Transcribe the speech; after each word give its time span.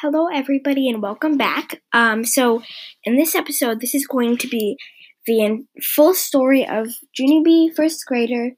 Hello, 0.00 0.26
everybody, 0.26 0.90
and 0.90 1.00
welcome 1.00 1.36
back. 1.36 1.80
Um, 1.92 2.24
so, 2.24 2.62
in 3.04 3.14
this 3.16 3.36
episode, 3.36 3.80
this 3.80 3.94
is 3.94 4.08
going 4.08 4.36
to 4.38 4.48
be 4.48 4.76
the 5.24 5.64
full 5.80 6.14
story 6.14 6.66
of 6.66 6.88
Junie 7.16 7.44
B, 7.44 7.72
first 7.74 8.04
grader, 8.04 8.50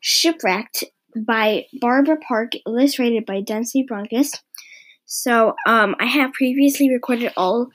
shipwrecked 0.00 0.84
by 1.16 1.64
Barbara 1.80 2.18
Park, 2.18 2.52
illustrated 2.64 3.26
by 3.26 3.40
Dempsey 3.40 3.84
Brunkus. 3.84 4.38
So, 5.06 5.54
um, 5.66 5.96
I 5.98 6.06
have 6.06 6.32
previously 6.32 6.88
recorded 6.88 7.32
all 7.36 7.68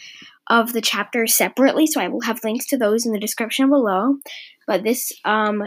of 0.50 0.72
the 0.72 0.82
chapters 0.82 1.36
separately, 1.36 1.88
so 1.88 2.00
I 2.00 2.08
will 2.08 2.22
have 2.22 2.46
links 2.46 2.68
to 2.68 2.78
those 2.78 3.06
in 3.06 3.12
the 3.12 3.20
description 3.20 3.70
below. 3.70 4.16
But 4.68 4.84
this 4.84 5.12
um, 5.26 5.64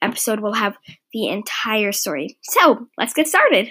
episode 0.00 0.40
will 0.40 0.54
have 0.54 0.78
the 1.12 1.28
entire 1.28 1.92
story. 1.92 2.38
So, 2.40 2.88
let's 2.96 3.12
get 3.12 3.28
started. 3.28 3.68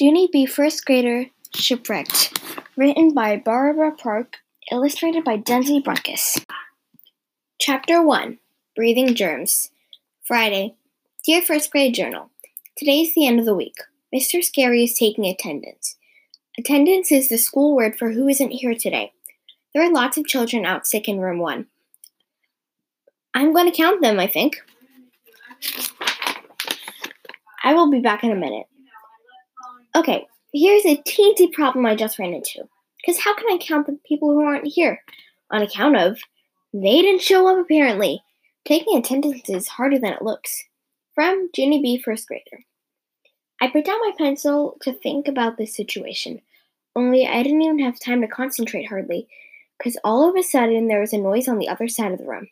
Junie 0.00 0.30
B. 0.32 0.46
First 0.46 0.86
Grader 0.86 1.26
Shipwrecked. 1.54 2.40
Written 2.74 3.12
by 3.12 3.36
Barbara 3.36 3.92
Park. 3.92 4.38
Illustrated 4.72 5.24
by 5.24 5.36
Denise 5.36 5.82
Brunkus. 5.82 6.42
Chapter 7.60 8.02
1 8.02 8.38
Breathing 8.74 9.14
Germs. 9.14 9.72
Friday. 10.24 10.74
Dear 11.26 11.42
First 11.42 11.70
Grade 11.70 11.94
Journal, 11.94 12.30
Today 12.78 13.02
is 13.02 13.14
the 13.14 13.26
end 13.26 13.40
of 13.40 13.44
the 13.44 13.54
week. 13.54 13.74
Mr. 14.14 14.42
Scary 14.42 14.84
is 14.84 14.94
taking 14.94 15.26
attendance. 15.26 15.98
Attendance 16.58 17.12
is 17.12 17.28
the 17.28 17.36
school 17.36 17.76
word 17.76 17.98
for 17.98 18.12
who 18.12 18.26
isn't 18.26 18.52
here 18.52 18.74
today. 18.74 19.12
There 19.74 19.82
are 19.82 19.92
lots 19.92 20.16
of 20.16 20.26
children 20.26 20.64
out 20.64 20.86
sick 20.86 21.08
in 21.08 21.20
room 21.20 21.40
1. 21.40 21.66
I'm 23.34 23.52
going 23.52 23.70
to 23.70 23.76
count 23.76 24.00
them, 24.00 24.18
I 24.18 24.28
think. 24.28 24.62
I 27.62 27.74
will 27.74 27.90
be 27.90 28.00
back 28.00 28.24
in 28.24 28.30
a 28.30 28.34
minute. 28.34 28.69
Okay, 29.96 30.26
here's 30.52 30.86
a 30.86 31.02
teensy 31.02 31.52
problem 31.52 31.86
I 31.86 31.94
just 31.94 32.18
ran 32.18 32.34
into. 32.34 32.68
Because 33.00 33.20
how 33.20 33.34
can 33.34 33.46
I 33.50 33.58
count 33.60 33.86
the 33.86 33.98
people 34.06 34.30
who 34.30 34.42
aren't 34.42 34.66
here? 34.66 35.02
On 35.50 35.62
account 35.62 35.96
of 35.96 36.18
they 36.72 37.02
didn't 37.02 37.22
show 37.22 37.48
up 37.48 37.58
apparently. 37.64 38.22
Taking 38.64 38.98
attendance 38.98 39.48
is 39.48 39.68
harder 39.68 39.98
than 39.98 40.12
it 40.12 40.22
looks. 40.22 40.64
From 41.14 41.48
Junie 41.56 41.82
B, 41.82 42.00
first 42.00 42.28
grader. 42.28 42.64
I 43.60 43.68
put 43.68 43.84
down 43.84 43.98
my 44.00 44.12
pencil 44.16 44.76
to 44.82 44.92
think 44.92 45.28
about 45.28 45.58
this 45.58 45.74
situation, 45.74 46.40
only 46.96 47.26
I 47.26 47.42
didn't 47.42 47.62
even 47.62 47.78
have 47.80 48.00
time 48.00 48.20
to 48.22 48.28
concentrate 48.28 48.88
hardly, 48.88 49.28
because 49.78 49.98
all 50.02 50.28
of 50.28 50.36
a 50.36 50.42
sudden 50.42 50.88
there 50.88 51.00
was 51.00 51.12
a 51.12 51.18
noise 51.18 51.48
on 51.48 51.58
the 51.58 51.68
other 51.68 51.88
side 51.88 52.12
of 52.12 52.18
the 52.18 52.26
room. 52.26 52.48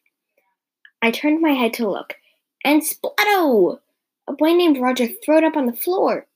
I 1.00 1.11
turned 1.11 1.41
my 1.41 1.52
head 1.52 1.73
to 1.75 1.89
look, 1.89 2.14
and 2.64 2.83
splatto! 2.83 3.80
A 4.27 4.33
boy 4.33 4.52
named 4.52 4.78
Roger 4.78 5.06
throwed 5.06 5.45
up 5.45 5.56
on 5.56 5.67
the 5.67 5.73
floor. 5.73 6.27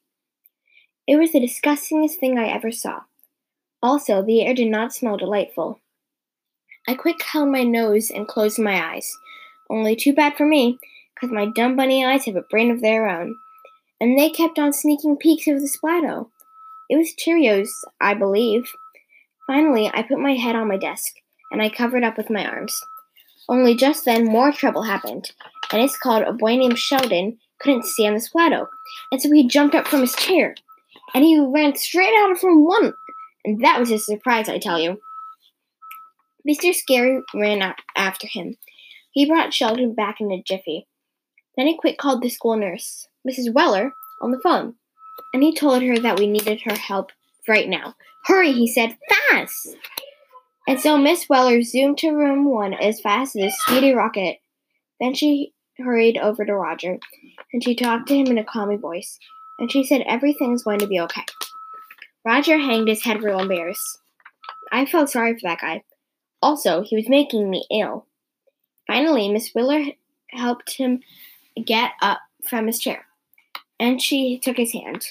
It 1.07 1.17
was 1.17 1.33
the 1.33 1.41
disgustingest 1.41 2.21
thing 2.21 2.39
I 2.39 2.47
ever 2.47 2.71
saw. 2.71 3.01
Also, 3.83 4.23
the 4.23 4.43
air 4.43 4.55
did 4.55 4.71
not 4.71 4.95
smell 4.95 5.17
delightful. 5.17 5.81
I 6.87 6.95
quick 6.95 7.21
held 7.23 7.49
my 7.49 7.65
nose 7.65 8.11
and 8.11 8.29
closed 8.29 8.59
my 8.59 8.95
eyes. 8.95 9.13
Only 9.69 9.97
too 9.97 10.13
bad 10.13 10.37
for 10.37 10.47
me, 10.47 10.79
because 11.15 11.35
my 11.35 11.47
dumb 11.47 11.75
bunny 11.75 12.05
eyes 12.05 12.27
have 12.27 12.37
a 12.37 12.43
brain 12.43 12.71
of 12.71 12.81
their 12.81 13.09
own. 13.09 13.37
And 14.01 14.17
they 14.17 14.31
kept 14.31 14.61
on 14.61 14.73
sneaking 14.73 15.17
peeks 15.17 15.49
of 15.49 15.61
the 15.61 15.69
splatto. 15.69 16.29
It 16.89 16.97
was 16.97 17.15
Cheerios, 17.15 17.71
I 18.01 18.15
believe. 18.15 18.71
Finally, 19.47 19.91
I 19.93 20.03
put 20.03 20.21
my 20.21 20.35
head 20.35 20.55
on 20.55 20.69
my 20.69 20.77
desk, 20.77 21.15
and 21.51 21.61
I 21.61 21.69
covered 21.69 22.05
up 22.05 22.17
with 22.17 22.31
my 22.31 22.47
arms. 22.47 22.81
Only 23.49 23.75
just 23.75 24.05
then, 24.05 24.25
more 24.25 24.53
trouble 24.53 24.83
happened, 24.83 25.33
and 25.73 25.83
it's 25.83 25.99
called 25.99 26.23
a 26.23 26.33
boy 26.33 26.57
named 26.57 26.79
Sheldon 26.79 27.39
couldn't 27.59 27.87
stand 27.87 28.17
the 28.17 28.21
splatto, 28.21 28.69
and 29.11 29.21
so 29.21 29.33
he 29.33 29.47
jumped 29.47 29.75
up 29.75 29.87
from 29.87 30.01
his 30.01 30.15
chair 30.15 30.55
and 31.15 31.25
he 31.25 31.39
ran 31.39 31.77
straight 31.77 32.15
out 32.17 32.31
of 32.31 32.43
room 32.43 32.67
one. 32.67 32.95
And 33.45 33.65
that 33.65 33.81
was 33.81 33.91
a 33.91 33.99
surprise, 33.99 34.49
I 34.49 34.59
tell 34.59 34.79
you. 34.79 35.01
Mr. 36.49 36.75
Scary 36.75 37.21
ran 37.35 37.75
after 37.97 38.27
him. 38.27 38.57
He 39.13 39.27
brought 39.27 39.55
Sheldon 39.55 39.95
back 39.95 40.21
in 40.21 40.33
a 40.33 40.43
jiffy. 40.43 40.87
Then 41.57 41.67
he 41.67 41.77
quick 41.77 41.99
called 41.99 42.23
the 42.23 42.31
school 42.31 42.57
nurse, 42.57 43.07
Mrs. 43.29 43.53
Weller, 43.53 43.93
on 44.21 44.31
the 44.31 44.41
phone, 44.41 44.75
and 45.35 45.43
he 45.43 45.55
told 45.55 45.83
her 45.83 45.99
that 45.99 46.19
we 46.19 46.27
needed 46.27 46.63
her 46.63 46.75
help 46.75 47.11
right 47.47 47.69
now. 47.69 47.95
Hurry, 48.25 48.53
he 48.53 48.67
said, 48.67 48.97
fast! 49.09 49.77
And 50.67 50.81
so 50.81 50.97
Miss 50.97 51.29
Weller 51.29 51.61
zoomed 51.63 51.99
to 51.99 52.13
room 52.13 52.49
one 52.49 52.73
as 52.73 53.01
fast 53.01 53.37
as 53.37 53.45
a 53.45 53.51
speedy 53.51 53.93
rocket. 53.93 54.39
Then 55.01 55.15
she 55.15 55.53
hurried 55.77 56.17
over 56.17 56.45
to 56.45 56.55
Roger, 56.55 56.99
and 57.53 57.63
she 57.63 57.75
talked 57.75 58.09
to 58.09 58.17
him 58.17 58.29
in 58.29 58.39
a 58.39 58.45
calming 58.45 58.79
voice 58.79 59.19
and 59.59 59.71
she 59.71 59.85
said 59.85 60.03
everything's 60.07 60.65
going 60.65 60.79
to 60.79 60.87
be 60.87 61.01
okay. 61.01 61.25
Roger 62.25 62.59
hanged 62.59 62.89
his 62.89 63.03
head 63.03 63.23
real 63.23 63.41
embarrassed. 63.41 63.99
I 64.71 64.87
felt 64.87 65.11
sorry 65.11 65.35
for 65.35 65.49
that 65.49 65.61
guy. 65.61 65.83
Also, 66.41 66.83
he 66.83 66.97
was 66.97 67.09
making 67.09 67.51
me 67.51 67.65
ill. 67.71 68.07
Finally, 68.87 69.29
Miss 69.29 69.55
Willer 69.55 69.85
helped 70.31 70.73
him 70.73 71.01
get 71.65 71.93
up 72.01 72.21
from 72.49 72.67
his 72.67 72.81
chair, 72.81 73.07
and 73.79 74.01
she 74.01 74.39
took 74.39 74.57
his 74.57 74.73
hand, 74.73 75.07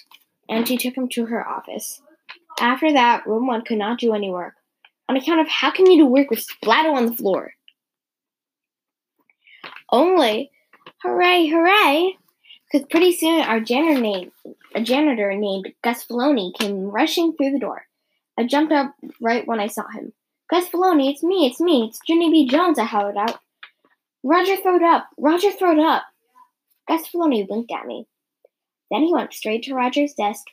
and 0.49 0.67
she 0.67 0.77
took 0.77 0.95
him 0.95 1.07
to 1.09 1.25
her 1.25 1.47
office. 1.47 2.01
After 2.59 2.91
that, 2.91 3.25
room 3.25 3.47
one 3.47 3.63
could 3.63 3.77
not 3.77 3.99
do 3.99 4.13
any 4.13 4.29
work, 4.29 4.55
on 5.07 5.15
account 5.15 5.39
of 5.39 5.47
how 5.47 5.71
can 5.71 5.89
you 5.89 5.97
do 5.97 6.05
work 6.05 6.29
with 6.29 6.45
splatto 6.45 6.93
on 6.93 7.05
the 7.05 7.13
floor? 7.13 7.53
Only, 9.91 10.51
hooray, 11.01 11.47
hooray, 11.47 12.17
because 12.71 12.87
pretty 12.89 13.13
soon 13.15 13.41
our 13.41 13.59
janitor 13.59 13.99
named 13.99 14.31
a 14.73 14.81
janitor 14.81 15.33
named 15.33 15.73
Gus 15.83 16.05
Filoni 16.05 16.53
came 16.57 16.83
rushing 16.83 17.33
through 17.33 17.51
the 17.51 17.59
door. 17.59 17.85
I 18.37 18.45
jumped 18.45 18.71
up 18.71 18.95
right 19.19 19.45
when 19.45 19.59
I 19.59 19.67
saw 19.67 19.87
him. 19.89 20.13
Gus 20.49 20.69
Filoni, 20.69 21.11
it's 21.11 21.23
me, 21.23 21.47
it's 21.47 21.59
me, 21.59 21.87
it's 21.89 21.99
Junie 22.07 22.31
B. 22.31 22.47
Jones, 22.47 22.79
I 22.79 22.85
hollered 22.85 23.17
out. 23.17 23.39
Roger 24.23 24.55
throwed 24.55 24.83
up, 24.83 25.09
Roger 25.17 25.51
throwed 25.51 25.79
up. 25.79 26.03
Gus 26.87 27.07
Filoni 27.09 27.47
winked 27.49 27.71
at 27.71 27.85
me. 27.85 28.07
Then 28.89 29.03
he 29.03 29.13
went 29.13 29.33
straight 29.33 29.63
to 29.63 29.73
Roger's 29.73 30.13
desk 30.13 30.45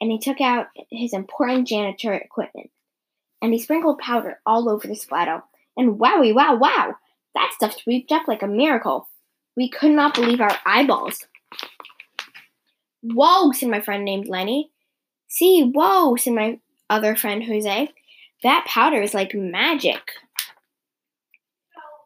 and 0.00 0.10
he 0.10 0.18
took 0.18 0.40
out 0.40 0.66
his 0.90 1.12
important 1.12 1.66
janitor 1.66 2.12
equipment. 2.12 2.70
And 3.42 3.52
he 3.52 3.58
sprinkled 3.58 3.98
powder 3.98 4.40
all 4.46 4.68
over 4.68 4.86
the 4.86 4.94
splatto. 4.94 5.42
And 5.76 5.98
wowie, 5.98 6.34
wow, 6.34 6.56
wow! 6.56 6.94
That 7.34 7.52
stuff 7.54 7.76
swept 7.76 8.10
up 8.10 8.26
like 8.26 8.42
a 8.42 8.46
miracle. 8.46 9.08
We 9.56 9.68
could 9.68 9.90
not 9.90 10.14
believe 10.14 10.40
our 10.40 10.56
eyeballs. 10.64 11.26
Whoa, 13.12 13.52
said 13.52 13.68
my 13.68 13.80
friend 13.80 14.04
named 14.04 14.28
Lenny. 14.28 14.70
See, 15.28 15.70
whoa, 15.74 16.16
said 16.16 16.34
my 16.34 16.58
other 16.88 17.14
friend 17.16 17.44
Jose. 17.44 17.90
That 18.42 18.66
powder 18.66 19.00
is 19.00 19.14
like 19.14 19.34
magic. 19.34 20.12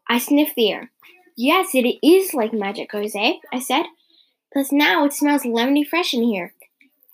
I 0.07 0.17
sniffed 0.17 0.55
the 0.55 0.71
air. 0.71 0.91
Yes, 1.37 1.73
it 1.73 1.97
is 2.05 2.33
like 2.33 2.53
magic, 2.53 2.91
Jose, 2.91 3.39
I 3.51 3.59
said. 3.59 3.85
Plus 4.51 4.71
now 4.71 5.05
it 5.05 5.13
smells 5.13 5.43
lemony 5.43 5.87
fresh 5.87 6.13
in 6.13 6.23
here. 6.23 6.53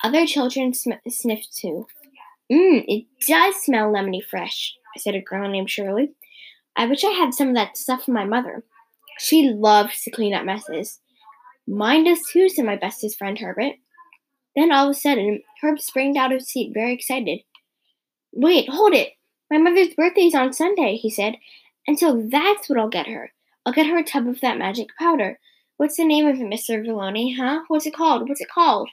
Other 0.04 0.26
children 0.26 0.74
sm- 0.74 0.94
sniffed 1.08 1.56
too. 1.56 1.88
Mmm, 2.52 2.84
it 2.88 3.06
does 3.28 3.56
smell 3.64 3.92
lemony 3.92 4.24
fresh, 4.24 4.76
I 4.96 5.00
said 5.00 5.16
a 5.16 5.22
girl 5.22 5.50
named 5.50 5.70
Shirley. 5.70 6.12
I 6.76 6.86
wish 6.86 7.04
I 7.04 7.12
had 7.12 7.34
some 7.34 7.50
of 7.50 7.56
that 7.56 7.78
stuff 7.78 8.04
from 8.04 8.14
my 8.14 8.26
mother. 8.26 8.64
She 9.20 9.50
loves 9.50 10.02
to 10.04 10.12
clean 10.12 10.34
up 10.34 10.46
messes. 10.46 11.00
Mine 11.68 12.06
does 12.06 12.22
too, 12.32 12.48
said 12.50 12.66
my 12.66 12.78
bestest 12.78 13.18
friend 13.18 13.38
Herbert. 13.38 13.74
Then 14.56 14.72
all 14.72 14.86
of 14.86 14.92
a 14.92 14.94
sudden, 14.94 15.42
Herb 15.62 15.80
sprang 15.80 16.18
out 16.18 16.32
of 16.32 16.40
his 16.40 16.48
seat, 16.48 16.74
very 16.74 16.94
excited. 16.94 17.42
Wait, 18.32 18.70
hold 18.70 18.94
it! 18.94 19.10
My 19.52 19.58
mother's 19.58 19.94
birthday's 19.94 20.34
on 20.34 20.54
Sunday, 20.54 20.96
he 20.96 21.10
said, 21.10 21.36
and 21.88 22.00
so 22.00 22.28
that's 22.32 22.70
what 22.70 22.80
I'll 22.80 22.90
get 22.90 23.08
her. 23.08 23.34
I'll 23.66 23.74
get 23.74 23.88
her 23.88 23.98
a 23.98 24.04
tub 24.04 24.28
of 24.28 24.42
that 24.42 24.58
magic 24.58 24.88
powder. 24.98 25.40
What's 25.78 25.98
the 25.98 26.06
name 26.06 26.26
of 26.26 26.40
it, 26.40 26.44
Mr. 26.44 26.84
Filoni, 26.84 27.36
huh? 27.38 27.62
What's 27.68 27.86
it 27.86 27.94
called? 27.94 28.28
What's 28.28 28.42
it 28.42 28.50
called? 28.50 28.90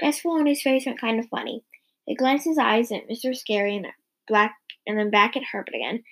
Gus 0.00 0.20
Filoni's 0.20 0.62
face 0.62 0.86
went 0.86 1.00
kind 1.00 1.20
of 1.20 1.28
funny. 1.28 1.62
He 2.06 2.14
glanced 2.14 2.46
his 2.46 2.56
eyes 2.56 2.90
at 2.90 3.08
Mr. 3.08 3.36
Scary 3.36 3.76
and 3.76 3.86
black 4.26 4.54
and 4.86 4.98
then 4.98 5.10
back 5.10 5.36
at 5.36 5.44
Herbert 5.44 5.74
again. 5.74 6.02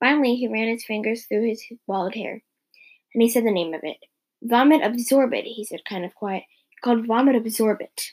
Finally, 0.00 0.36
he 0.36 0.48
ran 0.48 0.68
his 0.68 0.84
fingers 0.84 1.24
through 1.26 1.48
his 1.48 1.64
bald 1.86 2.14
hair, 2.14 2.42
and 3.14 3.22
he 3.22 3.28
said 3.28 3.44
the 3.44 3.50
name 3.50 3.74
of 3.74 3.80
it. 3.84 3.98
Vomit 4.42 4.82
absorbent, 4.82 5.44
he 5.44 5.64
said, 5.64 5.84
kind 5.88 6.04
of 6.04 6.14
quiet. 6.14 6.44
Called 6.82 7.06
Vomit 7.06 7.36
absorbent. 7.36 8.12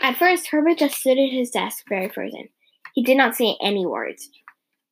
At 0.00 0.16
first, 0.16 0.48
Herbert 0.48 0.78
just 0.78 0.98
stood 0.98 1.18
at 1.18 1.30
his 1.30 1.50
desk, 1.50 1.84
very 1.88 2.08
frozen. 2.08 2.48
He 2.94 3.02
did 3.02 3.16
not 3.16 3.36
say 3.36 3.56
any 3.60 3.86
words. 3.86 4.30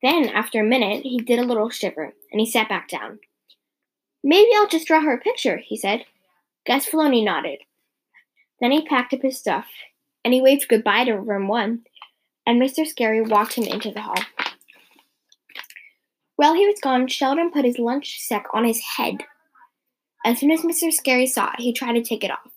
Then, 0.02 0.28
after 0.28 0.60
a 0.60 0.64
minute, 0.64 1.02
he 1.02 1.18
did 1.18 1.38
a 1.38 1.44
little 1.44 1.70
shiver, 1.70 2.14
and 2.32 2.40
he 2.40 2.50
sat 2.50 2.68
back 2.68 2.88
down. 2.88 3.18
Maybe 4.24 4.50
I'll 4.54 4.68
just 4.68 4.86
draw 4.86 5.00
her 5.00 5.14
a 5.14 5.20
picture, 5.20 5.58
he 5.58 5.76
said. 5.76 6.04
Gus 6.66 6.88
Filoni 6.88 7.24
nodded. 7.24 7.60
Then 8.60 8.72
he 8.72 8.86
packed 8.86 9.14
up 9.14 9.22
his 9.22 9.38
stuff, 9.38 9.66
and 10.24 10.34
he 10.34 10.40
waved 10.40 10.68
goodbye 10.68 11.04
to 11.04 11.16
room 11.16 11.48
one, 11.48 11.82
and 12.46 12.60
Mr. 12.60 12.86
Scary 12.86 13.20
walked 13.20 13.54
him 13.54 13.64
into 13.64 13.90
the 13.90 14.00
hall. 14.00 14.22
While 16.36 16.54
he 16.54 16.66
was 16.66 16.80
gone, 16.80 17.06
Sheldon 17.08 17.50
put 17.50 17.64
his 17.64 17.78
lunch 17.78 18.20
sack 18.20 18.46
on 18.52 18.64
his 18.64 18.80
head 18.96 19.24
as 20.26 20.40
soon 20.40 20.50
as 20.50 20.62
Mr. 20.62 20.92
Scary 20.92 21.26
saw 21.28 21.52
it, 21.52 21.60
he 21.60 21.72
tried 21.72 21.92
to 21.92 22.02
take 22.02 22.24
it 22.24 22.32
off. 22.32 22.50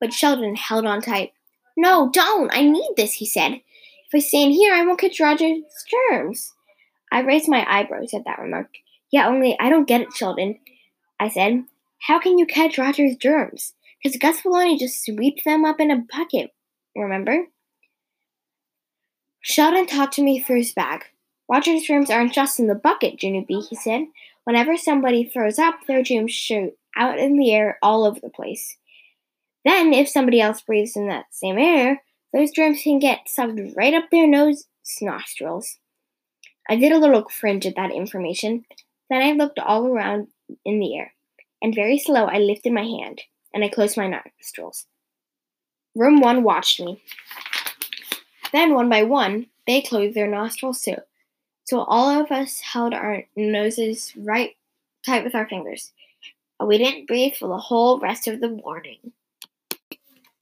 But 0.00 0.12
Sheldon 0.12 0.54
held 0.54 0.86
on 0.86 1.02
tight. 1.02 1.32
No, 1.76 2.08
don't. 2.12 2.48
I 2.54 2.62
need 2.62 2.92
this, 2.96 3.14
he 3.14 3.26
said. 3.26 3.54
If 3.54 4.14
I 4.14 4.18
stand 4.20 4.52
here, 4.52 4.72
I 4.72 4.84
won't 4.86 5.00
catch 5.00 5.18
Roger's 5.18 5.64
germs. 5.90 6.52
I 7.10 7.20
raised 7.20 7.48
my 7.48 7.66
eyebrows 7.68 8.14
at 8.14 8.24
that 8.24 8.38
remark. 8.38 8.68
Yeah, 9.10 9.26
only 9.26 9.56
I 9.58 9.68
don't 9.68 9.88
get 9.88 10.02
it, 10.02 10.12
Sheldon. 10.14 10.60
I 11.18 11.28
said. 11.28 11.64
How 12.02 12.20
can 12.20 12.38
you 12.38 12.46
catch 12.46 12.78
Roger's 12.78 13.16
germs? 13.16 13.74
Because 14.02 14.18
Gus 14.18 14.44
will 14.44 14.56
only 14.56 14.78
just 14.78 15.04
sweeps 15.04 15.42
them 15.42 15.64
up 15.64 15.80
in 15.80 15.90
a 15.90 16.04
bucket, 16.12 16.50
remember? 16.96 17.46
Sheldon 19.40 19.86
talked 19.86 20.14
to 20.14 20.22
me 20.22 20.38
through 20.38 20.58
his 20.58 20.72
bag. 20.72 21.04
Roger's 21.50 21.82
germs 21.82 22.10
aren't 22.10 22.32
just 22.32 22.60
in 22.60 22.68
the 22.68 22.76
bucket, 22.76 23.20
Junie 23.20 23.44
he 23.48 23.74
said. 23.74 24.02
Whenever 24.44 24.76
somebody 24.76 25.24
throws 25.24 25.58
up, 25.58 25.74
their 25.86 26.02
germs 26.02 26.32
shoot 26.32 26.74
out 26.96 27.18
in 27.18 27.36
the 27.36 27.52
air 27.52 27.78
all 27.82 28.04
over 28.04 28.20
the 28.20 28.30
place. 28.30 28.76
Then, 29.64 29.92
if 29.92 30.08
somebody 30.08 30.40
else 30.40 30.60
breathes 30.60 30.96
in 30.96 31.08
that 31.08 31.26
same 31.30 31.58
air, 31.58 32.02
those 32.32 32.50
germs 32.50 32.82
can 32.82 32.98
get 32.98 33.28
sucked 33.28 33.60
right 33.76 33.94
up 33.94 34.04
their 34.10 34.26
nose 34.26 34.64
nostrils. 35.00 35.78
I 36.68 36.76
did 36.76 36.92
a 36.92 36.98
little 36.98 37.22
cringe 37.22 37.66
at 37.66 37.76
that 37.76 37.92
information. 37.92 38.64
Then 39.10 39.22
I 39.22 39.32
looked 39.32 39.58
all 39.58 39.86
around 39.86 40.28
in 40.64 40.80
the 40.80 40.96
air, 40.96 41.12
and 41.60 41.74
very 41.74 41.98
slow 41.98 42.24
I 42.24 42.38
lifted 42.38 42.72
my 42.72 42.84
hand, 42.84 43.22
and 43.54 43.62
I 43.64 43.68
closed 43.68 43.96
my 43.96 44.08
nostrils. 44.08 44.86
Room 45.94 46.20
one 46.20 46.42
watched 46.42 46.80
me. 46.80 47.02
Then, 48.52 48.74
one 48.74 48.88
by 48.88 49.02
one, 49.02 49.46
they 49.66 49.82
closed 49.82 50.16
their 50.16 50.28
nostrils 50.28 50.82
too. 50.82 50.96
So 51.64 51.80
all 51.80 52.08
of 52.08 52.30
us 52.30 52.60
held 52.60 52.92
our 52.92 53.24
noses 53.36 54.12
right 54.16 54.56
tight 55.04 55.24
with 55.24 55.34
our 55.34 55.48
fingers. 55.48 55.92
We 56.64 56.78
didn't 56.78 57.06
breathe 57.06 57.34
for 57.34 57.48
the 57.48 57.58
whole 57.58 57.98
rest 57.98 58.28
of 58.28 58.40
the 58.40 58.48
morning. 58.48 59.12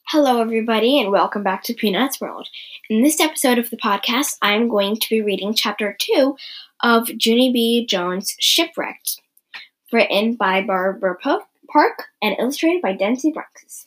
Hello, 0.09 0.43
everybody, 0.43 1.01
and 1.01 1.11
welcome 1.11 1.43
back 1.43 1.63
to 1.65 1.75
Peanuts 1.75 2.21
World. 2.21 2.47
In 2.91 3.03
this 3.03 3.21
episode 3.21 3.59
of 3.59 3.71
the 3.71 3.79
podcast, 3.79 4.37
I'm 4.43 4.69
going 4.69 4.97
to 4.97 5.09
be 5.09 5.23
reading 5.23 5.55
chapter 5.55 5.97
two 5.99 6.37
of 6.83 7.09
Junie 7.09 7.53
B. 7.53 7.87
Jones' 7.87 8.35
Shipwrecked, 8.39 9.23
written 9.93 10.35
by 10.35 10.61
Barbara 10.61 11.17
Park 11.71 12.05
and 12.21 12.37
illustrated 12.39 12.83
by 12.83 12.93
Dempsey 12.93 13.33
Brooks. 13.33 13.87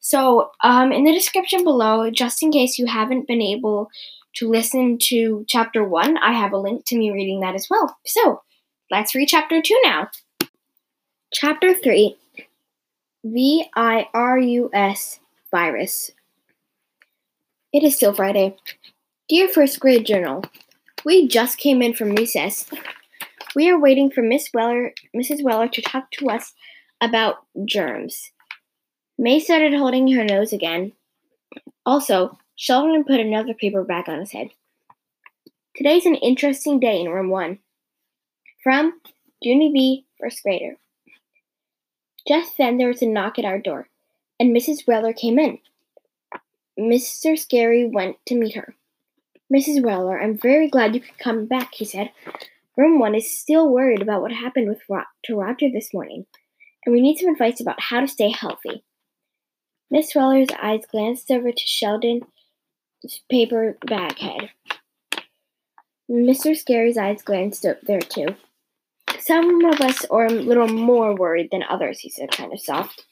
So, 0.00 0.50
um, 0.62 0.90
in 0.90 1.04
the 1.04 1.12
description 1.12 1.62
below, 1.62 2.10
just 2.10 2.42
in 2.42 2.50
case 2.50 2.80
you 2.80 2.86
haven't 2.86 3.28
been 3.28 3.42
able 3.42 3.90
to 4.36 4.48
listen 4.48 4.98
to 5.02 5.44
chapter 5.46 5.84
one, 5.84 6.16
I 6.18 6.32
have 6.32 6.52
a 6.52 6.58
link 6.58 6.84
to 6.86 6.98
me 6.98 7.12
reading 7.12 7.40
that 7.40 7.54
as 7.54 7.68
well. 7.70 7.96
So, 8.04 8.42
let's 8.90 9.14
read 9.14 9.28
chapter 9.28 9.62
two 9.62 9.80
now. 9.84 10.08
Chapter 11.34 11.74
three 11.74 12.16
V 13.24 13.66
I 13.74 14.06
R 14.14 14.38
U 14.38 14.70
S 14.72 15.18
virus. 15.50 16.12
It 17.72 17.82
is 17.82 17.96
still 17.96 18.14
Friday. 18.14 18.54
Dear 19.28 19.48
first 19.48 19.80
grade 19.80 20.06
journal, 20.06 20.44
we 21.04 21.26
just 21.26 21.58
came 21.58 21.82
in 21.82 21.92
from 21.92 22.14
recess. 22.14 22.70
We 23.56 23.68
are 23.68 23.80
waiting 23.80 24.12
for 24.12 24.22
Miss 24.22 24.48
Weller, 24.54 24.94
Mrs. 25.14 25.42
Weller 25.42 25.66
to 25.66 25.82
talk 25.82 26.12
to 26.12 26.30
us 26.30 26.52
about 27.00 27.38
germs. 27.64 28.30
May 29.18 29.40
started 29.40 29.74
holding 29.74 30.12
her 30.12 30.22
nose 30.22 30.52
again. 30.52 30.92
Also, 31.84 32.38
Sheldon 32.54 33.02
put 33.02 33.18
another 33.18 33.54
paper 33.54 33.82
back 33.82 34.08
on 34.08 34.20
his 34.20 34.30
head. 34.30 34.50
Today's 35.74 36.06
an 36.06 36.14
interesting 36.14 36.78
day 36.78 37.00
in 37.00 37.08
room 37.08 37.28
one. 37.28 37.58
From 38.62 39.00
Junie 39.42 39.72
B, 39.72 40.06
first 40.20 40.40
grader. 40.44 40.76
Just 42.26 42.56
then 42.56 42.78
there 42.78 42.88
was 42.88 43.02
a 43.02 43.06
knock 43.06 43.38
at 43.38 43.44
our 43.44 43.58
door 43.58 43.88
and 44.38 44.54
Mrs. 44.54 44.86
Weller 44.86 45.12
came 45.12 45.38
in. 45.38 45.58
Mr. 46.78 47.38
Scary 47.38 47.86
went 47.86 48.16
to 48.26 48.34
meet 48.34 48.54
her. 48.56 48.74
Mrs. 49.52 49.82
Weller, 49.82 50.20
I'm 50.20 50.36
very 50.36 50.68
glad 50.68 50.94
you 50.94 51.00
could 51.00 51.18
come 51.18 51.46
back, 51.46 51.74
he 51.74 51.84
said. 51.84 52.10
Room 52.76 52.98
1 52.98 53.14
is 53.14 53.38
still 53.38 53.68
worried 53.68 54.02
about 54.02 54.22
what 54.22 54.32
happened 54.32 54.68
with 54.68 54.80
Ro- 54.88 55.02
to 55.24 55.36
Roger 55.36 55.68
this 55.72 55.94
morning, 55.94 56.26
and 56.84 56.92
we 56.92 57.00
need 57.00 57.18
some 57.18 57.30
advice 57.30 57.60
about 57.60 57.80
how 57.80 58.00
to 58.00 58.08
stay 58.08 58.30
healthy. 58.30 58.82
Miss 59.90 60.14
Weller's 60.14 60.48
eyes 60.60 60.84
glanced 60.90 61.30
over 61.30 61.52
to 61.52 61.62
Sheldon's 61.64 62.24
paper 63.30 63.78
bag 63.86 64.18
head. 64.18 64.50
Mr. 66.10 66.56
Scary's 66.56 66.98
eyes 66.98 67.22
glanced 67.22 67.64
up 67.64 67.80
there 67.82 68.00
too. 68.00 68.34
Some 69.26 69.64
of 69.64 69.80
us 69.80 70.04
are 70.10 70.26
a 70.26 70.30
little 70.30 70.68
more 70.68 71.14
worried 71.14 71.48
than 71.50 71.62
others, 71.62 72.00
he 72.00 72.10
said, 72.10 72.30
kind 72.30 72.52
of 72.52 72.60
soft. 72.60 73.06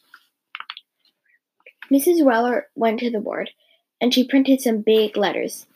Mrs. 1.90 2.22
Weller 2.22 2.66
went 2.74 3.00
to 3.00 3.10
the 3.10 3.20
board, 3.20 3.50
and 3.98 4.12
she 4.12 4.28
printed 4.28 4.60
some 4.60 4.82
big 4.82 5.16
letters. 5.16 5.66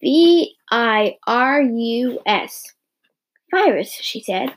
V 0.00 0.56
I 0.70 1.16
R 1.26 1.62
U 1.62 2.20
S. 2.26 2.74
Virus, 3.52 3.92
she 3.92 4.20
said. 4.20 4.54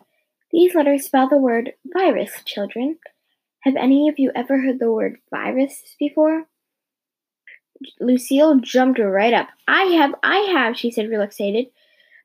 These 0.52 0.74
letters 0.74 1.06
spell 1.06 1.30
the 1.30 1.38
word 1.38 1.74
virus, 1.94 2.32
children. 2.46 2.98
Have 3.62 3.76
any 3.76 4.10
of 4.10 4.16
you 4.18 4.32
ever 4.36 4.60
heard 4.60 4.80
the 4.80 4.92
word 4.92 5.18
virus 5.30 5.96
before? 6.00 6.46
Lucille 8.00 8.60
jumped 8.60 9.00
right 9.00 9.34
up. 9.34 9.50
I 9.68 9.84
have, 9.84 10.16
I 10.24 10.38
have, 10.54 10.78
she 10.78 10.90
said, 10.90 11.10
real 11.10 11.22
excited. 11.22 11.68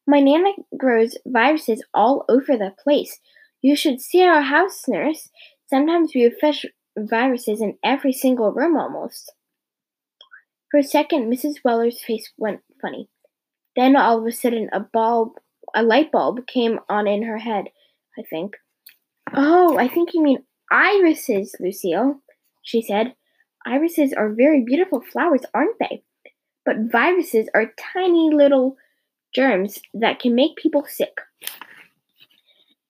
My 0.07 0.21
Nana 0.21 0.53
grows 0.77 1.17
viruses 1.27 1.85
all 1.93 2.25
over 2.29 2.57
the 2.57 2.75
place. 2.83 3.19
You 3.61 3.75
should 3.75 4.01
see 4.01 4.23
our 4.23 4.43
house, 4.43 4.87
nurse. 4.87 5.31
Sometimes 5.69 6.13
we 6.15 6.23
have 6.23 6.39
fresh 6.39 6.65
viruses 6.97 7.61
in 7.61 7.77
every 7.85 8.13
single 8.13 8.53
room 8.53 8.77
almost. 8.77 9.33
For 10.71 10.79
a 10.79 10.85
second, 10.85 11.33
Mrs. 11.33 11.57
Weller's 11.65 12.03
face 12.03 12.33
went 12.37 12.61
funny. 12.81 13.09
Then 13.75 13.97
all 13.97 14.19
of 14.19 14.27
a 14.27 14.33
sudden, 14.33 14.69
a 14.73 14.81
bulb, 14.81 15.33
a 15.75 15.83
light 15.83 16.13
bulb 16.13 16.47
came 16.47 16.79
on 16.89 17.07
in 17.07 17.25
her 17.25 17.39
head, 17.39 17.67
I 18.19 18.23
think. 18.23 18.57
Oh, 19.35 19.77
I 19.77 19.89
think 19.89 20.15
you 20.15 20.23
mean 20.23 20.45
irises, 20.71 21.57
Lucille, 21.59 22.21
she 22.63 22.81
said. 22.81 23.15
Irises 23.67 24.13
are 24.13 24.33
very 24.33 24.63
beautiful 24.65 25.01
flowers, 25.01 25.43
aren't 25.53 25.79
they? 25.81 26.05
But 26.65 26.93
viruses 26.93 27.49
are 27.55 27.75
tiny 27.95 28.31
little 28.33 28.77
germs 29.37 29.79
that 29.93 30.19
can 30.19 30.35
make 30.35 30.57
people 30.57 30.87
sick. 30.89 31.21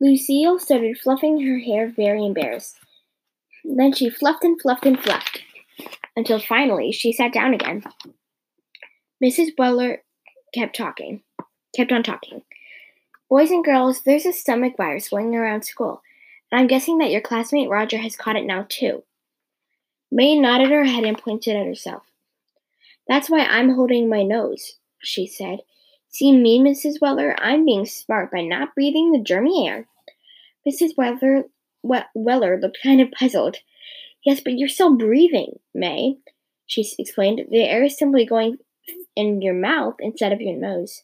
Lucille 0.01 0.61
started 0.61 0.97
fluffing 0.97 1.45
her 1.45 1.59
hair, 1.59 1.93
very 1.95 2.25
embarrassed. 2.25 2.77
Then 3.65 3.93
she 3.93 4.09
fluffed 4.09 4.45
and 4.45 4.61
fluffed 4.61 4.87
and 4.87 4.99
fluffed 4.99 5.43
until 6.15 6.39
finally 6.39 6.93
she 6.93 7.13
sat 7.13 7.33
down 7.33 7.53
again. 7.53 7.83
Mrs. 9.23 9.49
Weller 9.59 10.03
kept 10.55 10.77
talking, 10.77 11.23
kept 11.75 11.91
on 11.91 12.05
talking. 12.05 12.43
Boys 13.29 13.51
and 13.51 13.65
girls, 13.65 14.03
there's 14.03 14.25
a 14.25 14.33
stomach 14.33 14.75
virus 14.77 15.09
going 15.09 15.35
around 15.35 15.65
school, 15.65 16.01
and 16.53 16.61
I'm 16.61 16.69
guessing 16.69 16.99
that 16.99 17.11
your 17.11 17.23
classmate 17.23 17.69
Roger 17.69 17.99
has 17.99 18.15
caught 18.15 18.37
it 18.37 18.47
now 18.47 18.67
too. 18.69 19.03
May 20.13 20.39
nodded 20.39 20.71
her 20.71 20.85
head 20.85 21.03
and 21.03 21.19
pointed 21.19 21.57
at 21.57 21.67
herself. 21.67 22.05
That's 23.09 23.29
why 23.29 23.41
I'm 23.41 23.75
holding 23.75 24.09
my 24.09 24.23
nose, 24.23 24.77
she 25.01 25.27
said. 25.27 25.61
See 26.17 26.33
me, 26.33 26.59
Mrs. 26.59 26.99
Weller? 26.99 27.37
I'm 27.39 27.67
being 27.67 27.85
smart 27.85 28.33
by 28.33 28.41
not 28.41 28.75
breathing 28.75 29.13
the 29.13 29.19
germy 29.19 29.69
air. 29.69 29.87
Mrs. 30.67 30.97
Weller 30.97 31.45
Weller 31.83 32.59
looked 32.59 32.79
kind 32.83 33.03
of 33.03 33.11
puzzled. 33.11 33.59
Yes, 34.25 34.41
but 34.41 34.55
you're 34.55 34.67
still 34.67 34.97
breathing, 34.97 35.59
May, 35.75 36.17
she 36.65 36.91
explained. 36.99 37.43
The 37.51 37.65
air 37.65 37.85
is 37.85 37.99
simply 37.99 38.25
going 38.25 38.57
in 39.15 39.43
your 39.43 39.53
mouth 39.53 39.97
instead 40.01 40.33
of 40.33 40.41
your 40.41 40.57
nose. 40.57 41.03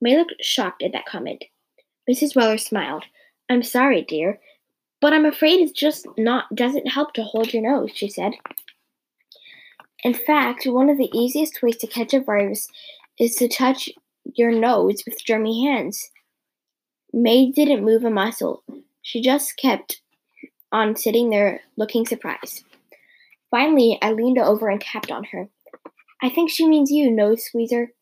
May 0.00 0.16
looked 0.16 0.34
shocked 0.40 0.84
at 0.84 0.92
that 0.92 1.06
comment. 1.06 1.42
Mrs. 2.08 2.36
Weller 2.36 2.58
smiled. 2.58 3.02
I'm 3.50 3.64
sorry, 3.64 4.02
dear, 4.02 4.38
but 5.00 5.12
I'm 5.12 5.24
afraid 5.24 5.58
it's 5.58 5.72
just 5.72 6.06
not 6.16 6.54
doesn't 6.54 6.86
help 6.86 7.12
to 7.14 7.24
hold 7.24 7.52
your 7.52 7.64
nose, 7.64 7.90
she 7.92 8.08
said. 8.08 8.34
In 10.04 10.14
fact, 10.14 10.64
one 10.64 10.88
of 10.88 10.96
the 10.96 11.10
easiest 11.12 11.60
ways 11.60 11.76
to 11.78 11.88
catch 11.88 12.14
a 12.14 12.20
virus 12.20 12.68
is 13.18 13.34
to 13.34 13.48
touch 13.48 13.90
your 14.24 14.52
nose 14.52 15.02
with 15.06 15.24
germy 15.24 15.64
hands. 15.64 16.10
May 17.12 17.50
didn't 17.50 17.84
move 17.84 18.04
a 18.04 18.10
muscle. 18.10 18.64
She 19.02 19.20
just 19.20 19.56
kept 19.56 20.00
on 20.70 20.96
sitting 20.96 21.30
there 21.30 21.60
looking 21.76 22.06
surprised. 22.06 22.64
Finally, 23.50 23.98
I 24.00 24.12
leaned 24.12 24.38
over 24.38 24.68
and 24.68 24.80
tapped 24.80 25.10
on 25.10 25.24
her. 25.24 25.48
I 26.22 26.30
think 26.30 26.50
she 26.50 26.66
means 26.66 26.90
you, 26.90 27.10
nose 27.10 27.44
squeezer, 27.44 27.92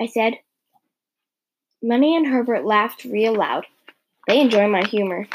I 0.00 0.06
said. 0.06 0.34
Money 1.82 2.14
and 2.16 2.26
Herbert 2.26 2.64
laughed 2.64 3.04
real 3.04 3.34
loud. 3.34 3.66
They 4.28 4.40
enjoy 4.40 4.68
my 4.68 4.84
humor. 4.84 5.26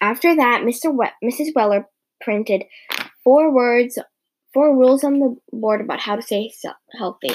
After 0.00 0.34
that, 0.36 0.62
Mr. 0.62 0.92
We- 0.92 1.28
Mrs. 1.30 1.54
Weller 1.54 1.88
printed 2.20 2.64
four 3.22 3.52
words, 3.52 3.98
four 4.52 4.76
rules 4.76 5.04
on 5.04 5.18
the 5.18 5.36
board 5.52 5.80
about 5.80 6.00
how 6.00 6.16
to 6.16 6.22
stay 6.22 6.52
healthy. 6.98 7.34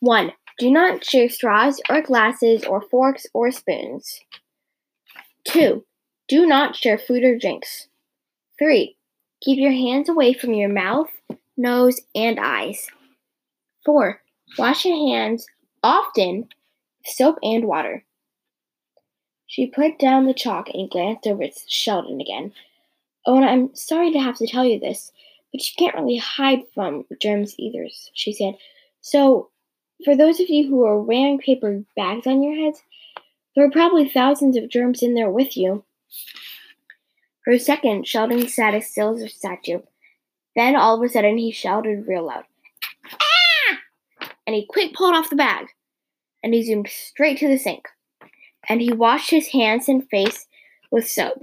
One, 0.00 0.32
do 0.58 0.70
not 0.70 1.04
share 1.04 1.28
straws 1.28 1.80
or 1.88 2.02
glasses 2.02 2.64
or 2.64 2.80
forks 2.80 3.26
or 3.32 3.50
spoons. 3.50 4.20
2. 5.44 5.84
Do 6.28 6.46
not 6.46 6.76
share 6.76 6.98
food 6.98 7.22
or 7.22 7.38
drinks. 7.38 7.88
3. 8.58 8.96
Keep 9.42 9.58
your 9.58 9.72
hands 9.72 10.08
away 10.08 10.32
from 10.32 10.52
your 10.54 10.68
mouth, 10.68 11.10
nose, 11.56 12.00
and 12.14 12.38
eyes. 12.38 12.88
4. 13.84 14.20
Wash 14.58 14.84
your 14.84 14.96
hands 14.96 15.46
often 15.82 16.48
with 17.00 17.14
soap 17.14 17.38
and 17.42 17.64
water. 17.64 18.04
She 19.46 19.66
put 19.66 19.98
down 19.98 20.26
the 20.26 20.34
chalk 20.34 20.68
and 20.72 20.90
glanced 20.90 21.26
over 21.26 21.42
at 21.42 21.54
Sheldon 21.66 22.20
again. 22.20 22.52
Oh, 23.26 23.36
and 23.36 23.44
I'm 23.44 23.74
sorry 23.74 24.12
to 24.12 24.20
have 24.20 24.36
to 24.36 24.46
tell 24.46 24.64
you 24.64 24.78
this, 24.78 25.10
but 25.52 25.60
you 25.60 25.72
can't 25.76 25.94
really 25.94 26.18
hide 26.18 26.62
from 26.74 27.04
germs 27.20 27.54
either, 27.58 27.86
she 28.14 28.32
said. 28.32 28.54
So, 29.00 29.50
for 30.04 30.16
those 30.16 30.40
of 30.40 30.48
you 30.48 30.68
who 30.68 30.84
are 30.84 31.00
wearing 31.00 31.38
paper 31.38 31.84
bags 31.96 32.26
on 32.26 32.42
your 32.42 32.54
heads, 32.54 32.82
there 33.54 33.64
are 33.64 33.70
probably 33.70 34.08
thousands 34.08 34.56
of 34.56 34.68
germs 34.68 35.02
in 35.02 35.14
there 35.14 35.30
with 35.30 35.56
you. 35.56 35.84
For 37.44 37.52
a 37.52 37.58
second, 37.58 38.06
Sheldon 38.06 38.48
sat 38.48 38.74
as 38.74 38.90
still 38.90 39.14
as 39.14 39.22
a 39.22 39.28
statue. 39.28 39.80
Then, 40.54 40.76
all 40.76 40.96
of 40.96 41.02
a 41.02 41.08
sudden, 41.08 41.38
he 41.38 41.52
shouted 41.52 42.06
real 42.06 42.26
loud, 42.26 42.44
Ah! 43.12 43.78
And 44.46 44.56
he 44.56 44.66
quick 44.66 44.92
pulled 44.94 45.14
off 45.14 45.30
the 45.30 45.36
bag, 45.36 45.66
and 46.42 46.54
he 46.54 46.62
zoomed 46.62 46.88
straight 46.88 47.38
to 47.38 47.48
the 47.48 47.58
sink 47.58 47.86
and 48.68 48.80
he 48.80 48.92
washed 48.92 49.30
his 49.30 49.48
hands 49.48 49.88
and 49.88 50.08
face 50.08 50.46
with 50.90 51.08
soap. 51.08 51.42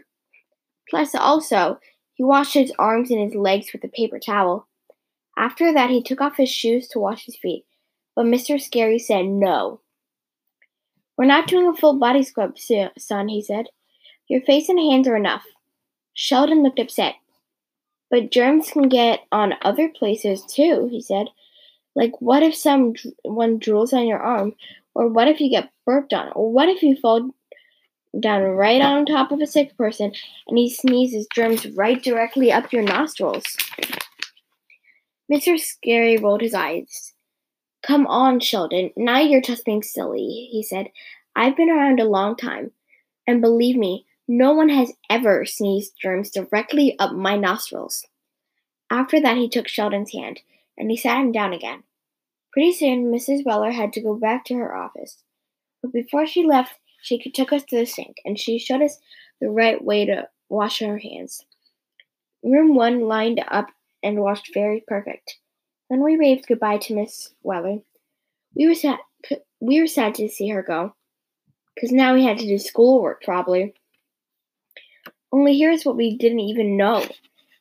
Plus, 0.89 1.13
also, 1.15 1.79
he 2.13 2.23
washed 2.23 2.53
his 2.53 2.71
arms 2.79 3.11
and 3.11 3.19
his 3.19 3.35
legs 3.35 3.71
with 3.73 3.83
a 3.83 3.89
paper 3.89 4.19
towel. 4.19 4.67
After 5.37 5.73
that, 5.73 5.89
he 5.89 6.01
took 6.01 6.21
off 6.21 6.37
his 6.37 6.49
shoes 6.49 6.87
to 6.89 6.99
wash 6.99 7.25
his 7.25 7.35
feet, 7.35 7.65
but 8.17 8.25
Mr. 8.25 8.59
Scary 8.59 8.97
said 8.97 9.27
no. 9.27 9.79
We're 11.19 11.25
not 11.25 11.47
doing 11.47 11.67
a 11.67 11.77
full 11.77 11.99
body 11.99 12.23
scrub, 12.23 12.57
son, 12.97 13.27
he 13.27 13.43
said. 13.43 13.67
Your 14.27 14.41
face 14.41 14.69
and 14.69 14.79
hands 14.79 15.07
are 15.07 15.15
enough. 15.15 15.45
Sheldon 16.15 16.63
looked 16.63 16.79
upset. 16.79 17.13
But 18.09 18.31
germs 18.31 18.71
can 18.71 18.89
get 18.89 19.19
on 19.31 19.53
other 19.61 19.87
places 19.87 20.43
too, 20.43 20.87
he 20.89 20.99
said. 20.99 21.27
Like, 21.95 22.19
what 22.19 22.41
if 22.41 22.55
someone 22.55 23.59
drools 23.59 23.93
on 23.93 24.07
your 24.07 24.19
arm? 24.19 24.55
Or 24.95 25.07
what 25.09 25.27
if 25.27 25.39
you 25.39 25.51
get 25.51 25.69
burped 25.85 26.11
on? 26.11 26.31
Or 26.31 26.51
what 26.51 26.69
if 26.69 26.81
you 26.81 26.95
fall 26.95 27.29
down 28.19 28.41
right 28.41 28.81
on 28.81 29.05
top 29.05 29.31
of 29.31 29.41
a 29.41 29.45
sick 29.45 29.77
person 29.77 30.11
and 30.47 30.57
he 30.57 30.71
sneezes 30.71 31.27
germs 31.35 31.67
right 31.75 32.01
directly 32.01 32.51
up 32.51 32.73
your 32.73 32.81
nostrils? 32.81 33.45
Mr. 35.31 35.59
Scary 35.59 36.17
rolled 36.17 36.41
his 36.41 36.55
eyes. 36.55 37.13
Come 37.83 38.07
on, 38.07 38.39
Sheldon. 38.39 38.91
Now 38.95 39.19
you're 39.19 39.41
just 39.41 39.65
being 39.65 39.83
silly, 39.83 40.49
he 40.51 40.63
said. 40.63 40.91
I've 41.35 41.55
been 41.55 41.69
around 41.69 41.99
a 41.99 42.05
long 42.05 42.35
time, 42.35 42.71
and 43.25 43.41
believe 43.41 43.75
me, 43.75 44.05
no 44.27 44.53
one 44.53 44.69
has 44.69 44.91
ever 45.09 45.45
sneezed 45.45 45.93
germs 46.01 46.31
directly 46.31 46.97
up 46.99 47.13
my 47.13 47.37
nostrils. 47.37 48.05
After 48.89 49.21
that, 49.21 49.37
he 49.37 49.47
took 49.47 49.67
Sheldon's 49.67 50.11
hand, 50.11 50.41
and 50.77 50.89
he 50.89 50.97
sat 50.97 51.19
him 51.19 51.31
down 51.31 51.53
again. 51.53 51.83
Pretty 52.51 52.73
soon, 52.73 53.11
Mrs. 53.11 53.45
Weller 53.45 53.71
had 53.71 53.93
to 53.93 54.01
go 54.01 54.15
back 54.15 54.43
to 54.45 54.55
her 54.55 54.75
office. 54.75 55.23
But 55.81 55.93
before 55.93 56.25
she 56.25 56.43
left, 56.43 56.73
she 57.01 57.19
took 57.19 57.53
us 57.53 57.63
to 57.65 57.77
the 57.77 57.85
sink 57.85 58.17
and 58.25 58.39
she 58.39 58.57
showed 58.57 58.81
us 58.81 58.99
the 59.39 59.49
right 59.49 59.83
way 59.83 60.05
to 60.05 60.27
wash 60.49 60.81
our 60.81 60.97
hands. 60.97 61.45
Room 62.43 62.75
one 62.75 63.01
lined 63.01 63.43
up 63.47 63.67
and 64.01 64.19
washed 64.19 64.53
very 64.53 64.83
perfect. 64.87 65.37
Then 65.89 66.03
we 66.03 66.17
waved 66.17 66.47
goodbye 66.47 66.77
to 66.79 66.95
Miss 66.95 67.33
Weller. 67.43 67.79
We 68.55 68.67
were 68.67 68.75
sad. 68.75 68.99
We 69.59 69.79
were 69.79 69.87
sad 69.87 70.15
to 70.15 70.29
see 70.29 70.49
her 70.49 70.61
go, 70.61 70.93
because 71.73 71.91
now 71.91 72.13
we 72.13 72.23
had 72.23 72.37
to 72.39 72.47
do 72.47 72.57
schoolwork 72.57 73.23
probably. 73.23 73.73
Only 75.31 75.57
here's 75.57 75.83
what 75.83 75.97
we 75.97 76.17
didn't 76.17 76.41
even 76.41 76.77
know. 76.77 77.05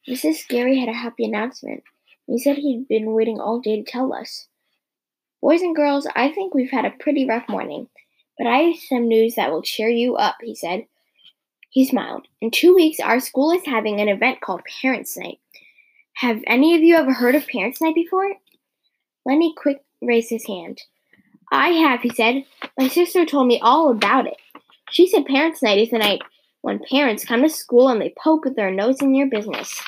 Mrs. 0.09 0.47
Gary 0.49 0.78
had 0.78 0.88
a 0.88 0.92
happy 0.92 1.25
announcement. 1.25 1.83
He 2.26 2.38
said 2.38 2.56
he'd 2.56 2.88
been 2.88 3.12
waiting 3.12 3.40
all 3.40 3.61
day 3.61 3.83
to 3.83 3.90
tell 3.90 4.12
us. 4.12 4.47
Boys 5.40 5.62
and 5.62 5.76
girls, 5.76 6.06
I 6.14 6.30
think 6.33 6.54
we've 6.54 6.71
had 6.71 6.85
a 6.85 6.95
pretty 6.99 7.26
rough 7.26 7.49
morning, 7.49 7.88
but 8.38 8.47
I 8.47 8.59
have 8.59 8.76
some 8.88 9.09
news 9.09 9.37
that 9.37 9.50
will 9.50 9.62
cheer 9.62 9.88
you 9.88 10.16
up, 10.16 10.37
he 10.40 10.54
said. 10.54 10.87
He 11.71 11.85
smiled. 11.85 12.26
In 12.40 12.50
two 12.50 12.75
weeks, 12.75 13.00
our 13.00 13.21
school 13.21 13.52
is 13.52 13.64
having 13.66 14.00
an 14.00 14.09
event 14.09 14.40
called 14.40 14.62
Parents' 14.80 15.16
Night. 15.16 15.38
Have 16.17 16.43
any 16.47 16.75
of 16.75 16.83
you 16.83 16.97
ever 16.97 17.13
heard 17.13 17.35
of 17.35 17.47
Parents' 17.47 17.81
Night 17.81 17.95
before? 17.95 18.35
Lenny 19.25 19.55
quick 19.57 19.79
raised 20.03 20.31
his 20.31 20.47
hand. 20.47 20.83
I 21.53 21.69
have, 21.69 22.01
he 22.01 22.11
said. 22.11 22.45
My 22.79 22.89
sister 22.89 23.25
told 23.25 23.47
me 23.47 23.61
all 23.61 23.91
about 23.91 24.27
it. 24.27 24.37
She 24.91 25.09
said 25.09 25.27
Parents' 25.27 25.63
Night 25.63 25.79
is 25.79 25.91
the 25.91 25.99
night 25.99 26.23
when 26.63 26.81
parents 26.91 27.25
come 27.25 27.43
to 27.43 27.49
school 27.49 27.89
and 27.89 28.01
they 28.01 28.15
poke 28.23 28.45
their 28.57 28.71
nose 28.71 29.01
in 29.01 29.15
your 29.15 29.29
business. 29.29 29.83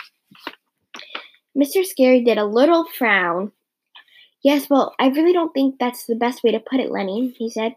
Mr. 1.57 1.85
Scary 1.85 2.23
did 2.23 2.39
a 2.39 2.45
little 2.45 2.85
frown 2.85 3.53
Yes, 4.43 4.71
well, 4.71 4.95
I 4.99 5.09
really 5.09 5.33
don't 5.33 5.53
think 5.53 5.77
that's 5.79 6.07
the 6.07 6.15
best 6.15 6.45
way 6.45 6.53
to 6.53 6.61
put 6.61 6.81
it, 6.81 6.91
Lenny, 6.91 7.35
he 7.37 7.51
said. 7.51 7.75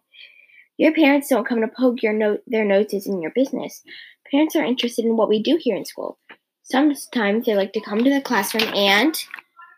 Your 0.77 0.93
parents 0.93 1.27
don't 1.27 1.47
come 1.47 1.61
to 1.61 1.67
poke 1.67 2.03
your 2.03 2.13
no- 2.13 2.39
their 2.47 2.65
noses 2.65 3.07
in 3.07 3.21
your 3.21 3.31
business. 3.31 3.83
Parents 4.29 4.55
are 4.55 4.63
interested 4.63 5.05
in 5.05 5.17
what 5.17 5.29
we 5.29 5.41
do 5.41 5.57
here 5.59 5.75
in 5.75 5.85
school. 5.85 6.17
Sometimes 6.63 7.45
they 7.45 7.55
like 7.55 7.73
to 7.73 7.81
come 7.81 8.03
to 8.03 8.09
the 8.09 8.21
classroom 8.21 8.73
and 8.73 9.17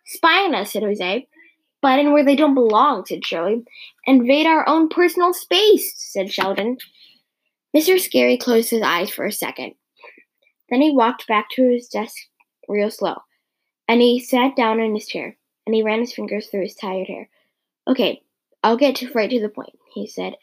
spy 0.06 0.46
on 0.46 0.56
us, 0.56 0.74
said 0.74 0.84
Jose. 0.84 1.28
But 1.82 2.00
in 2.00 2.14
where 2.14 2.24
they 2.24 2.36
don't 2.36 2.54
belong, 2.54 3.06
said 3.06 3.26
Shirley. 3.26 3.64
Invade 4.06 4.46
our 4.46 4.68
own 4.68 4.88
personal 4.90 5.34
space, 5.34 5.94
said 5.98 6.32
Sheldon. 6.32 6.78
Mr. 7.76 8.00
Scary 8.00 8.38
closed 8.38 8.70
his 8.70 8.82
eyes 8.82 9.10
for 9.10 9.26
a 9.26 9.32
second. 9.32 9.74
Then 10.70 10.82
he 10.82 10.92
walked 10.92 11.28
back 11.28 11.50
to 11.52 11.70
his 11.70 11.88
desk 11.88 12.16
real 12.70 12.90
slow, 12.90 13.16
and 13.88 14.02
he 14.02 14.20
sat 14.20 14.56
down 14.56 14.80
in 14.80 14.96
his 14.96 15.08
chair 15.08 15.36
and 15.66 15.76
he 15.76 15.84
ran 15.84 16.00
his 16.00 16.14
fingers 16.14 16.48
through 16.48 16.64
his 16.64 16.76
tired 16.76 17.08
hair. 17.08 17.30
Okay, 17.88 18.22
I'll 18.64 18.78
get 18.78 18.96
to 18.98 19.12
right 19.14 19.30
to 19.30 19.42
the 19.42 19.50
point, 19.50 19.78
he 19.94 20.08
said. 20.08 20.36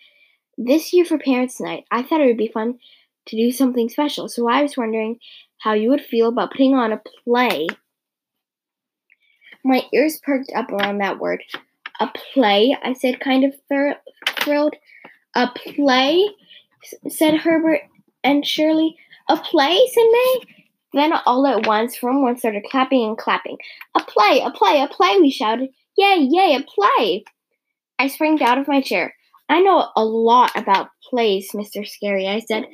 This 0.59 0.93
year 0.93 1.05
for 1.05 1.19
Parents' 1.19 1.61
Night, 1.61 1.85
I 1.91 2.03
thought 2.03 2.21
it 2.21 2.27
would 2.27 2.37
be 2.37 2.49
fun 2.49 2.79
to 3.27 3.37
do 3.37 3.51
something 3.51 3.89
special, 3.89 4.29
so 4.29 4.49
I 4.49 4.63
was 4.63 4.77
wondering 4.77 5.19
how 5.61 5.75
you 5.75 5.91
would 5.91 6.05
feel 6.05 6.29
about 6.29 6.53
putting 6.53 6.75
on 6.75 6.93
a 6.93 7.01
play. 7.25 7.69
My 9.65 9.83
ears 9.93 10.21
perked 10.23 10.51
up 10.55 10.71
around 10.71 10.99
that 10.99 11.19
word. 11.19 11.43
A 12.01 12.11
play, 12.33 12.77
I 12.83 12.95
said, 12.95 13.21
kind 13.21 13.45
of 13.45 13.55
thr- 13.69 14.01
thrilled. 14.41 14.75
A 15.37 15.49
play, 15.49 16.27
said 17.09 17.37
Herbert 17.37 17.83
and 18.25 18.47
Shirley. 18.47 18.97
A 19.29 19.37
play, 19.37 19.79
said 19.93 20.07
May. 20.11 20.41
Then 20.93 21.13
all 21.27 21.47
at 21.47 21.67
once, 21.67 22.03
room 22.03 22.37
started 22.37 22.65
clapping 22.69 23.05
and 23.05 23.19
clapping. 23.19 23.59
A 23.95 24.03
play, 24.03 24.41
a 24.41 24.51
play, 24.51 24.81
a 24.81 24.89
play, 24.89 25.19
we 25.21 25.31
shouted. 25.31 25.69
Yay, 25.97 26.29
yay, 26.31 26.57
a 26.57 26.63
play! 26.63 27.25
I 27.99 28.09
sprang 28.09 28.43
out 28.43 28.59
of 28.59 28.67
my 28.67 28.81
chair. 28.81 29.15
I 29.49 29.61
know 29.61 29.89
a 29.95 30.05
lot 30.05 30.57
about 30.57 30.89
plays, 31.09 31.51
Mr. 31.53 31.87
Scary, 31.87 32.27
I 32.27 32.41
said. 32.41 32.67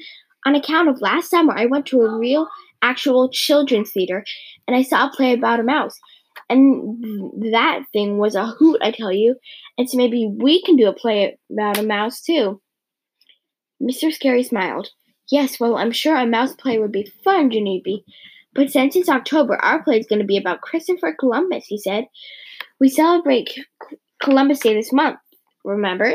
On 0.47 0.55
account 0.55 0.89
of 0.89 1.01
last 1.01 1.31
summer, 1.31 1.53
I 1.57 1.67
went 1.67 1.87
to 1.87 2.03
a 2.03 2.19
real, 2.19 2.47
actual 2.87 3.29
children's 3.31 3.91
theater, 3.91 4.25
and 4.67 4.77
I 4.77 4.83
saw 4.83 5.07
a 5.07 5.11
play 5.11 5.33
about 5.33 5.61
a 5.61 5.65
mouse. 5.65 5.99
And 6.49 7.03
that 7.53 7.85
thing 7.93 8.19
was 8.19 8.35
a 8.35 8.47
hoot, 8.47 8.81
I 8.83 8.93
tell 8.93 9.13
you. 9.13 9.37
And 9.77 9.89
so 9.89 9.97
maybe 9.97 10.31
we 10.33 10.63
can 10.63 10.77
do 10.77 10.89
a 10.89 10.93
play 10.93 11.39
about 11.51 11.79
a 11.79 11.83
mouse, 11.83 12.21
too. 12.21 12.61
Mr. 13.83 14.13
Scary 14.13 14.43
smiled. 14.43 14.91
Yes, 15.31 15.59
well, 15.59 15.77
I'm 15.77 15.91
sure 15.91 16.17
a 16.17 16.27
mouse 16.27 16.55
play 16.55 16.79
would 16.79 16.93
be 16.93 17.13
fun, 17.25 17.51
Junie 17.51 17.83
B. 17.85 18.05
But 18.55 18.71
since 18.71 18.97
it's 18.97 19.09
October, 19.09 19.57
our 19.57 19.83
play 19.83 19.99
is 19.99 20.07
going 20.07 20.21
to 20.21 20.27
be 20.27 20.39
about 20.39 20.61
Christopher 20.61 21.15
Columbus, 21.19 21.67
he 21.67 21.79
said. 21.79 22.05
We 22.81 22.89
celebrate 22.89 23.59
Columbus 24.23 24.61
Day 24.61 24.75
this 24.75 24.93
month, 24.93 25.19
remember? 25.65 26.13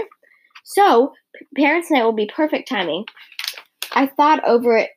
So, 0.64 1.14
Parents' 1.56 1.92
Night 1.92 2.04
will 2.04 2.14
be 2.14 2.32
perfect 2.34 2.70
timing. 2.70 3.06
I 3.92 4.08
thought 4.08 4.48
over 4.48 4.78
it 4.78 4.90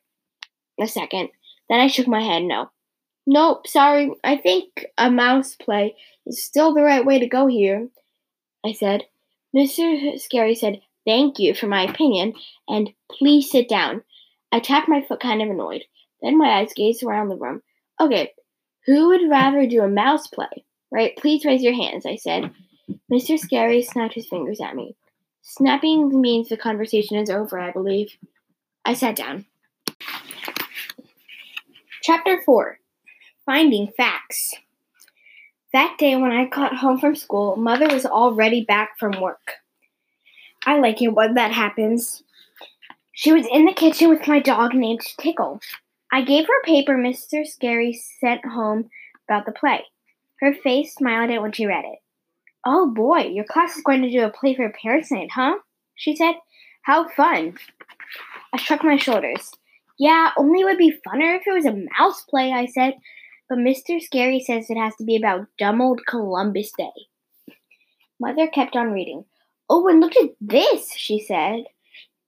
a 0.79 0.87
second. 0.87 1.29
Then 1.69 1.79
I 1.79 1.87
shook 1.87 2.07
my 2.07 2.21
head 2.21 2.43
no. 2.43 2.69
Nope, 3.27 3.67
sorry. 3.67 4.11
I 4.23 4.37
think 4.37 4.85
a 4.97 5.09
mouse 5.09 5.55
play 5.55 5.95
is 6.25 6.43
still 6.43 6.73
the 6.73 6.83
right 6.83 7.05
way 7.05 7.19
to 7.19 7.27
go 7.27 7.47
here, 7.47 7.87
I 8.63 8.73
said. 8.73 9.05
Mr. 9.55 10.19
Scary 10.19 10.55
said, 10.55 10.81
Thank 11.05 11.39
you 11.39 11.53
for 11.53 11.67
my 11.67 11.83
opinion, 11.83 12.33
and 12.67 12.91
please 13.11 13.49
sit 13.51 13.69
down. 13.69 14.03
I 14.51 14.59
tapped 14.59 14.89
my 14.89 15.01
foot, 15.01 15.19
kind 15.19 15.41
of 15.41 15.49
annoyed. 15.49 15.83
Then 16.21 16.37
my 16.37 16.59
eyes 16.59 16.73
gazed 16.75 17.03
around 17.03 17.29
the 17.29 17.35
room. 17.35 17.61
Okay, 17.99 18.33
who 18.85 19.07
would 19.09 19.29
rather 19.29 19.65
do 19.67 19.81
a 19.81 19.87
mouse 19.87 20.27
play? 20.27 20.65
Right, 20.91 21.15
please 21.17 21.45
raise 21.45 21.63
your 21.63 21.73
hands, 21.73 22.05
I 22.05 22.15
said. 22.15 22.51
Mr. 23.11 23.37
Scary 23.37 23.81
snapped 23.81 24.13
his 24.13 24.27
fingers 24.27 24.61
at 24.61 24.75
me. 24.75 24.95
Snapping 25.41 26.21
means 26.21 26.49
the 26.49 26.57
conversation 26.57 27.17
is 27.17 27.29
over, 27.29 27.59
I 27.59 27.71
believe. 27.71 28.17
I 28.83 28.93
sat 28.93 29.15
down. 29.15 29.45
Chapter 32.07 32.39
4 32.45 32.77
Finding 33.47 33.91
Facts. 33.97 34.53
That 35.73 35.95
day 35.97 36.15
when 36.15 36.29
I 36.29 36.45
got 36.45 36.75
home 36.75 36.99
from 36.99 37.15
school, 37.15 37.55
Mother 37.55 37.87
was 37.87 38.05
already 38.05 38.63
back 38.63 38.99
from 38.99 39.19
work. 39.19 39.53
I 40.67 40.77
like 40.77 41.01
it 41.01 41.07
when 41.07 41.33
that 41.33 41.51
happens. 41.51 42.21
She 43.13 43.33
was 43.33 43.47
in 43.51 43.65
the 43.65 43.73
kitchen 43.73 44.07
with 44.09 44.27
my 44.27 44.39
dog 44.39 44.75
named 44.75 45.01
Tickle. 45.19 45.59
I 46.11 46.21
gave 46.21 46.45
her 46.45 46.59
a 46.61 46.65
paper 46.67 46.95
Mr. 46.95 47.43
Scary 47.43 47.99
sent 48.19 48.45
home 48.45 48.91
about 49.27 49.47
the 49.47 49.51
play. 49.51 49.83
Her 50.41 50.53
face 50.53 50.93
smiled 50.93 51.31
at 51.31 51.41
when 51.41 51.53
she 51.53 51.65
read 51.65 51.85
it. 51.85 51.97
Oh 52.63 52.85
boy, 52.85 53.21
your 53.21 53.45
class 53.45 53.77
is 53.77 53.83
going 53.83 54.03
to 54.03 54.11
do 54.11 54.23
a 54.23 54.29
play 54.29 54.53
for 54.53 54.71
parents' 54.79 55.11
night, 55.11 55.31
huh? 55.33 55.55
She 55.95 56.15
said. 56.15 56.35
How 56.83 57.09
fun. 57.09 57.57
I 58.53 58.57
shrugged 58.57 58.83
my 58.83 58.97
shoulders. 58.97 59.53
Yeah, 59.97 60.31
only 60.37 60.63
would 60.63 60.77
be 60.77 60.99
funner 61.07 61.37
if 61.37 61.43
it 61.47 61.53
was 61.53 61.65
a 61.65 61.85
mouse 61.97 62.21
play, 62.23 62.51
I 62.51 62.65
said. 62.65 62.95
But 63.47 63.59
Mr. 63.59 64.01
Scary 64.01 64.39
says 64.39 64.69
it 64.69 64.77
has 64.77 64.95
to 64.97 65.03
be 65.03 65.15
about 65.15 65.47
dumb 65.57 65.81
old 65.81 66.01
Columbus 66.07 66.71
Day. 66.77 67.55
Mother 68.19 68.47
kept 68.47 68.75
on 68.75 68.91
reading. 68.91 69.25
Oh, 69.69 69.87
and 69.87 69.99
look 69.99 70.15
at 70.15 70.31
this, 70.41 70.91
she 70.95 71.19
said. 71.19 71.65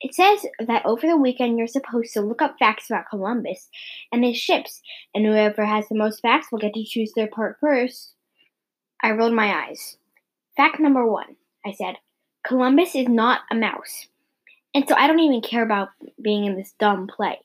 It 0.00 0.14
says 0.14 0.46
that 0.64 0.86
over 0.86 1.06
the 1.06 1.16
weekend 1.16 1.58
you're 1.58 1.66
supposed 1.66 2.12
to 2.14 2.20
look 2.20 2.40
up 2.40 2.56
facts 2.58 2.88
about 2.88 3.08
Columbus 3.10 3.68
and 4.12 4.24
his 4.24 4.36
ships, 4.36 4.80
and 5.12 5.26
whoever 5.26 5.64
has 5.64 5.88
the 5.88 5.96
most 5.96 6.20
facts 6.20 6.48
will 6.52 6.60
get 6.60 6.74
to 6.74 6.84
choose 6.84 7.12
their 7.14 7.26
part 7.26 7.56
first. 7.60 8.12
I 9.02 9.10
rolled 9.12 9.34
my 9.34 9.66
eyes. 9.66 9.96
Fact 10.56 10.78
number 10.78 11.06
one, 11.06 11.36
I 11.66 11.72
said 11.72 11.96
Columbus 12.46 12.94
is 12.94 13.08
not 13.08 13.40
a 13.50 13.56
mouse. 13.56 14.06
And 14.74 14.88
so 14.88 14.94
I 14.94 15.06
don't 15.06 15.20
even 15.20 15.40
care 15.40 15.62
about 15.62 15.88
being 16.22 16.44
in 16.44 16.56
this 16.56 16.74
dumb 16.78 17.08
play. 17.08 17.40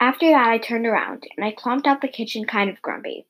After 0.00 0.30
that, 0.30 0.48
I 0.48 0.58
turned 0.58 0.86
around 0.86 1.24
and 1.36 1.44
I 1.44 1.52
clomped 1.52 1.86
out 1.86 2.00
the 2.00 2.08
kitchen 2.08 2.46
kind 2.46 2.70
of 2.70 2.80
grumpy. 2.80 3.26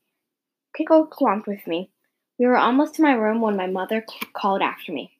Pickle 0.74 1.04
clomped 1.04 1.48
with 1.48 1.66
me. 1.66 1.90
We 2.38 2.46
were 2.46 2.56
almost 2.56 2.94
to 2.94 3.02
my 3.02 3.12
room 3.12 3.40
when 3.40 3.56
my 3.56 3.66
mother 3.66 4.04
called 4.32 4.62
after 4.62 4.92
me. 4.92 5.12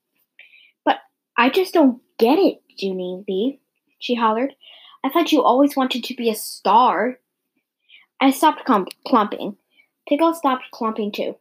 But 0.84 0.98
I 1.36 1.50
just 1.50 1.74
don't 1.74 2.00
get 2.18 2.38
it, 2.38 2.62
Junie 2.78 3.24
B, 3.26 3.60
she 3.98 4.14
hollered. 4.14 4.54
I 5.02 5.08
thought 5.08 5.32
you 5.32 5.42
always 5.42 5.76
wanted 5.76 6.04
to 6.04 6.14
be 6.14 6.30
a 6.30 6.34
star. 6.34 7.18
I 8.20 8.30
stopped 8.30 8.64
clump- 8.64 8.94
clumping. 9.06 9.56
Pickle 10.08 10.34
stopped 10.34 10.64
clumping 10.72 11.10
too. 11.10 11.36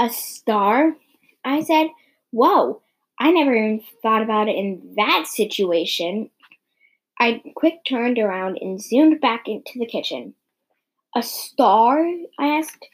A 0.00 0.10
star? 0.10 0.96
I 1.44 1.62
said. 1.62 1.88
Whoa, 2.30 2.82
I 3.20 3.30
never 3.30 3.54
even 3.54 3.82
thought 4.02 4.22
about 4.22 4.48
it 4.48 4.56
in 4.56 4.94
that 4.96 5.26
situation. 5.28 6.30
I 7.24 7.40
quick 7.54 7.86
turned 7.88 8.18
around 8.18 8.58
and 8.60 8.78
zoomed 8.78 9.18
back 9.18 9.48
into 9.48 9.78
the 9.78 9.86
kitchen. 9.86 10.34
A 11.16 11.22
star? 11.22 12.06
I 12.38 12.58
asked. 12.58 12.86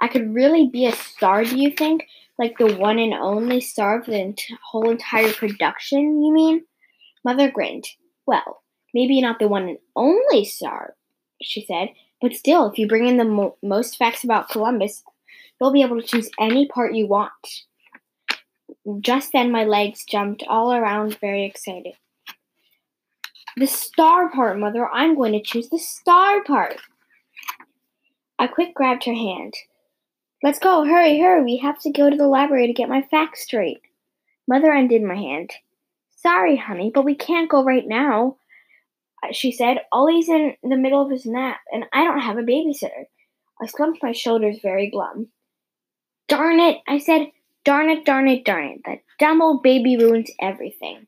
I 0.00 0.08
could 0.08 0.32
really 0.32 0.70
be 0.72 0.86
a 0.86 0.92
star, 0.92 1.44
do 1.44 1.58
you 1.58 1.70
think? 1.70 2.06
Like 2.38 2.56
the 2.56 2.76
one 2.76 2.98
and 2.98 3.12
only 3.12 3.60
star 3.60 3.98
of 3.98 4.06
the 4.06 4.18
ent- 4.18 4.40
whole 4.70 4.88
entire 4.88 5.34
production, 5.34 6.22
you 6.22 6.32
mean? 6.32 6.64
Mother 7.26 7.50
grinned. 7.50 7.86
Well, 8.24 8.62
maybe 8.94 9.20
not 9.20 9.38
the 9.38 9.48
one 9.48 9.68
and 9.68 9.78
only 9.94 10.46
star, 10.46 10.94
she 11.42 11.62
said, 11.66 11.90
but 12.22 12.32
still, 12.32 12.70
if 12.70 12.78
you 12.78 12.88
bring 12.88 13.06
in 13.06 13.18
the 13.18 13.26
mo- 13.26 13.58
most 13.62 13.98
facts 13.98 14.24
about 14.24 14.48
Columbus, 14.48 15.02
you'll 15.60 15.74
be 15.74 15.82
able 15.82 16.00
to 16.00 16.06
choose 16.06 16.30
any 16.40 16.66
part 16.66 16.94
you 16.94 17.06
want. 17.06 17.32
Just 19.00 19.32
then, 19.34 19.52
my 19.52 19.64
legs 19.64 20.06
jumped 20.08 20.42
all 20.48 20.72
around, 20.72 21.20
very 21.20 21.44
excited. 21.44 21.96
The 23.56 23.66
star 23.66 24.30
part, 24.30 24.58
Mother. 24.58 24.88
I'm 24.88 25.14
going 25.14 25.32
to 25.32 25.42
choose 25.42 25.68
the 25.68 25.78
star 25.78 26.42
part. 26.42 26.80
I 28.38 28.48
quick 28.48 28.74
grabbed 28.74 29.04
her 29.04 29.14
hand. 29.14 29.54
Let's 30.42 30.58
go, 30.58 30.84
hurry, 30.84 31.20
hurry. 31.20 31.44
We 31.44 31.58
have 31.58 31.80
to 31.82 31.90
go 31.90 32.10
to 32.10 32.16
the 32.16 32.26
library 32.26 32.66
to 32.66 32.72
get 32.72 32.88
my 32.88 33.02
facts 33.02 33.42
straight. 33.42 33.80
Mother 34.48 34.72
undid 34.72 35.02
my 35.02 35.14
hand. 35.14 35.52
Sorry, 36.16 36.56
honey, 36.56 36.90
but 36.92 37.04
we 37.04 37.14
can't 37.14 37.48
go 37.48 37.62
right 37.62 37.86
now, 37.86 38.36
she 39.32 39.52
said. 39.52 39.78
Ollie's 39.92 40.28
in 40.28 40.56
the 40.62 40.76
middle 40.76 41.02
of 41.02 41.10
his 41.10 41.24
nap, 41.24 41.60
and 41.72 41.84
I 41.92 42.04
don't 42.04 42.20
have 42.20 42.38
a 42.38 42.42
babysitter. 42.42 43.06
I 43.62 43.66
slumped 43.66 44.02
my 44.02 44.12
shoulders 44.12 44.58
very 44.60 44.90
glum. 44.90 45.28
Darn 46.28 46.58
it, 46.60 46.78
I 46.88 46.98
said. 46.98 47.28
Darn 47.64 47.88
it, 47.88 48.04
darn 48.04 48.28
it, 48.28 48.44
darn 48.44 48.64
it. 48.64 48.80
That 48.84 48.98
dumb 49.18 49.40
old 49.40 49.62
baby 49.62 49.96
ruins 49.96 50.30
everything. 50.40 51.06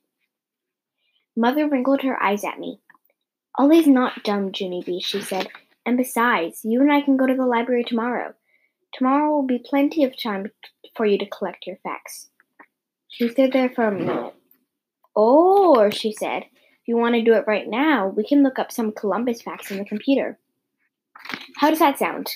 Mother 1.37 1.69
wrinkled 1.69 2.03
her 2.03 2.21
eyes 2.23 2.45
at 2.45 2.59
me. 2.59 2.81
Ollie's 3.59 3.87
not 3.87 4.25
dumb, 4.25 4.53
Junie 4.55 4.83
B, 4.85 5.01
she 5.01 5.21
said. 5.21 5.49
And 5.85 5.97
besides, 5.97 6.65
you 6.65 6.81
and 6.81 6.93
I 6.93 7.03
can 7.03 7.17
go 7.17 7.27
to 7.27 7.35
the 7.35 7.47
library 7.47 7.85
tomorrow. 7.85 8.35
Tomorrow 8.95 9.31
will 9.31 9.47
be 9.47 9.59
plenty 9.59 10.05
of 10.05 10.21
time 10.21 10.51
for 10.97 11.05
you 11.05 11.19
to 11.19 11.29
collect 11.29 11.67
your 11.67 11.77
facts. 11.83 12.29
She 13.09 13.29
stood 13.29 13.53
there 13.53 13.71
for 13.71 13.87
a 13.87 13.93
minute. 13.93 14.35
Or, 15.15 15.91
she 15.91 16.13
said, 16.13 16.45
if 16.45 16.89
you 16.89 16.97
want 16.97 17.15
to 17.15 17.23
do 17.23 17.35
it 17.35 17.45
right 17.47 17.69
now, 17.69 18.09
we 18.09 18.27
can 18.27 18.43
look 18.43 18.59
up 18.59 18.73
some 18.73 18.93
Columbus 18.93 19.43
facts 19.43 19.71
in 19.71 19.79
the 19.79 19.85
computer. 19.85 20.39
How 21.57 21.71
does 21.71 21.79
that 21.79 21.99
sound? 21.99 22.31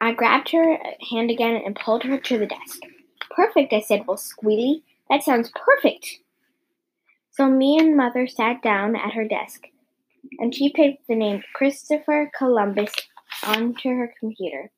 I 0.00 0.12
grabbed 0.12 0.50
her 0.52 0.78
hand 1.10 1.30
again 1.30 1.60
and 1.64 1.76
pulled 1.76 2.04
her 2.04 2.18
to 2.18 2.38
the 2.38 2.46
desk. 2.46 2.80
Perfect, 3.30 3.72
I 3.72 3.80
said, 3.80 4.06
well, 4.06 4.16
Squealy. 4.16 4.82
That 5.08 5.22
sounds 5.22 5.50
perfect. 5.54 6.18
So 7.40 7.48
me 7.48 7.78
and 7.78 7.96
Mother 7.96 8.26
sat 8.26 8.60
down 8.60 8.94
at 8.96 9.14
her 9.14 9.26
desk, 9.26 9.62
and 10.38 10.54
she 10.54 10.70
typed 10.70 11.08
the 11.08 11.14
name 11.14 11.42
Christopher 11.54 12.30
Columbus 12.36 12.92
onto 13.42 13.88
her 13.88 14.12
computer. 14.20 14.70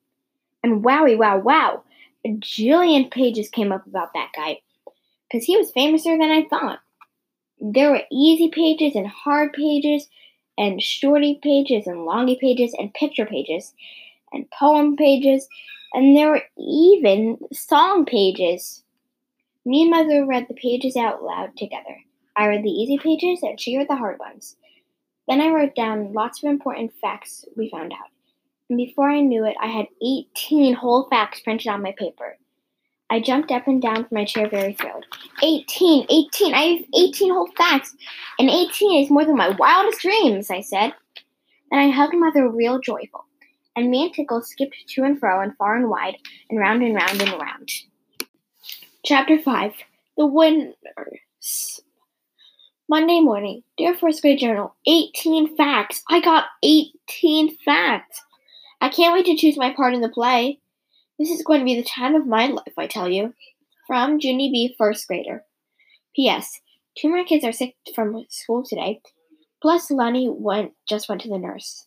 And 0.63 0.85
wowie, 0.85 1.19
wow, 1.19 1.41
wow, 1.41 1.83
a 2.25 2.29
jillion 2.29 3.11
pages 3.11 3.49
came 3.49 3.73
up 3.73 3.85
about 3.89 4.13
that 4.15 4.31
guy, 4.37 4.61
because 5.29 5.45
he 5.45 5.57
was 5.57 5.73
famouser 5.73 6.17
than 6.17 6.31
I 6.31 6.47
thought. 6.49 6.79
There 7.61 7.91
were 7.91 8.05
easy 8.13 8.49
pages 8.49 8.95
and 8.95 9.09
hard 9.09 9.55
pages, 9.55 10.07
and 10.57 10.81
shorty 10.81 11.41
pages 11.43 11.89
and 11.89 12.07
longy 12.07 12.39
pages 12.39 12.77
and 12.79 12.95
picture 12.95 13.27
pages, 13.27 13.75
and 14.33 14.49
poem 14.57 14.95
pages, 14.95 15.49
and 15.95 16.17
there 16.17 16.31
were 16.31 16.43
even 16.57 17.39
song 17.53 18.05
pages. 18.05 18.85
Me 19.67 19.83
and 19.83 19.91
Mother 19.91 20.25
read 20.25 20.47
the 20.47 20.55
pages 20.55 20.95
out 20.95 21.25
loud 21.25 21.57
together. 21.57 21.97
I 22.37 22.47
read 22.47 22.63
the 22.63 22.71
easy 22.71 22.99
pages, 22.99 23.43
and 23.43 23.61
she 23.61 23.77
read 23.77 23.89
the 23.89 23.97
hard 23.97 24.19
ones. 24.19 24.57
Then 25.29 25.41
I 25.41 25.49
wrote 25.49 25.75
down 25.75 26.13
lots 26.13 26.43
of 26.43 26.51
important 26.51 26.93
facts 27.01 27.45
we 27.57 27.71
found 27.71 27.93
out. 27.93 28.11
And 28.69 28.77
before 28.77 29.11
I 29.11 29.21
knew 29.21 29.45
it, 29.45 29.57
I 29.61 29.67
had 29.67 29.87
18 30.03 30.75
whole 30.75 31.09
facts 31.11 31.41
printed 31.41 31.69
on 31.69 31.83
my 31.83 31.95
paper. 31.99 32.39
I 33.11 33.21
jumped 33.21 33.53
up 33.53 33.69
and 33.69 33.83
down 33.83 34.07
from 34.07 34.09
my 34.13 34.25
chair, 34.25 34.49
very 34.49 34.73
thrilled. 34.73 35.05
18, 35.43 36.07
18, 36.09 36.55
I 36.55 36.63
have 36.63 36.85
18 36.97 37.31
whole 37.31 37.51
facts, 37.59 37.95
and 38.39 38.49
18 38.49 39.05
is 39.05 39.11
more 39.11 39.27
than 39.27 39.37
my 39.37 39.51
wildest 39.51 40.01
dreams, 40.01 40.51
I 40.51 40.63
said. 40.63 40.95
Then 41.71 41.81
I 41.81 41.91
hugged 41.91 42.15
Mother 42.15 42.49
real 42.49 42.81
joyful, 42.81 43.27
and 43.77 43.91
me 43.91 44.05
and 44.05 44.15
Tickle 44.15 44.41
skipped 44.41 44.77
to 44.89 45.03
and 45.03 45.21
fro 45.21 45.43
and 45.43 45.55
far 45.59 45.77
and 45.77 45.91
wide, 45.91 46.17
and 46.49 46.59
round 46.59 46.83
and 46.83 46.95
round 46.95 47.21
and 47.21 47.33
round. 47.33 47.71
Chapter 49.05 49.39
5 49.39 49.75
The 50.17 50.25
Winners. 50.25 51.82
Monday 52.93 53.21
morning, 53.21 53.63
dear 53.79 53.95
first 53.95 54.21
grade 54.21 54.39
journal, 54.39 54.75
18 54.87 55.57
facts. 55.57 56.03
I 56.11 56.21
got 56.21 56.45
18 56.63 57.57
facts. 57.65 58.21
I 58.83 58.91
can't 58.91 59.15
wait 59.15 59.25
to 59.25 59.35
choose 59.35 59.57
my 59.57 59.73
part 59.73 59.95
in 59.95 60.03
the 60.03 60.11
play. 60.11 60.59
This 61.19 61.31
is 61.31 61.43
going 61.43 61.61
to 61.61 61.65
be 61.65 61.75
the 61.75 61.89
time 61.89 62.15
of 62.15 62.27
my 62.27 62.49
life, 62.49 62.75
I 62.77 62.87
tell 62.87 63.09
you. 63.09 63.33
From 63.87 64.19
Junie 64.21 64.51
B, 64.53 64.75
first 64.77 65.09
grader. 65.09 65.43
P.S. 66.15 66.61
Two 66.95 67.09
more 67.09 67.25
kids 67.25 67.47
are 67.47 67.53
sick 67.53 67.77
from 67.95 68.27
school 68.29 68.63
today. 68.63 69.01
Plus, 69.63 69.91
Lenny 69.91 70.29
went 70.29 70.73
just 70.87 71.09
went 71.09 71.23
to 71.23 71.31
the 71.31 71.39
nurse. 71.39 71.87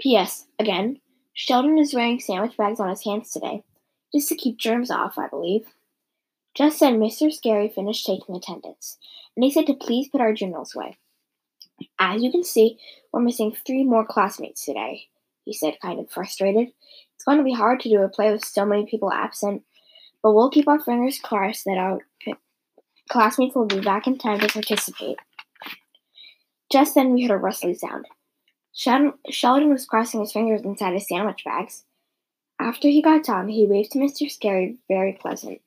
P.S. 0.00 0.48
Again, 0.58 0.98
Sheldon 1.34 1.78
is 1.78 1.94
wearing 1.94 2.18
sandwich 2.18 2.56
bags 2.56 2.80
on 2.80 2.88
his 2.88 3.04
hands 3.04 3.30
today, 3.30 3.62
just 4.12 4.28
to 4.30 4.34
keep 4.34 4.58
germs 4.58 4.90
off, 4.90 5.18
I 5.18 5.28
believe. 5.28 5.66
Just 6.56 6.80
then, 6.80 6.98
Mr. 6.98 7.30
Scary 7.30 7.68
finished 7.68 8.06
taking 8.06 8.34
attendance, 8.34 8.96
and 9.36 9.44
he 9.44 9.50
said 9.50 9.66
to 9.66 9.74
please 9.74 10.08
put 10.08 10.22
our 10.22 10.32
journals 10.32 10.74
away. 10.74 10.96
As 11.98 12.22
you 12.22 12.30
can 12.30 12.44
see, 12.44 12.78
we're 13.12 13.20
missing 13.20 13.54
three 13.66 13.84
more 13.84 14.06
classmates 14.06 14.64
today, 14.64 15.08
he 15.44 15.52
said, 15.52 15.74
kind 15.82 16.00
of 16.00 16.10
frustrated. 16.10 16.68
It's 17.14 17.24
going 17.24 17.36
to 17.38 17.44
be 17.44 17.52
hard 17.52 17.80
to 17.80 17.90
do 17.90 18.00
a 18.00 18.08
play 18.08 18.32
with 18.32 18.42
so 18.42 18.64
many 18.64 18.86
people 18.86 19.12
absent, 19.12 19.64
but 20.22 20.32
we'll 20.32 20.48
keep 20.48 20.66
our 20.66 20.80
fingers 20.80 21.18
crossed 21.18 21.66
that 21.66 21.76
our 21.76 22.00
classmates 23.10 23.54
will 23.54 23.66
be 23.66 23.80
back 23.80 24.06
in 24.06 24.16
time 24.16 24.40
to 24.40 24.48
participate. 24.48 25.18
Just 26.72 26.94
then, 26.94 27.12
we 27.12 27.22
heard 27.22 27.32
a 27.32 27.36
rustling 27.36 27.74
sound. 27.74 28.06
Sheldon 28.72 29.70
was 29.70 29.84
crossing 29.84 30.20
his 30.20 30.32
fingers 30.32 30.62
inside 30.62 30.94
his 30.94 31.06
sandwich 31.06 31.44
bags. 31.44 31.84
After 32.58 32.88
he 32.88 33.02
got 33.02 33.24
done, 33.24 33.48
he 33.48 33.66
waved 33.66 33.92
to 33.92 33.98
Mr. 33.98 34.30
Scary, 34.30 34.78
very 34.88 35.12
pleasant. 35.12 35.60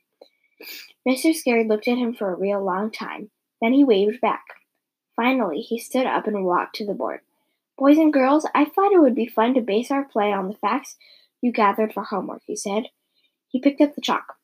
Mr. 1.07 1.33
Scary 1.33 1.63
looked 1.63 1.87
at 1.87 1.97
him 1.97 2.13
for 2.13 2.31
a 2.31 2.37
real 2.37 2.63
long 2.63 2.91
time. 2.91 3.29
Then 3.61 3.73
he 3.73 3.83
waved 3.83 4.21
back. 4.21 4.43
Finally, 5.15 5.61
he 5.61 5.79
stood 5.79 6.05
up 6.05 6.27
and 6.27 6.45
walked 6.45 6.75
to 6.75 6.85
the 6.85 6.93
board. 6.93 7.21
Boys 7.77 7.97
and 7.97 8.11
girls, 8.11 8.47
I 8.53 8.65
thought 8.65 8.91
it 8.91 9.01
would 9.01 9.15
be 9.15 9.27
fun 9.27 9.53
to 9.53 9.61
base 9.61 9.91
our 9.91 10.03
play 10.03 10.31
on 10.31 10.47
the 10.47 10.55
facts 10.55 10.97
you 11.41 11.51
gathered 11.51 11.93
for 11.93 12.03
homework, 12.03 12.41
he 12.45 12.55
said. 12.55 12.83
He 13.47 13.59
picked 13.59 13.81
up 13.81 13.95
the 13.95 14.01
chalk. 14.01 14.35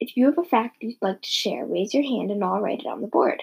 If 0.00 0.16
you 0.16 0.26
have 0.26 0.38
a 0.38 0.44
fact 0.44 0.82
you'd 0.82 0.96
like 1.00 1.22
to 1.22 1.28
share, 1.28 1.64
raise 1.64 1.94
your 1.94 2.02
hand 2.02 2.30
and 2.30 2.44
I'll 2.44 2.60
write 2.60 2.80
it 2.80 2.86
on 2.86 3.00
the 3.00 3.06
board. 3.06 3.42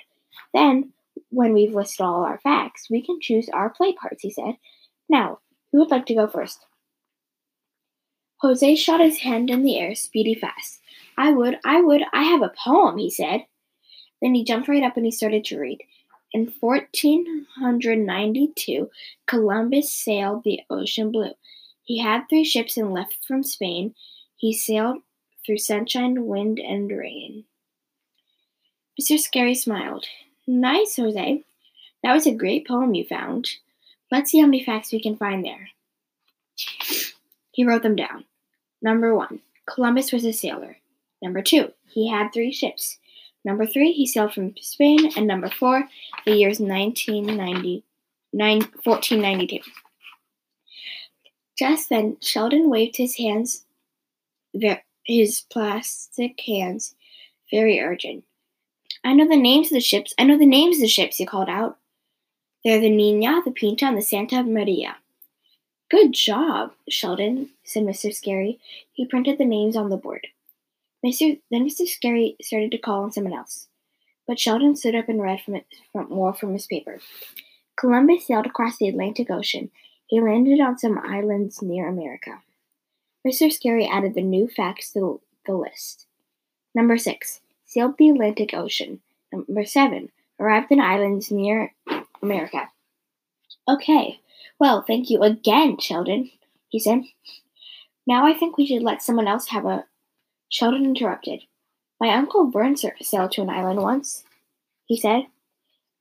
Then, 0.54 0.94
when 1.30 1.54
we've 1.54 1.74
listed 1.74 2.02
all 2.02 2.24
our 2.24 2.40
facts, 2.40 2.90
we 2.90 3.02
can 3.02 3.20
choose 3.20 3.50
our 3.50 3.70
play 3.70 3.94
parts, 3.94 4.22
he 4.22 4.32
said. 4.32 4.58
Now, 5.10 5.40
who 5.72 5.80
would 5.80 5.92
like 5.92 6.06
to 6.08 6.16
go 6.16 6.28
first? 6.28 6.66
Jose 8.38 8.76
shot 8.76 9.00
his 9.00 9.20
hand 9.20 9.50
in 9.50 9.64
the 9.64 9.78
air, 9.80 9.96
speedy 9.96 10.36
fast. 10.36 10.81
I 11.18 11.32
would, 11.32 11.58
I 11.64 11.82
would, 11.82 12.02
I 12.14 12.24
have 12.24 12.42
a 12.42 12.52
poem, 12.64 12.98
he 12.98 13.10
said. 13.10 13.46
Then 14.22 14.36
he 14.36 14.44
jumped 14.44 14.68
right 14.68 14.84
up 14.84 14.98
and 14.98 15.06
he 15.06 15.12
started 15.12 15.46
to 15.46 15.60
read. 15.60 15.82
In 16.34 16.54
1492, 16.60 18.90
Columbus 19.26 19.92
sailed 19.92 20.44
the 20.44 20.62
ocean 20.70 21.12
blue. 21.12 21.32
He 21.84 22.00
had 22.00 22.30
three 22.30 22.46
ships 22.46 22.78
and 22.78 22.94
left 22.94 23.18
from 23.28 23.44
Spain. 23.44 23.96
He 24.38 24.54
sailed 24.54 25.02
through 25.46 25.58
sunshine, 25.58 26.26
wind, 26.26 26.60
and 26.60 26.90
rain. 26.90 27.44
Mr. 29.00 29.20
Scary 29.20 29.56
smiled. 29.56 30.06
Nice, 30.48 30.96
Jose. 30.96 31.44
That 32.04 32.14
was 32.14 32.26
a 32.26 32.34
great 32.34 32.68
poem 32.68 32.94
you 32.94 33.06
found. 33.06 33.50
Let's 34.12 34.32
see 34.32 34.40
how 34.40 34.46
many 34.46 34.64
facts 34.64 34.92
we 34.92 35.02
can 35.02 35.18
find 35.18 35.44
there. 35.44 35.70
He 37.52 37.66
wrote 37.66 37.84
them 37.84 37.96
down. 37.96 38.26
Number 38.82 39.16
one, 39.16 39.40
Columbus 39.66 40.12
was 40.12 40.26
a 40.26 40.34
sailor. 40.34 40.78
Number 41.22 41.42
two, 41.42 41.72
he 41.88 42.10
had 42.10 42.30
three 42.34 42.52
ships. 42.52 42.98
Number 43.44 43.66
three, 43.66 43.92
he 43.92 44.06
sailed 44.06 44.34
from 44.34 44.56
Spain. 44.60 45.12
And 45.16 45.28
number 45.28 45.50
four, 45.50 45.88
the 46.26 46.36
year 46.36 46.50
is 46.50 46.60
1990, 46.60 47.84
1492. 48.32 49.60
Just 51.58 51.90
then, 51.90 52.18
Sheldon 52.22 52.70
waved 52.70 52.98
his 52.98 53.18
hands, 53.18 53.66
his 55.06 55.42
plastic 55.52 56.40
hands, 56.42 56.96
very 57.52 57.80
urgent. 57.80 58.24
I 59.04 59.14
know 59.14 59.28
the 59.28 59.36
names 59.36 59.68
of 59.68 59.74
the 59.74 59.80
ships. 59.80 60.14
I 60.18 60.24
know 60.24 60.38
the 60.38 60.46
names 60.46 60.78
of 60.78 60.82
the 60.82 60.88
ships, 60.88 61.18
he 61.18 61.26
called 61.26 61.50
out. 61.50 61.78
They're 62.64 62.80
the 62.80 62.90
Nina, 62.90 63.42
the 63.44 63.52
Pinta, 63.52 63.86
and 63.86 63.98
the 63.98 64.02
Santa 64.02 64.44
Maria. 64.44 64.98
Good 65.90 66.14
job, 66.14 66.74
Sheldon, 66.88 67.50
said 67.64 67.84
Mr. 67.84 68.14
Scary. 68.14 68.60
He 68.94 69.06
printed 69.06 69.38
the 69.38 69.46
names 69.46 69.76
on 69.76 69.90
the 69.90 69.98
board. 69.98 70.28
Mr. 71.06 71.40
Then 71.50 71.68
Mr. 71.68 71.88
Scary 71.88 72.36
started 72.42 72.72
to 72.72 72.78
call 72.78 73.04
on 73.04 73.12
someone 73.12 73.34
else. 73.34 73.68
But 74.28 74.40
Sheldon 74.40 74.76
stood 74.76 74.96
up 74.96 75.10
and 75.10 75.22
read 75.22 75.42
from, 75.42 75.56
it, 75.56 75.66
from 75.92 76.10
more 76.10 76.34
from 76.34 76.54
his 76.54 76.68
paper. 76.68 77.00
Columbus 77.76 78.28
sailed 78.28 78.46
across 78.46 78.78
the 78.78 78.88
Atlantic 78.88 79.32
Ocean. 79.32 79.72
He 80.08 80.22
landed 80.22 80.60
on 80.60 80.78
some 80.78 81.00
islands 81.00 81.62
near 81.62 81.88
America. 81.88 82.42
Mr. 83.26 83.52
Scary 83.52 83.88
added 83.88 84.14
the 84.14 84.22
new 84.22 84.48
facts 84.48 84.92
to 84.94 85.22
the 85.46 85.54
list. 85.54 86.06
Number 86.76 86.98
six, 86.98 87.42
sailed 87.66 87.98
the 87.98 88.10
Atlantic 88.10 88.54
Ocean. 88.54 89.02
Number 89.32 89.66
seven, 89.66 90.10
arrived 90.40 90.72
in 90.72 90.80
islands 90.80 91.32
near 91.32 91.74
America. 92.22 92.70
Okay, 93.68 94.20
well, 94.60 94.82
thank 94.82 95.10
you 95.10 95.22
again, 95.22 95.78
Sheldon, 95.80 96.32
he 96.70 96.80
said. 96.80 97.02
Now 98.06 98.26
I 98.26 98.34
think 98.34 98.58
we 98.58 98.66
should 98.66 98.84
let 98.84 99.02
someone 99.02 99.28
else 99.28 99.50
have 99.50 99.66
a 99.66 99.86
Sheldon 100.52 100.86
interrupted. 100.86 101.44
My 102.00 102.10
uncle 102.10 102.52
Vern 102.52 102.76
sailed 102.76 103.32
to 103.32 103.42
an 103.42 103.50
island 103.50 103.80
once, 103.80 104.26
he 104.86 104.98
said. 104.98 105.28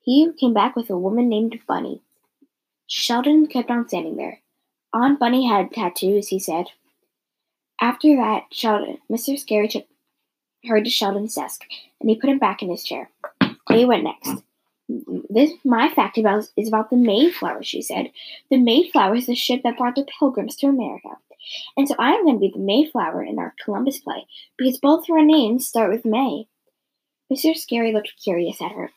He 0.03 0.29
came 0.39 0.53
back 0.53 0.75
with 0.75 0.91
a 0.91 0.99
woman 0.99 1.29
named 1.29 1.61
Bunny. 1.69 2.03
Sheldon 2.89 3.47
kept 3.47 3.71
on 3.71 3.87
standing 3.87 4.17
there. 4.17 4.41
Aunt 4.93 5.21
Bunny 5.21 5.47
had 5.47 5.73
tattoos, 5.73 6.29
he 6.29 6.41
said. 6.41 6.67
After 7.81 8.17
that, 8.17 8.47
Sheldon, 8.51 8.99
Mr. 9.09 9.39
Scary 9.39 9.69
took 9.69 9.87
her 10.67 10.83
to 10.83 10.91
Sheldon's 10.91 11.37
desk, 11.37 11.65
and 12.01 12.11
he 12.11 12.17
put 12.17 12.29
him 12.29 12.41
back 12.41 12.61
in 12.61 12.71
his 12.71 12.83
chair. 12.83 13.09
He 13.69 13.85
went 13.85 14.03
next. 14.03 14.43
This 15.29 15.53
my 15.65 15.89
fact 15.89 16.19
about 16.19 16.49
is 16.57 16.67
about 16.67 16.91
the 16.91 16.97
Mayflower, 16.97 17.63
she 17.63 17.83
said. 17.83 18.11
The 18.51 18.59
Mayflower 18.59 19.15
is 19.15 19.27
the 19.27 19.37
ship 19.37 19.63
that 19.63 19.79
brought 19.79 19.95
the 19.95 20.07
Pilgrims 20.19 20.57
to 20.57 20.67
America. 20.67 21.11
And 21.77 21.89
so 21.89 21.95
I 21.99 22.13
am 22.13 22.25
going 22.25 22.37
to 22.37 22.41
be 22.41 22.53
the 22.53 22.59
Mayflower 22.59 23.23
in 23.23 23.39
our 23.39 23.55
Columbus 23.65 23.99
play, 23.99 24.27
because 24.57 24.79
both 24.79 25.05
of 25.09 25.11
our 25.11 25.25
names 25.25 25.67
start 25.67 25.91
with 25.91 26.05
May. 26.05 26.47
Mr. 27.33 27.57
Scary 27.57 27.93
looked 27.93 28.13
curious 28.23 28.61
at 28.61 28.73
her. 28.73 28.91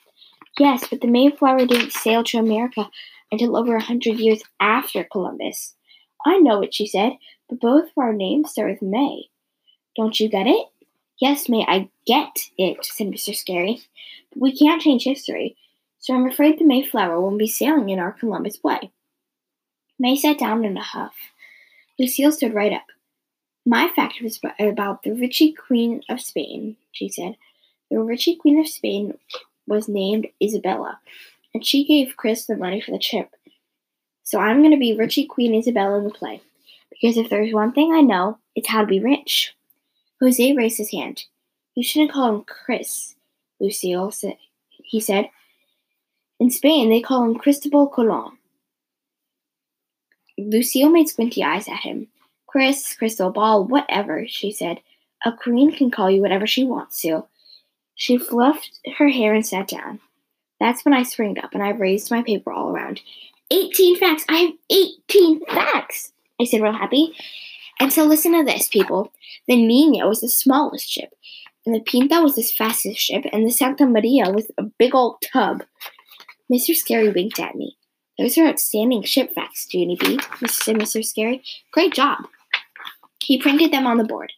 Yes, 0.60 0.88
but 0.88 1.02
the 1.02 1.08
Mayflower 1.08 1.66
didn't 1.66 1.94
sail 1.94 2.24
to 2.26 2.38
America 2.38 2.90
until 3.32 3.58
over 3.58 3.76
a 3.76 3.82
hundred 3.82 4.20
years 4.20 4.44
after 4.60 5.04
Columbus. 5.04 5.76
I 6.26 6.38
know 6.38 6.62
it, 6.62 6.74
she 6.74 6.88
said, 6.88 7.14
but 7.50 7.60
both 7.60 7.86
of 7.86 7.98
our 7.98 8.14
names 8.14 8.52
start 8.52 8.72
with 8.72 8.82
May. 8.82 9.30
Don't 9.96 10.20
you 10.20 10.30
get 10.30 10.48
it? 10.48 10.68
Yes, 11.20 11.50
May, 11.50 11.66
I 11.68 11.90
get 12.06 12.50
it, 12.58 12.86
said 12.86 13.08
Mr. 13.08 13.36
Scary. 13.36 13.82
But 14.32 14.42
we 14.42 14.58
can't 14.58 14.82
change 14.82 15.04
history, 15.04 15.56
so 16.00 16.14
I'm 16.14 16.28
afraid 16.28 16.60
the 16.60 16.66
Mayflower 16.66 17.20
won't 17.20 17.40
be 17.40 17.48
sailing 17.48 17.90
in 17.90 18.00
our 18.00 18.12
Columbus 18.12 18.58
play. 18.58 18.92
May 20.00 20.16
sat 20.16 20.40
down 20.40 20.66
in 20.66 20.76
a 20.76 20.84
huff. 20.84 21.14
Lucille 22.00 22.32
stood 22.32 22.54
right 22.54 22.74
up. 22.74 22.86
My 23.66 23.90
fact 23.96 24.22
was 24.22 24.40
about 24.60 25.04
the 25.04 25.12
Richie 25.14 25.54
Queen 25.54 26.02
of 26.10 26.20
Spain, 26.20 26.76
she 26.92 27.08
said. 27.08 27.38
The 27.90 28.00
Richie 28.00 28.36
Queen 28.36 28.60
of 28.60 28.68
Spain 28.68 29.18
was 29.68 29.88
named 29.88 30.28
Isabella, 30.42 31.00
and 31.54 31.66
she 31.66 31.86
gave 31.86 32.18
Chris 32.18 32.46
the 32.46 32.58
money 32.58 32.82
for 32.82 32.92
the 32.92 33.00
trip. 33.00 33.30
So 34.24 34.40
I'm 34.40 34.60
going 34.60 34.72
to 34.72 34.78
be 34.78 34.96
Richie 34.96 35.26
Queen 35.26 35.54
Isabella 35.56 35.98
in 36.00 36.06
the 36.06 36.10
play, 36.10 36.42
because 36.90 37.18
if 37.18 37.30
there's 37.30 37.54
one 37.54 37.72
thing 37.72 37.94
I 37.94 38.02
know, 38.02 38.40
it's 38.56 38.70
how 38.70 38.82
to 38.82 38.88
be 38.88 39.00
rich. 39.00 39.54
Jose 40.20 40.54
raised 40.54 40.78
his 40.78 40.92
hand. 40.92 41.24
You 41.76 41.84
shouldn't 41.84 42.12
call 42.12 42.34
him 42.34 42.44
Chris, 42.44 43.16
Lucille 43.60 44.12
said. 44.12 44.38
He 44.70 45.00
said. 45.00 45.30
In 46.40 46.50
Spain, 46.52 46.90
they 46.90 47.02
call 47.02 47.24
him 47.24 47.36
Cristobal 47.36 47.88
Colon. 47.88 48.38
Lucille 50.38 50.90
made 50.90 51.10
squinty 51.10 51.44
eyes 51.44 51.68
at 51.68 51.82
him. 51.82 52.08
Chris, 52.48 52.96
crystal 52.96 53.32
ball, 53.32 53.66
whatever, 53.66 54.26
she 54.28 54.52
said. 54.52 54.80
A 55.26 55.32
queen 55.32 55.72
can 55.72 55.90
call 55.90 56.10
you 56.10 56.22
whatever 56.22 56.46
she 56.46 56.64
wants 56.64 57.02
to. 57.02 57.26
She 57.96 58.18
fluffed 58.18 58.80
her 58.98 59.10
hair 59.10 59.34
and 59.34 59.46
sat 59.46 59.68
down. 59.68 60.00
That's 60.60 60.84
when 60.86 60.94
I 60.94 61.04
springed 61.04 61.40
up 61.40 61.54
and 61.54 61.64
I 61.64 61.70
raised 61.70 62.12
my 62.12 62.24
paper 62.24 62.52
all 62.52 62.70
around. 62.70 63.02
Eighteen 63.52 63.98
facts! 63.98 64.26
I 64.30 64.38
have 64.38 64.54
eighteen 64.70 65.46
facts! 65.46 66.12
I 66.40 66.46
said, 66.46 66.62
real 66.62 66.74
happy. 66.74 67.14
And 67.80 67.92
so 67.92 68.04
listen 68.04 68.34
to 68.34 68.44
this, 68.44 68.68
people. 68.68 69.12
The 69.48 69.56
Nina 69.56 70.08
was 70.08 70.22
the 70.22 70.30
smallest 70.30 70.90
ship, 70.90 71.14
and 71.66 71.76
the 71.76 71.80
Pinta 71.80 72.22
was 72.22 72.36
the 72.36 72.44
fastest 72.44 73.00
ship, 73.00 73.26
and 73.32 73.46
the 73.46 73.52
Santa 73.52 73.86
Maria 73.86 74.30
was 74.32 74.52
a 74.58 74.64
big 74.64 74.96
old 74.96 75.22
tub. 75.22 75.64
Mr. 76.52 76.76
Scary 76.76 77.10
winked 77.10 77.40
at 77.40 77.56
me. 77.56 77.78
Those 78.18 78.38
are 78.38 78.48
outstanding 78.48 79.04
ship 79.04 79.34
facts, 79.34 79.68
Junie 79.72 79.98
B, 80.00 80.20
said 80.48 80.76
Mr. 80.76 81.04
Scary. 81.04 81.44
Great 81.72 81.94
job. 81.94 82.20
He 83.22 83.42
printed 83.42 83.72
them 83.72 83.88
on 83.88 83.98
the 83.98 84.04
board. 84.04 84.32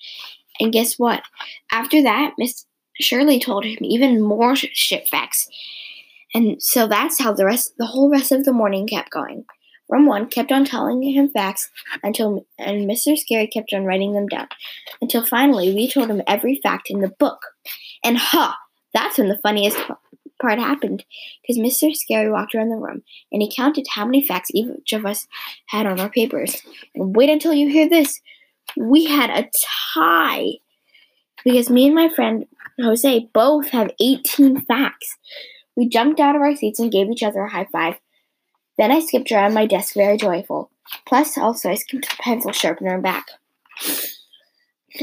And 0.60 0.72
guess 0.72 0.98
what? 0.98 1.24
After 1.72 2.02
that, 2.04 2.34
Miss 2.38 2.66
Shirley 3.00 3.40
told 3.40 3.66
him 3.66 3.78
even 3.82 4.22
more 4.22 4.56
ship 4.56 5.08
facts. 5.10 5.50
And 6.34 6.62
so 6.62 6.88
that's 6.88 7.20
how 7.20 7.34
the 7.34 7.46
rest 7.46 7.74
the 7.78 7.86
whole 7.86 8.10
rest 8.10 8.32
of 8.32 8.46
the 8.46 8.54
morning 8.54 8.88
kept 8.88 9.12
going. 9.12 9.46
Rum 9.88 10.06
one 10.06 10.28
kept 10.28 10.52
on 10.52 10.66
telling 10.66 11.04
him 11.04 11.30
facts 11.30 11.70
until 12.04 12.46
and 12.58 12.90
Mr. 12.90 13.18
Scary 13.18 13.48
kept 13.48 13.74
on 13.74 13.86
writing 13.86 14.14
them 14.14 14.28
down. 14.28 14.48
Until 15.02 15.26
finally 15.26 15.74
we 15.74 15.90
told 15.90 16.10
him 16.10 16.22
every 16.28 16.60
fact 16.62 16.90
in 16.90 17.02
the 17.02 17.10
book. 17.20 17.40
And 18.04 18.18
ha! 18.18 18.58
That's 18.94 19.18
when 19.18 19.28
the 19.28 19.40
funniest 19.44 19.78
part 20.42 20.60
happened 20.60 21.06
because 21.42 21.58
Mr. 21.58 21.96
Scary 21.96 22.30
walked 22.30 22.56
around 22.56 22.70
the 22.70 22.76
room 22.76 23.04
and 23.32 23.42
he 23.42 23.54
counted 23.54 23.86
how 23.94 24.06
many 24.06 24.22
facts 24.22 24.52
each 24.54 24.94
of 24.94 25.06
us 25.06 25.28
had 25.68 25.86
on 25.86 26.00
our 26.00 26.10
papers. 26.10 26.62
And 26.94 27.16
wait 27.16 27.30
until 27.30 27.54
you 27.54 27.70
hear 27.70 27.88
this. 27.88 28.22
We 28.78 29.06
had 29.06 29.30
a 29.30 29.50
tie 29.94 30.54
because 31.44 31.70
me 31.70 31.86
and 31.86 31.96
my 31.96 32.10
friend 32.10 32.46
Jose 32.80 33.30
both 33.34 33.70
have 33.70 33.92
18 34.00 34.62
facts. 34.66 35.18
We 35.76 35.88
jumped 35.88 36.20
out 36.20 36.36
of 36.36 36.42
our 36.42 36.56
seats 36.56 36.80
and 36.80 36.92
gave 36.92 37.10
each 37.10 37.24
other 37.24 37.42
a 37.42 37.50
high 37.50 37.68
five. 37.72 37.96
Then 38.78 38.92
I 38.92 39.00
skipped 39.00 39.32
around 39.32 39.54
my 39.54 39.66
desk 39.66 39.94
very 39.94 40.18
joyful. 40.18 40.72
Plus, 41.08 41.38
also, 41.38 41.70
I 41.70 41.76
skipped 41.76 42.10
the 42.10 42.16
pencil 42.20 42.52
sharpener 42.52 42.94
and 42.94 43.04
back. 43.04 43.26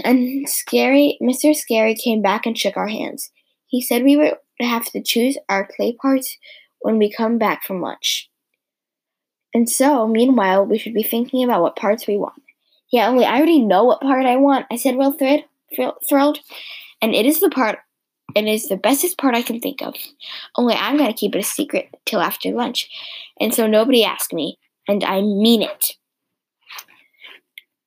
And 0.04 0.48
Scary, 0.48 1.18
Mr. 1.22 1.54
Scary 1.54 1.94
came 1.94 2.22
back 2.22 2.46
and 2.46 2.56
shook 2.56 2.76
our 2.76 2.88
hands. 2.88 3.30
He 3.66 3.80
said 3.80 4.02
we 4.02 4.16
were 4.16 4.38
have 4.62 4.84
to 4.92 5.02
choose 5.02 5.36
our 5.48 5.66
clay 5.66 5.92
parts 5.92 6.38
when 6.80 6.98
we 6.98 7.12
come 7.12 7.38
back 7.38 7.64
from 7.64 7.80
lunch. 7.80 8.28
And 9.54 9.68
so, 9.68 10.06
meanwhile, 10.06 10.64
we 10.64 10.78
should 10.78 10.94
be 10.94 11.02
thinking 11.02 11.44
about 11.44 11.62
what 11.62 11.76
parts 11.76 12.06
we 12.06 12.16
want. 12.16 12.42
Yeah, 12.90 13.08
only 13.08 13.24
I 13.24 13.36
already 13.36 13.60
know 13.60 13.84
what 13.84 14.00
part 14.00 14.26
I 14.26 14.36
want, 14.36 14.66
I 14.70 14.76
said, 14.76 14.96
well 14.96 15.12
thrilled, 15.12 15.44
thrilled. 16.08 16.38
And 17.00 17.14
it 17.14 17.26
is 17.26 17.40
the 17.40 17.50
part, 17.50 17.78
it 18.34 18.46
is 18.46 18.68
the 18.68 18.76
bestest 18.76 19.18
part 19.18 19.34
I 19.34 19.42
can 19.42 19.60
think 19.60 19.82
of. 19.82 19.94
Only 20.56 20.74
I'm 20.74 20.96
going 20.96 21.10
to 21.10 21.18
keep 21.18 21.34
it 21.34 21.40
a 21.40 21.42
secret 21.42 21.88
till 22.06 22.20
after 22.20 22.50
lunch. 22.50 22.88
And 23.40 23.54
so 23.54 23.66
nobody 23.66 24.04
asked 24.04 24.32
me, 24.32 24.58
and 24.88 25.02
I 25.04 25.20
mean 25.20 25.62
it. 25.62 25.96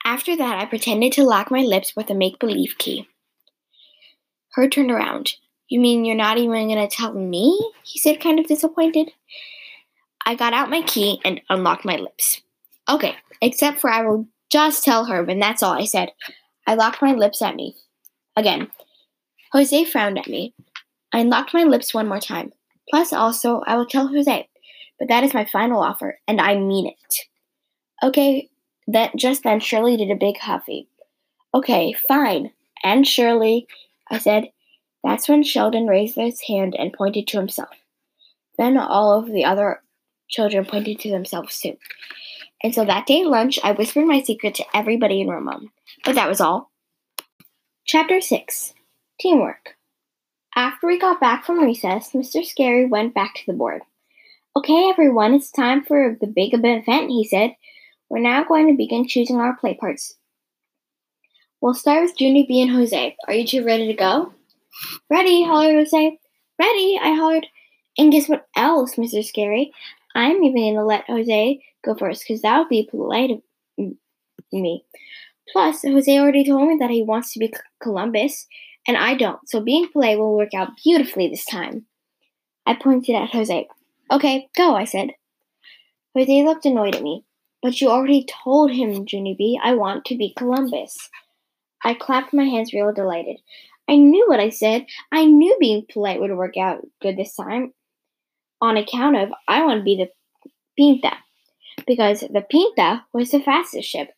After 0.03 0.35
that, 0.37 0.59
I 0.59 0.65
pretended 0.65 1.13
to 1.13 1.23
lock 1.23 1.49
my 1.49 1.61
lips 1.61 1.95
with 1.95 2.09
a 2.11 2.15
make 2.15 2.39
believe 2.39 2.75
key. 2.77 3.07
Her 4.53 4.69
turned 4.69 4.91
around. 4.91 5.33
You 5.67 5.79
mean 5.79 6.05
you're 6.05 6.15
not 6.15 6.37
even 6.37 6.67
going 6.67 6.87
to 6.87 6.95
tell 6.95 7.13
me? 7.13 7.59
He 7.83 7.99
said, 7.99 8.21
kind 8.21 8.39
of 8.39 8.47
disappointed. 8.47 9.11
I 10.25 10.35
got 10.35 10.53
out 10.53 10.69
my 10.69 10.81
key 10.81 11.19
and 11.25 11.41
unlocked 11.49 11.85
my 11.85 11.97
lips. 11.97 12.41
Okay, 12.89 13.15
except 13.41 13.79
for 13.79 13.89
I 13.89 14.01
will 14.01 14.27
Just 14.51 14.83
tell 14.83 15.05
Herb, 15.05 15.29
and 15.29 15.41
that's 15.41 15.63
all 15.63 15.73
I 15.73 15.85
said. 15.85 16.11
I 16.67 16.75
locked 16.75 17.01
my 17.01 17.13
lips 17.13 17.41
at 17.41 17.55
me. 17.55 17.75
Again. 18.35 18.69
Jose 19.51 19.85
frowned 19.85 20.17
at 20.19 20.27
me. 20.27 20.53
I 21.13 21.19
unlocked 21.19 21.53
my 21.53 21.63
lips 21.63 21.93
one 21.93 22.07
more 22.07 22.19
time. 22.19 22.51
Plus, 22.89 23.11
also, 23.13 23.61
I 23.65 23.75
will 23.75 23.85
tell 23.85 24.07
Jose. 24.07 24.49
But 24.99 25.07
that 25.07 25.23
is 25.23 25.33
my 25.33 25.45
final 25.45 25.81
offer, 25.81 26.19
and 26.27 26.39
I 26.39 26.55
mean 26.55 26.87
it. 26.87 27.15
Okay, 28.03 28.49
that 28.87 29.15
just 29.15 29.43
then 29.43 29.59
Shirley 29.59 29.97
did 29.97 30.11
a 30.11 30.15
big 30.15 30.37
huffy. 30.37 30.87
Okay, 31.53 31.93
fine. 32.07 32.51
And 32.83 33.07
Shirley, 33.07 33.67
I 34.09 34.19
said. 34.19 34.49
That's 35.05 35.29
when 35.29 35.43
Sheldon 35.43 35.85
raised 35.85 36.15
his 36.15 36.41
hand 36.41 36.75
and 36.75 36.91
pointed 36.91 37.27
to 37.27 37.37
himself. 37.37 37.69
Then 38.57 38.75
all 38.75 39.13
of 39.13 39.31
the 39.31 39.45
other 39.45 39.83
children 40.27 40.65
pointed 40.65 40.99
to 41.01 41.11
themselves 41.11 41.59
too. 41.59 41.77
And 42.63 42.73
so 42.73 42.83
that 42.85 43.05
day 43.05 43.21
at 43.21 43.27
lunch, 43.27 43.59
I 43.63 43.73
whispered 43.73 44.07
my 44.07 44.23
secret 44.23 44.55
to 44.55 44.65
everybody 44.73 45.21
in 45.21 45.27
Ramon. 45.27 45.69
But 46.03 46.15
that 46.15 46.27
was 46.27 46.41
all. 46.41 46.71
Chapter 47.85 48.19
6 48.19 48.73
Teamwork. 49.19 49.75
After 50.55 50.87
we 50.87 50.97
got 50.97 51.21
back 51.21 51.45
from 51.45 51.59
recess, 51.59 52.13
Mr. 52.13 52.43
Scary 52.43 52.87
went 52.87 53.13
back 53.13 53.35
to 53.35 53.45
the 53.45 53.53
board. 53.53 53.83
Okay, 54.55 54.89
everyone, 54.89 55.35
it's 55.35 55.51
time 55.51 55.83
for 55.83 56.17
the 56.19 56.27
big 56.27 56.55
event, 56.55 57.11
he 57.11 57.27
said. 57.27 57.51
We're 58.09 58.19
now 58.21 58.43
going 58.43 58.69
to 58.69 58.73
begin 58.73 59.07
choosing 59.07 59.35
our 59.35 59.55
play 59.55 59.75
parts. 59.75 60.15
We'll 61.61 61.75
start 61.75 62.01
with 62.01 62.19
Junie 62.19 62.47
B 62.47 62.59
and 62.63 62.71
Jose. 62.71 63.15
Are 63.27 63.33
you 63.35 63.45
two 63.45 63.63
ready 63.63 63.85
to 63.85 63.93
go? 63.93 64.33
Ready, 65.09 65.43
hollered 65.43 65.75
Jose. 65.75 66.19
Ready, 66.59 66.99
I 67.01 67.13
hollered. 67.13 67.47
And 67.97 68.11
guess 68.11 68.27
what 68.27 68.47
else, 68.55 68.95
Mr. 68.95 69.23
Scary? 69.23 69.71
I'm 70.13 70.43
even 70.43 70.55
going 70.55 70.75
to 70.75 70.83
let 70.83 71.05
Jose 71.07 71.59
go 71.83 71.95
first 71.95 72.23
because 72.27 72.41
that 72.41 72.59
would 72.59 72.69
be 72.69 72.87
polite 72.89 73.31
of 73.31 73.41
me. 74.51 74.83
Plus, 75.51 75.83
Jose 75.83 76.19
already 76.19 76.45
told 76.45 76.67
me 76.67 76.77
that 76.79 76.89
he 76.89 77.03
wants 77.03 77.33
to 77.33 77.39
be 77.39 77.53
Columbus, 77.81 78.47
and 78.87 78.97
I 78.97 79.15
don't, 79.15 79.47
so 79.47 79.61
being 79.61 79.87
polite 79.91 80.17
will 80.17 80.35
work 80.35 80.53
out 80.55 80.77
beautifully 80.83 81.29
this 81.29 81.45
time. 81.45 81.85
I 82.65 82.75
pointed 82.75 83.15
at 83.15 83.29
Jose. 83.29 83.67
Okay, 84.11 84.49
go, 84.57 84.75
I 84.75 84.85
said. 84.85 85.11
Jose 86.15 86.43
looked 86.43 86.65
annoyed 86.65 86.95
at 86.95 87.03
me. 87.03 87.23
But 87.61 87.81
you 87.81 87.89
already 87.89 88.25
told 88.43 88.71
him, 88.71 89.05
Junie 89.07 89.35
B, 89.35 89.59
I 89.63 89.73
want 89.73 90.05
to 90.05 90.15
be 90.15 90.35
Columbus. 90.37 91.09
I 91.83 91.95
clapped 91.95 92.31
my 92.31 92.43
hands 92.43 92.73
real 92.73 92.93
delighted. 92.93 93.37
I 93.87 93.97
knew 93.97 94.25
what 94.27 94.39
I 94.39 94.49
said. 94.49 94.85
I 95.11 95.25
knew 95.25 95.55
being 95.59 95.85
polite 95.91 96.19
would 96.19 96.35
work 96.35 96.57
out 96.57 96.85
good 97.01 97.17
this 97.17 97.35
time. 97.35 97.73
On 98.61 98.77
account 98.77 99.17
of 99.17 99.29
I 99.47 99.63
want 99.63 99.79
to 99.79 99.83
be 99.83 99.95
the 99.97 100.09
Pinta. 100.77 101.17
Because 101.85 102.21
the 102.21 102.45
Pinta 102.49 103.03
was 103.13 103.31
the 103.31 103.39
fastest 103.39 103.89
ship. 103.89 104.09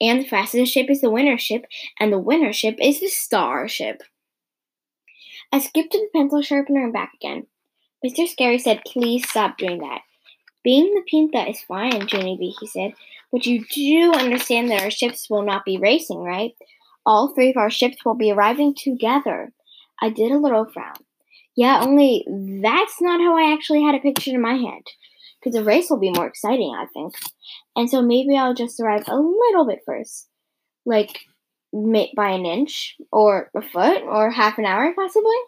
And 0.00 0.22
the 0.22 0.28
fastest 0.28 0.72
ship 0.72 0.88
is 0.88 1.02
the 1.02 1.10
winner 1.10 1.36
ship, 1.36 1.66
and 1.98 2.10
the 2.10 2.18
winner 2.18 2.54
ship 2.54 2.76
is 2.80 3.00
the 3.00 3.08
star 3.08 3.68
ship. 3.68 4.02
I 5.52 5.58
skipped 5.58 5.92
to 5.92 5.98
the 5.98 6.18
pencil 6.18 6.40
sharpener 6.40 6.84
and 6.84 6.92
back 6.92 7.12
again. 7.14 7.46
Mr. 8.04 8.26
Scary 8.26 8.58
said, 8.58 8.80
Please 8.86 9.28
stop 9.28 9.58
doing 9.58 9.80
that. 9.80 10.00
Being 10.62 10.94
the 10.94 11.02
Pinta 11.06 11.48
is 11.48 11.60
fine, 11.60 12.06
Junie 12.08 12.36
B, 12.38 12.54
he 12.60 12.66
said, 12.66 12.94
but 13.32 13.46
you 13.46 13.64
do 13.66 14.12
understand 14.12 14.70
that 14.70 14.82
our 14.82 14.90
ships 14.90 15.30
will 15.30 15.42
not 15.42 15.64
be 15.64 15.78
racing, 15.78 16.18
right? 16.18 16.52
All 17.10 17.34
three 17.34 17.50
of 17.50 17.56
our 17.56 17.70
ships 17.70 18.04
will 18.04 18.14
be 18.14 18.30
arriving 18.30 18.72
together. 18.72 19.52
I 20.00 20.10
did 20.10 20.30
a 20.30 20.38
little 20.38 20.64
frown. 20.64 20.94
Yeah, 21.56 21.80
only 21.82 22.24
that's 22.62 23.02
not 23.02 23.18
how 23.20 23.36
I 23.36 23.52
actually 23.52 23.82
had 23.82 23.96
a 23.96 23.98
picture 23.98 24.30
in 24.30 24.40
my 24.40 24.54
head. 24.54 24.82
Because 25.40 25.58
the 25.58 25.64
race 25.64 25.90
will 25.90 25.98
be 25.98 26.12
more 26.12 26.28
exciting, 26.28 26.72
I 26.72 26.86
think. 26.94 27.16
And 27.74 27.90
so 27.90 28.00
maybe 28.00 28.36
I'll 28.36 28.54
just 28.54 28.78
arrive 28.78 29.08
a 29.08 29.16
little 29.16 29.66
bit 29.66 29.80
first. 29.84 30.28
Like 30.86 31.18
by 31.72 32.30
an 32.30 32.46
inch, 32.46 32.94
or 33.10 33.50
a 33.56 33.60
foot, 33.60 34.02
or 34.02 34.30
half 34.30 34.58
an 34.58 34.64
hour, 34.64 34.94
possibly? 34.94 35.40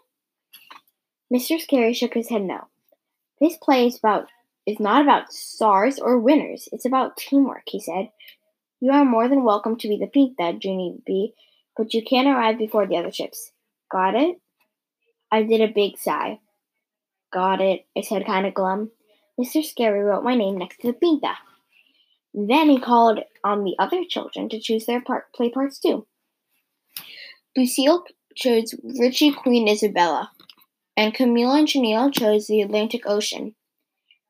Mr. 1.33 1.61
Scary 1.61 1.93
shook 1.93 2.13
his 2.13 2.27
head 2.27 2.41
no. 2.41 2.67
This 3.39 3.55
play 3.55 3.87
is 3.87 3.97
about 3.97 4.27
is 4.67 4.81
not 4.81 5.01
about 5.01 5.31
stars 5.31 5.97
or 5.97 6.19
winners. 6.19 6.67
It's 6.73 6.85
about 6.85 7.15
teamwork, 7.15 7.63
he 7.67 7.79
said. 7.79 8.09
You 8.81 8.91
are 8.91 9.05
more 9.05 9.29
than 9.29 9.45
welcome 9.45 9.77
to 9.77 9.87
be 9.87 9.97
the 9.97 10.07
Pinta, 10.07 10.57
Junie 10.61 11.01
B, 11.05 11.33
but 11.77 11.93
you 11.93 12.03
can't 12.03 12.27
arrive 12.27 12.57
before 12.57 12.87
the 12.87 12.97
other 12.97 13.11
ships. 13.11 13.51
Got 13.91 14.15
it? 14.15 14.37
I 15.31 15.43
did 15.43 15.61
a 15.61 15.73
big 15.73 15.97
sigh. 15.97 16.39
Got 17.31 17.61
it, 17.61 17.85
I 17.97 18.01
said 18.01 18.25
kind 18.25 18.45
of 18.45 18.53
glum. 18.53 18.91
Mr. 19.39 19.63
Scary 19.63 20.01
wrote 20.03 20.23
my 20.23 20.35
name 20.35 20.57
next 20.57 20.79
to 20.81 20.87
the 20.87 20.93
Pinta. 20.93 21.33
Then 22.33 22.69
he 22.69 22.79
called 22.79 23.19
on 23.43 23.63
the 23.63 23.75
other 23.79 24.03
children 24.07 24.49
to 24.49 24.59
choose 24.59 24.85
their 24.85 25.01
part, 25.01 25.33
play 25.33 25.49
parts 25.49 25.79
too. 25.79 26.05
Lucille 27.55 28.03
chose 28.35 28.73
Richie 28.99 29.31
Queen 29.31 29.67
Isabella, 29.67 30.31
and 30.97 31.13
Camille 31.13 31.53
and 31.53 31.69
Chanel 31.69 32.11
chose 32.11 32.47
the 32.47 32.61
Atlantic 32.61 33.03
Ocean. 33.05 33.55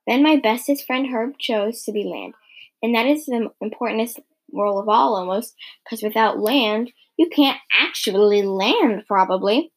Then 0.05 0.23
my 0.23 0.35
bestest 0.35 0.85
friend 0.85 1.07
Herb 1.07 1.37
chose 1.37 1.83
to 1.83 1.91
be 1.93 2.03
land, 2.03 2.33
and 2.81 2.93
that 2.95 3.05
is 3.05 3.25
the 3.25 3.51
importantest 3.61 4.19
role 4.53 4.79
of 4.79 4.87
all 4.87 5.15
almost, 5.15 5.55
because 5.83 6.03
without 6.03 6.39
land, 6.39 6.91
you 7.17 7.29
can't 7.29 7.59
actually 7.73 8.41
land, 8.43 9.03
probably. 9.07 9.71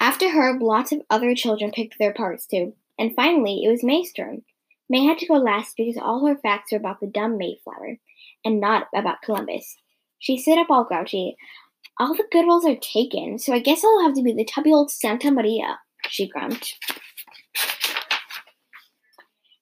After 0.00 0.30
Herb, 0.30 0.62
lots 0.62 0.92
of 0.92 1.02
other 1.10 1.34
children 1.34 1.70
picked 1.70 1.98
their 1.98 2.12
parts 2.12 2.46
too, 2.46 2.74
and 2.98 3.14
finally 3.14 3.62
it 3.64 3.70
was 3.70 3.84
May's 3.84 4.12
turn. 4.12 4.42
May 4.88 5.04
had 5.04 5.18
to 5.18 5.26
go 5.26 5.34
last 5.34 5.76
because 5.76 5.96
all 5.96 6.26
her 6.26 6.36
facts 6.36 6.72
were 6.72 6.78
about 6.78 7.00
the 7.00 7.06
dumb 7.06 7.38
Mayflower, 7.38 7.98
and 8.44 8.60
not 8.60 8.88
about 8.94 9.22
Columbus. 9.22 9.76
She 10.18 10.36
stood 10.36 10.58
up 10.58 10.70
all 10.70 10.84
grouchy. 10.84 11.36
All 11.98 12.14
the 12.14 12.24
good 12.30 12.46
roles 12.46 12.66
are 12.66 12.76
taken, 12.76 13.38
so 13.38 13.52
I 13.52 13.58
guess 13.58 13.84
I'll 13.84 14.02
have 14.02 14.14
to 14.14 14.22
be 14.22 14.32
the 14.32 14.44
tubby 14.44 14.72
old 14.72 14.90
Santa 14.90 15.30
Maria, 15.30 15.78
she 16.08 16.28
grumped. 16.28 16.76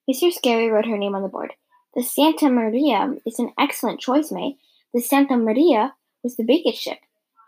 Mr. 0.09 0.33
Scary 0.33 0.69
wrote 0.69 0.87
her 0.87 0.97
name 0.97 1.15
on 1.15 1.23
the 1.23 1.29
board. 1.29 1.53
The 1.99 2.05
Santa 2.05 2.49
Maria 2.49 3.13
is 3.27 3.41
an 3.41 3.53
excellent 3.59 3.99
choice, 3.99 4.31
May. 4.31 4.57
The 4.95 5.01
Santa 5.01 5.37
Maria 5.37 5.95
was 6.23 6.37
the 6.37 6.45
biggest 6.45 6.81
ship, 6.81 6.99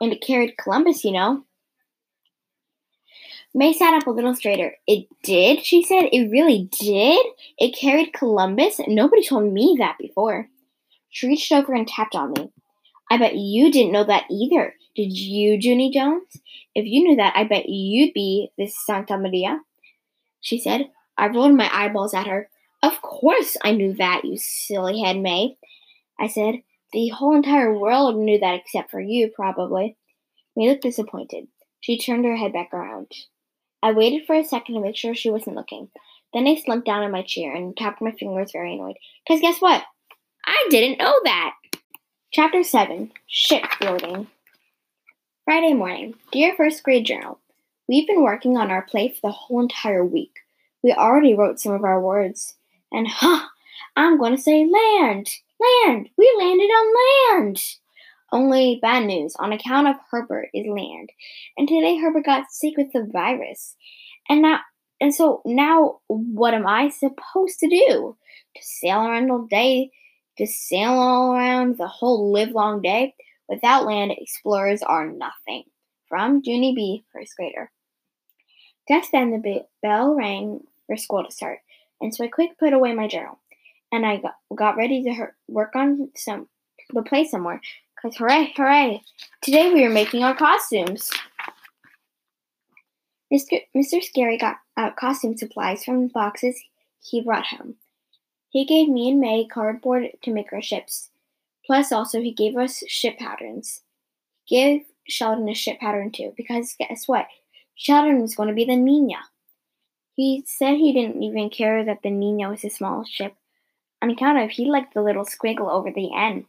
and 0.00 0.12
it 0.12 0.20
carried 0.20 0.58
Columbus, 0.58 1.04
you 1.04 1.12
know. 1.12 1.44
May 3.54 3.72
sat 3.72 3.94
up 3.94 4.08
a 4.08 4.10
little 4.10 4.34
straighter. 4.34 4.74
It 4.88 5.06
did, 5.22 5.64
she 5.64 5.84
said. 5.84 6.08
It 6.10 6.32
really 6.32 6.68
did? 6.80 7.24
It 7.58 7.76
carried 7.76 8.12
Columbus? 8.12 8.80
Nobody 8.88 9.24
told 9.24 9.52
me 9.52 9.76
that 9.78 9.98
before. 10.00 10.48
She 11.10 11.28
reached 11.28 11.52
over 11.52 11.72
and 11.72 11.86
tapped 11.86 12.16
on 12.16 12.32
me. 12.32 12.50
I 13.08 13.18
bet 13.18 13.36
you 13.36 13.70
didn't 13.70 13.92
know 13.92 14.02
that 14.02 14.24
either. 14.28 14.74
Did 14.96 15.16
you, 15.16 15.58
Junie 15.60 15.92
Jones? 15.92 16.26
If 16.74 16.86
you 16.86 17.04
knew 17.04 17.14
that, 17.14 17.36
I 17.36 17.44
bet 17.44 17.68
you'd 17.68 18.14
be 18.14 18.50
this 18.58 18.74
Santa 18.84 19.16
Maria. 19.16 19.60
She 20.40 20.58
said. 20.58 20.90
I 21.16 21.28
rolled 21.28 21.54
my 21.54 21.70
eyeballs 21.72 22.14
at 22.14 22.26
her. 22.26 22.48
Of 22.82 23.02
course 23.02 23.56
I 23.62 23.72
knew 23.72 23.94
that, 23.94 24.24
you 24.24 24.38
silly 24.38 25.00
head, 25.00 25.18
May. 25.18 25.56
I 26.18 26.28
said. 26.28 26.62
The 26.92 27.08
whole 27.08 27.36
entire 27.36 27.72
world 27.72 28.16
knew 28.16 28.40
that 28.40 28.56
except 28.56 28.90
for 28.90 29.00
you, 29.00 29.28
probably. 29.28 29.96
May 30.56 30.68
looked 30.68 30.82
disappointed. 30.82 31.46
She 31.80 31.98
turned 31.98 32.24
her 32.24 32.36
head 32.36 32.52
back 32.52 32.74
around. 32.74 33.12
I 33.82 33.92
waited 33.92 34.26
for 34.26 34.34
a 34.34 34.44
second 34.44 34.74
to 34.74 34.80
make 34.80 34.96
sure 34.96 35.14
she 35.14 35.30
wasn't 35.30 35.56
looking. 35.56 35.88
Then 36.34 36.48
I 36.48 36.56
slumped 36.56 36.86
down 36.86 37.04
in 37.04 37.12
my 37.12 37.22
chair 37.22 37.54
and 37.54 37.76
tapped 37.76 38.02
my 38.02 38.10
fingers, 38.10 38.52
very 38.52 38.74
annoyed. 38.74 38.96
Because 39.24 39.40
guess 39.40 39.60
what? 39.60 39.84
I 40.44 40.66
didn't 40.70 40.98
know 40.98 41.14
that! 41.24 41.54
Chapter 42.32 42.64
7 42.64 43.12
Shipbuilding. 43.26 44.26
Friday 45.44 45.74
morning. 45.74 46.14
Dear 46.32 46.54
First 46.56 46.82
Grade 46.82 47.06
Journal, 47.06 47.38
We've 47.90 48.06
been 48.06 48.22
working 48.22 48.56
on 48.56 48.70
our 48.70 48.82
play 48.82 49.08
for 49.08 49.20
the 49.22 49.32
whole 49.32 49.60
entire 49.60 50.04
week. 50.04 50.38
We 50.80 50.92
already 50.92 51.34
wrote 51.34 51.58
some 51.58 51.72
of 51.72 51.82
our 51.82 52.00
words. 52.00 52.54
And 52.92 53.06
huh, 53.08 53.46
I'm 53.96 54.18
going 54.18 54.36
to 54.36 54.42
say 54.42 54.64
land! 54.64 55.30
Land! 55.60 56.08
We 56.16 56.32
landed 56.38 56.70
on 56.70 57.38
land! 57.38 57.62
Only 58.32 58.78
bad 58.80 59.06
news 59.06 59.34
on 59.38 59.52
account 59.52 59.88
of 59.88 59.96
Herbert 60.10 60.48
is 60.54 60.66
land. 60.66 61.10
And 61.56 61.68
today 61.68 61.98
Herbert 61.98 62.24
got 62.24 62.50
sick 62.50 62.74
with 62.76 62.92
the 62.92 63.08
virus. 63.12 63.76
And 64.28 64.42
now 64.42 64.60
and 65.00 65.14
so 65.14 65.42
now 65.44 66.00
what 66.06 66.54
am 66.54 66.66
I 66.66 66.90
supposed 66.90 67.58
to 67.60 67.68
do? 67.68 68.16
To 68.56 68.62
sail 68.62 69.00
around 69.00 69.30
all 69.30 69.46
day? 69.50 69.90
To 70.38 70.46
sail 70.46 70.90
all 70.90 71.34
around 71.34 71.78
the 71.78 71.88
whole 71.88 72.32
live 72.32 72.50
long 72.50 72.82
day? 72.82 73.14
Without 73.48 73.84
land, 73.84 74.12
explorers 74.16 74.82
are 74.82 75.10
nothing. 75.10 75.64
From 76.08 76.40
Junie 76.44 76.74
B, 76.74 77.04
first 77.12 77.36
grader. 77.36 77.70
Just 78.88 79.10
then 79.12 79.30
the 79.30 79.64
bell 79.82 80.14
rang 80.14 80.60
for 80.86 80.96
school 80.96 81.24
to 81.24 81.30
start, 81.32 81.60
and 82.00 82.14
so 82.14 82.24
I 82.24 82.28
quick 82.28 82.58
put 82.58 82.72
away 82.72 82.94
my 82.94 83.08
journal, 83.08 83.38
and 83.92 84.06
I 84.06 84.18
got, 84.18 84.34
got 84.54 84.76
ready 84.76 85.02
to 85.04 85.28
work 85.48 85.74
on 85.74 86.10
some 86.16 86.48
the 86.92 87.02
play 87.02 87.24
somewhere. 87.24 87.60
Cause 88.00 88.16
hooray, 88.16 88.52
hooray! 88.56 89.02
Today 89.42 89.72
we 89.72 89.84
are 89.84 89.90
making 89.90 90.22
our 90.22 90.34
costumes. 90.34 91.10
Mr. 93.32 93.60
Mr. 93.76 94.02
Scary 94.02 94.38
got 94.38 94.56
out 94.76 94.96
costume 94.96 95.36
supplies 95.36 95.84
from 95.84 96.08
boxes 96.08 96.60
he 97.00 97.22
brought 97.22 97.46
home. 97.46 97.76
He 98.48 98.64
gave 98.64 98.88
me 98.88 99.10
and 99.10 99.20
May 99.20 99.46
cardboard 99.46 100.08
to 100.22 100.32
make 100.32 100.52
our 100.52 100.62
ships. 100.62 101.10
Plus, 101.64 101.92
also, 101.92 102.20
he 102.20 102.32
gave 102.32 102.56
us 102.56 102.82
ship 102.88 103.18
patterns. 103.18 103.82
He 104.44 104.56
gave 104.56 104.86
Sheldon 105.06 105.48
a 105.48 105.54
ship 105.54 105.78
pattern 105.78 106.10
too, 106.10 106.32
because 106.36 106.74
guess 106.78 107.06
what? 107.06 107.26
Sheldon 107.76 108.20
was 108.20 108.34
going 108.34 108.48
to 108.48 108.54
be 108.54 108.64
the 108.64 108.76
Nina. 108.76 109.18
He 110.14 110.44
said 110.46 110.74
he 110.74 110.92
didn't 110.92 111.22
even 111.22 111.50
care 111.50 111.84
that 111.84 112.02
the 112.02 112.10
Nina 112.10 112.48
was 112.48 112.64
a 112.64 112.70
small 112.70 113.04
ship, 113.04 113.34
on 114.02 114.10
account 114.10 114.38
of 114.38 114.50
he 114.50 114.70
liked 114.70 114.94
the 114.94 115.02
little 115.02 115.24
squiggle 115.24 115.70
over 115.70 115.90
the 115.90 116.14
N. 116.14 116.46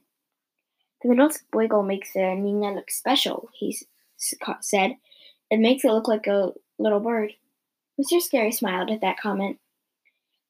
The 1.01 1.09
little 1.09 1.29
squiggle 1.29 1.85
makes 1.85 2.13
the 2.13 2.35
Nina 2.35 2.73
look 2.73 2.91
special, 2.91 3.49
he 3.53 3.77
said. 4.17 4.97
It 5.49 5.59
makes 5.59 5.83
it 5.83 5.91
look 5.91 6.07
like 6.07 6.27
a 6.27 6.53
little 6.79 6.99
bird. 6.99 7.33
Mr. 7.99 8.21
Scary 8.21 8.51
smiled 8.51 8.89
at 8.89 9.01
that 9.01 9.19
comment. 9.19 9.59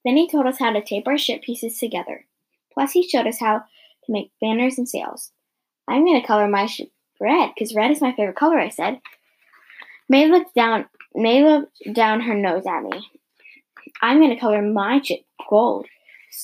Then 0.05 0.17
he 0.17 0.27
told 0.27 0.45
us 0.45 0.59
how 0.59 0.71
to 0.71 0.81
tape 0.81 1.07
our 1.07 1.17
ship 1.17 1.41
pieces 1.41 1.77
together. 1.77 2.25
Plus, 2.73 2.91
he 2.91 3.07
showed 3.07 3.27
us 3.27 3.39
how 3.39 3.59
to 4.05 4.11
make 4.11 4.31
banners 4.39 4.77
and 4.77 4.87
sails. 4.87 5.31
I'm 5.87 6.05
going 6.05 6.19
to 6.19 6.25
color 6.25 6.47
my 6.47 6.65
ship 6.65 6.89
red, 7.19 7.51
because 7.53 7.75
red 7.75 7.91
is 7.91 8.01
my 8.01 8.13
favorite 8.13 8.35
color, 8.35 8.59
I 8.59 8.69
said. 8.69 8.99
May 10.09 10.27
looked 10.27 10.55
down 10.55 10.85
May 11.13 11.43
looked 11.43 11.77
down 11.93 12.21
her 12.21 12.35
nose 12.35 12.65
at 12.65 12.83
me. 12.83 13.09
I'm 14.01 14.19
going 14.19 14.29
to 14.29 14.39
color 14.39 14.61
my 14.61 15.01
ship 15.01 15.21
gold. 15.49 15.85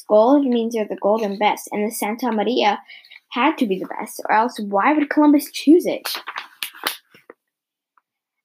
Gold 0.07 0.45
means 0.45 0.75
you're 0.75 0.85
the 0.85 0.97
golden 0.97 1.37
best, 1.37 1.69
and 1.71 1.85
the 1.85 1.93
Santa 1.93 2.31
Maria 2.31 2.81
had 3.29 3.57
to 3.57 3.65
be 3.65 3.79
the 3.79 3.87
best, 3.87 4.21
or 4.25 4.33
else 4.33 4.59
why 4.59 4.93
would 4.93 5.09
Columbus 5.09 5.51
choose 5.51 5.85
it? 5.85 6.09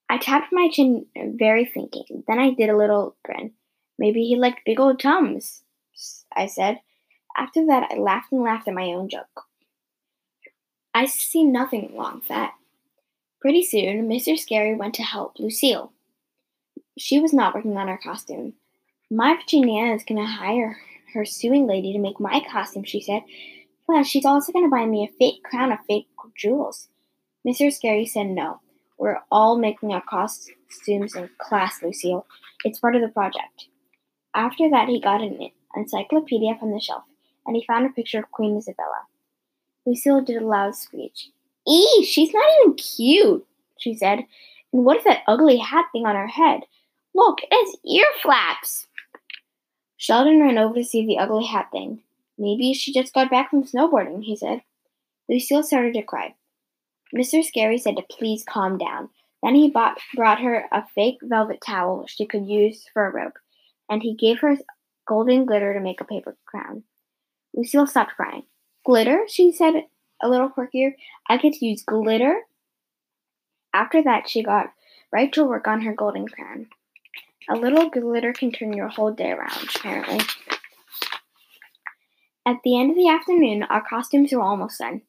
I 0.09 0.19
tapped 0.19 0.53
my 0.53 0.69
chin, 0.71 1.07
very 1.17 1.65
thinking. 1.65 2.23
Then 2.29 2.39
I 2.39 2.51
did 2.51 2.69
a 2.69 2.77
little 2.77 3.17
grin. 3.25 3.53
Maybe 3.99 4.25
he 4.25 4.37
liked 4.37 4.65
big 4.65 4.79
old 4.79 5.01
tums, 5.01 5.63
I 6.37 6.47
said. 6.47 6.81
After 7.37 7.67
that, 7.67 7.91
I 7.91 7.97
laughed 7.97 8.31
and 8.31 8.43
laughed 8.43 8.69
at 8.69 8.75
my 8.75 8.89
own 8.89 9.09
joke. 9.09 9.47
I 10.95 11.07
see 11.07 11.45
nothing 11.45 11.97
wrong 11.97 12.17
with 12.17 12.29
that. 12.29 12.55
Pretty 13.41 13.65
soon, 13.65 14.09
Mr. 14.09 14.39
Scary 14.39 14.75
went 14.75 14.95
to 14.95 15.03
help 15.03 15.39
Lucille. 15.39 15.93
She 16.99 17.19
was 17.19 17.33
not 17.33 17.55
working 17.55 17.77
on 17.77 17.89
her 17.89 17.99
costume. 18.03 18.55
My 19.11 19.35
Virginia 19.35 19.95
is 19.95 20.05
going 20.05 20.21
to 20.21 20.27
hire 20.27 20.79
her 21.15 21.25
sewing 21.25 21.67
lady 21.67 21.93
to 21.93 21.99
make 21.99 22.21
my 22.21 22.43
costume, 22.51 22.85
she 22.85 23.01
said. 23.01 23.23
Plus, 23.87 24.07
she's 24.07 24.25
also 24.25 24.53
going 24.53 24.65
to 24.65 24.71
buy 24.71 24.87
me 24.87 25.05
a 25.05 25.19
fake 25.19 25.43
crown 25.43 25.73
of 25.73 25.79
fake 25.89 26.09
jewels. 26.37 26.89
Mr. 27.47 27.73
Scary 27.73 28.07
said 28.07 28.29
no. 28.29 28.61
We're 28.99 29.21
all 29.31 29.59
making 29.59 29.93
our 29.93 30.03
costumes 30.03 31.15
in 31.17 31.29
class, 31.39 31.83
Lucille. 31.83 32.27
It's 32.65 32.79
part 32.79 32.95
of 32.95 33.03
the 33.03 33.09
project. 33.09 33.67
After 34.35 34.71
that, 34.71 34.89
he 34.89 35.01
got 35.01 35.21
an 35.21 35.51
encyclopedia 35.77 36.57
from 36.59 36.73
the 36.73 36.81
shelf, 36.81 37.03
and 37.47 37.57
he 37.57 37.65
found 37.67 37.87
a 37.87 37.91
picture 37.91 38.21
of 38.21 38.31
Queen 38.31 38.57
Isabella. 38.57 39.07
Lucille 39.85 40.21
did 40.21 40.41
a 40.41 40.47
loud 40.47 40.77
screech. 40.77 41.31
Ee, 41.69 42.05
she's 42.05 42.33
not 42.33 42.45
even 42.61 42.75
cute, 42.75 43.47
she 43.79 43.95
said. 43.95 44.21
And 44.73 44.85
what 44.85 44.99
is 44.99 45.05
that 45.05 45.23
ugly 45.27 45.57
hat 45.57 45.87
thing 45.93 46.07
on 46.07 46.15
her 46.15 46.29
head? 46.29 46.61
Look, 47.15 47.41
it 47.43 47.49
has 47.51 47.77
ear 47.85 48.07
flaps. 48.23 48.87
Sheldon 49.97 50.41
ran 50.41 50.59
over 50.59 50.75
to 50.75 50.85
see 50.85 51.07
the 51.07 51.19
ugly 51.19 51.45
hat 51.45 51.69
thing. 51.71 52.03
Maybe 52.39 52.73
she 52.73 52.93
just 52.93 53.15
got 53.15 53.31
back 53.31 53.51
from 53.51 53.65
snowboarding, 53.65 54.25
he 54.25 54.35
said. 54.35 54.63
Lucille 55.29 55.63
started 55.63 55.95
to 55.95 56.03
cry. 56.03 56.35
Mr. 57.15 57.45
Scary 57.45 57.79
said 57.79 57.97
to 57.97 58.03
please 58.11 58.45
calm 58.45 58.79
down. 58.79 59.11
Then 59.43 59.55
he 59.55 59.71
bought, 59.71 59.99
brought 60.15 60.41
her 60.41 60.67
a 60.73 60.87
fake 60.95 61.19
velvet 61.23 61.61
towel 61.65 62.07
she 62.09 62.27
could 62.27 62.47
use 62.47 62.87
for 62.93 63.07
a 63.07 63.13
rope, 63.13 63.39
and 63.91 64.03
he 64.03 64.15
gave 64.15 64.41
her 64.41 64.57
golden 65.07 65.45
glitter 65.45 65.75
to 65.75 65.81
make 65.81 66.01
a 66.01 66.05
paper 66.05 66.37
crown. 66.47 66.85
Lucille 67.55 67.87
stopped 67.87 68.17
crying. 68.17 68.45
Glitter? 68.85 69.25
she 69.29 69.53
said 69.53 69.85
a 70.23 70.29
little 70.29 70.49
quirkier. 70.49 70.95
I 71.29 71.37
get 71.37 71.55
to 71.55 71.67
use 71.67 71.83
glitter? 71.83 72.41
After 73.75 74.03
that, 74.03 74.29
she 74.29 74.43
got 74.43 74.73
right 75.13 75.33
to 75.33 75.45
work 75.45 75.67
on 75.67 75.83
her 75.83 75.93
golden 75.93 76.29
crown. 76.29 76.69
A 77.49 77.57
little 77.57 77.91
glitter 77.91 78.33
can 78.33 78.53
turn 78.53 78.73
your 78.73 78.89
whole 78.89 79.13
day 79.13 79.31
around, 79.33 79.69
apparently. 79.77 80.21
At 82.47 82.57
the 82.65 82.79
end 82.79 82.91
of 82.91 82.97
the 82.97 83.09
afternoon, 83.09 83.63
our 83.65 83.83
costumes 83.83 84.33
were 84.33 84.43
almost 84.43 84.79
done. 84.79 85.03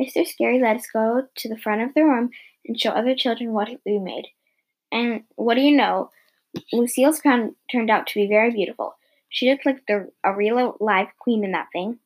Mr. 0.00 0.26
Scary 0.26 0.60
let 0.60 0.76
us 0.76 0.86
go 0.92 1.26
to 1.36 1.48
the 1.48 1.58
front 1.58 1.82
of 1.82 1.94
the 1.94 2.04
room 2.04 2.30
and 2.66 2.80
show 2.80 2.90
other 2.90 3.14
children 3.14 3.52
what 3.52 3.68
we 3.84 3.98
made. 3.98 4.28
And 4.90 5.24
what 5.36 5.54
do 5.54 5.60
you 5.60 5.76
know? 5.76 6.10
Lucille's 6.72 7.20
crown 7.20 7.54
turned 7.70 7.90
out 7.90 8.06
to 8.08 8.14
be 8.14 8.28
very 8.28 8.50
beautiful. 8.50 8.96
She 9.28 9.50
looked 9.50 9.64
like 9.64 9.86
the, 9.86 10.10
a 10.22 10.34
real 10.34 10.76
live 10.80 11.08
queen 11.18 11.44
in 11.44 11.52
that 11.52 11.68
thing. 11.72 11.98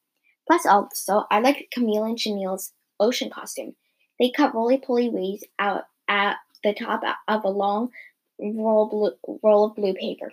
Plus, 0.46 0.64
also, 0.64 1.24
I 1.30 1.40
like 1.40 1.68
Camille 1.72 2.04
and 2.04 2.18
Chenille's 2.18 2.72
ocean 3.00 3.30
costume. 3.30 3.74
They 4.18 4.30
cut 4.30 4.54
roly 4.54 4.78
poly 4.78 5.08
waves 5.08 5.44
out 5.58 5.84
at 6.08 6.36
the 6.62 6.72
top 6.72 7.02
of 7.26 7.44
a 7.44 7.48
long 7.48 7.90
roll, 8.38 8.88
blue, 8.88 9.38
roll 9.42 9.64
of 9.64 9.76
blue 9.76 9.94
paper. 9.94 10.32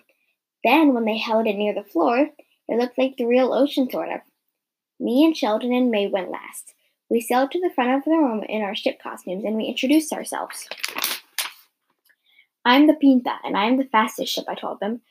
Then, 0.62 0.94
when 0.94 1.04
they 1.04 1.18
held 1.18 1.46
it 1.46 1.56
near 1.56 1.74
the 1.74 1.82
floor, 1.82 2.30
it 2.68 2.78
looked 2.78 2.98
like 2.98 3.16
the 3.16 3.26
real 3.26 3.52
ocean, 3.52 3.88
sort 3.90 4.08
of. 4.08 4.20
Me 4.98 5.24
and 5.24 5.36
Sheldon 5.36 5.72
and 5.72 5.90
May 5.90 6.06
went 6.06 6.30
last. 6.30 6.74
We 7.10 7.20
sailed 7.20 7.50
to 7.52 7.60
the 7.60 7.72
front 7.74 7.90
of 7.90 8.04
the 8.04 8.10
room 8.10 8.42
in 8.48 8.62
our 8.62 8.74
ship 8.74 8.98
costumes 9.02 9.44
and 9.44 9.56
we 9.56 9.66
introduced 9.66 10.12
ourselves. 10.12 10.68
I'm 12.64 12.86
the 12.86 12.94
Pinta, 12.94 13.34
and 13.44 13.56
I'm 13.56 13.76
the 13.76 13.84
fastest 13.84 14.32
ship, 14.32 14.46
I 14.48 14.54
told 14.54 14.80
them. 14.80 15.02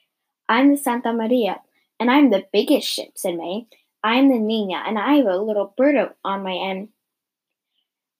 I'm 0.49 0.71
the 0.71 0.77
Santa 0.77 1.13
Maria, 1.13 1.61
and 1.99 2.09
I'm 2.09 2.31
the 2.31 2.45
biggest 2.51 2.87
ship, 2.87 3.11
said 3.15 3.37
May. 3.37 3.67
I'm 4.03 4.29
the 4.29 4.39
Nina, 4.39 4.83
and 4.87 4.97
I 4.97 5.15
have 5.15 5.27
a 5.27 5.37
little 5.37 5.73
bird 5.77 5.95
on 6.25 6.43
my 6.43 6.53
end. 6.53 6.89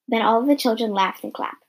Then 0.08 0.22
all 0.22 0.42
of 0.42 0.48
the 0.48 0.56
children 0.56 0.92
laughed 0.92 1.24
and 1.24 1.34
clapped. 1.34 1.63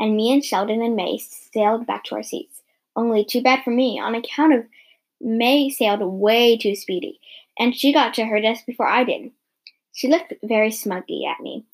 And 0.00 0.16
me 0.16 0.32
and 0.32 0.42
Sheldon 0.42 0.80
and 0.80 0.96
May 0.96 1.18
sailed 1.18 1.86
back 1.86 2.04
to 2.04 2.14
our 2.16 2.22
seats. 2.22 2.62
Only 2.96 3.24
too 3.24 3.42
bad 3.42 3.62
for 3.62 3.70
me, 3.70 4.00
on 4.00 4.14
account 4.14 4.54
of 4.54 4.64
May 5.20 5.68
sailed 5.68 6.00
way 6.00 6.56
too 6.56 6.74
speedy, 6.74 7.20
and 7.58 7.76
she 7.76 7.92
got 7.92 8.14
to 8.14 8.24
her 8.24 8.40
desk 8.40 8.64
before 8.64 8.88
I 8.88 9.04
did. 9.04 9.30
She 9.92 10.08
looked 10.08 10.32
very 10.42 10.70
smugly 10.70 11.26
at 11.26 11.42
me. 11.42 11.66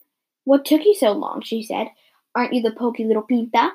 What 0.45 0.65
took 0.65 0.85
you 0.85 0.95
so 0.95 1.13
long? 1.13 1.41
she 1.43 1.63
said. 1.63 1.87
Aren't 2.35 2.53
you 2.53 2.63
the 2.63 2.73
poky 2.73 3.05
little 3.05 3.23
pinta? 3.23 3.71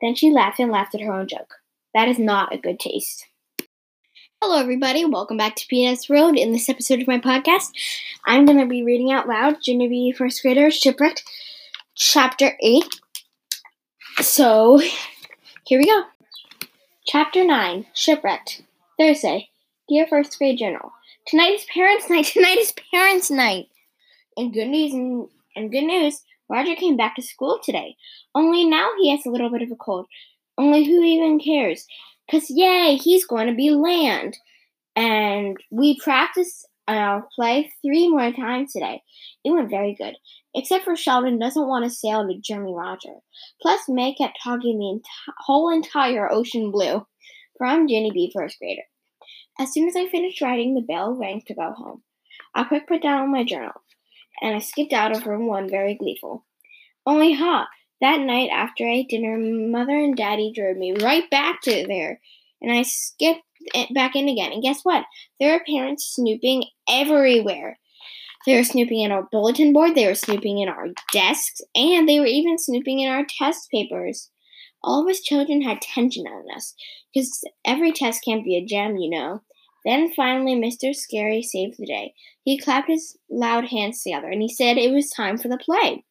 Then 0.00 0.16
she 0.16 0.30
laughed 0.30 0.58
and 0.58 0.72
laughed 0.72 0.96
at 0.96 1.00
her 1.00 1.12
own 1.12 1.28
joke. 1.28 1.54
That 1.94 2.08
is 2.08 2.18
not 2.18 2.52
a 2.52 2.58
good 2.58 2.80
taste. 2.80 3.26
Hello, 4.40 4.58
everybody. 4.58 5.04
Welcome 5.04 5.36
back 5.36 5.54
to 5.54 5.66
PS 5.94 6.10
Road. 6.10 6.36
In 6.36 6.50
this 6.50 6.68
episode 6.68 7.00
of 7.00 7.06
my 7.06 7.20
podcast, 7.20 7.70
I'm 8.26 8.44
going 8.44 8.58
to 8.58 8.66
be 8.66 8.82
reading 8.82 9.12
out 9.12 9.28
loud 9.28 9.58
Junie 9.62 9.88
B. 9.88 10.12
First 10.12 10.42
Grader 10.42 10.68
Shipwrecked, 10.68 11.22
Chapter 11.94 12.56
8. 12.60 12.84
So, 14.22 14.80
here 15.66 15.80
we 15.80 15.84
go. 15.84 16.04
Chapter 17.04 17.44
9 17.44 17.86
Shipwrecked. 17.92 18.62
Thursday. 18.96 19.48
Dear 19.88 20.06
First 20.06 20.38
Grade 20.38 20.58
Journal. 20.58 20.92
Tonight 21.26 21.54
is 21.54 21.64
parents' 21.64 22.08
night. 22.08 22.26
Tonight 22.32 22.58
is 22.58 22.72
parents' 22.92 23.32
night. 23.32 23.66
And 24.36 24.54
good 24.54 24.68
news 24.68 24.94
and, 24.94 25.26
and 25.56 25.72
good 25.72 25.82
news, 25.82 26.22
Roger 26.48 26.76
came 26.76 26.96
back 26.96 27.16
to 27.16 27.22
school 27.22 27.58
today. 27.64 27.96
Only 28.32 28.64
now 28.64 28.90
he 29.00 29.10
has 29.10 29.26
a 29.26 29.30
little 29.30 29.50
bit 29.50 29.62
of 29.62 29.72
a 29.72 29.76
cold. 29.76 30.06
Only 30.56 30.84
who 30.84 31.02
even 31.02 31.40
cares? 31.40 31.84
Cause 32.30 32.48
yay, 32.48 33.00
he's 33.02 33.26
going 33.26 33.48
to 33.48 33.54
be 33.54 33.70
land. 33.70 34.38
And 34.94 35.56
we 35.72 35.98
practiced 35.98 36.68
our 36.88 37.28
play 37.34 37.70
three 37.82 38.08
more 38.08 38.32
times 38.32 38.72
today. 38.72 39.02
It 39.44 39.50
went 39.50 39.70
very 39.70 39.94
good. 39.94 40.16
Except 40.54 40.84
for 40.84 40.96
Sheldon 40.96 41.38
doesn't 41.38 41.68
want 41.68 41.84
to 41.84 41.90
sail 41.90 42.26
with 42.26 42.42
Jeremy 42.42 42.74
Roger. 42.74 43.14
Plus 43.60 43.88
May 43.88 44.14
kept 44.14 44.38
talking 44.42 44.78
the 44.78 45.00
enti- 45.00 45.34
whole 45.38 45.70
entire 45.70 46.30
ocean 46.30 46.70
blue 46.70 47.06
from 47.56 47.88
Junie 47.88 48.10
B 48.10 48.30
first 48.34 48.58
grader. 48.58 48.82
As 49.58 49.72
soon 49.72 49.88
as 49.88 49.96
I 49.96 50.08
finished 50.08 50.40
writing, 50.40 50.74
the 50.74 50.80
bell 50.80 51.14
rang 51.14 51.42
to 51.46 51.54
go 51.54 51.72
home. 51.72 52.02
I 52.54 52.64
quick 52.64 52.86
put 52.86 53.02
down 53.02 53.30
my 53.30 53.44
journal, 53.44 53.80
and 54.40 54.54
I 54.54 54.58
skipped 54.58 54.92
out 54.92 55.16
of 55.16 55.26
room 55.26 55.46
one 55.46 55.68
very 55.68 55.94
gleeful. 55.94 56.44
Only 57.06 57.34
ha! 57.34 57.68
That 58.00 58.20
night 58.20 58.50
after 58.50 58.84
I 58.84 58.94
ate 58.94 59.10
dinner, 59.10 59.38
Mother 59.38 59.96
and 59.96 60.16
Daddy 60.16 60.52
drove 60.52 60.76
me 60.76 60.92
right 60.92 61.30
back 61.30 61.60
to 61.62 61.86
there, 61.86 62.20
and 62.62 62.72
I 62.72 62.82
skipped 62.82 63.42
back 63.94 64.16
in 64.16 64.28
again. 64.28 64.52
And 64.52 64.62
guess 64.62 64.80
what? 64.82 65.04
There 65.40 65.54
are 65.54 65.64
parents 65.64 66.14
snooping 66.14 66.64
everywhere. 66.88 67.78
They 68.46 68.56
were 68.56 68.64
snooping 68.64 69.00
in 69.00 69.12
our 69.12 69.28
bulletin 69.30 69.72
board, 69.72 69.94
they 69.94 70.06
were 70.06 70.14
snooping 70.14 70.58
in 70.58 70.68
our 70.68 70.88
desks, 71.12 71.60
and 71.76 72.08
they 72.08 72.18
were 72.18 72.26
even 72.26 72.58
snooping 72.58 73.00
in 73.00 73.08
our 73.08 73.24
test 73.24 73.70
papers. 73.70 74.30
All 74.82 75.02
of 75.02 75.08
us 75.08 75.20
children 75.20 75.62
had 75.62 75.80
tension 75.80 76.26
on 76.26 76.44
us, 76.56 76.74
because 77.14 77.44
every 77.64 77.92
test 77.92 78.24
can't 78.24 78.44
be 78.44 78.56
a 78.56 78.64
gem, 78.64 78.96
you 78.96 79.08
know. 79.08 79.42
Then 79.84 80.12
finally, 80.12 80.54
Mr. 80.54 80.94
Scary 80.94 81.42
saved 81.42 81.76
the 81.78 81.86
day. 81.86 82.14
He 82.44 82.58
clapped 82.58 82.88
his 82.88 83.16
loud 83.30 83.68
hands 83.68 84.02
together 84.02 84.28
and 84.28 84.42
he 84.42 84.48
said 84.48 84.76
it 84.76 84.92
was 84.92 85.10
time 85.10 85.38
for 85.38 85.48
the 85.48 85.58
play. 85.58 86.04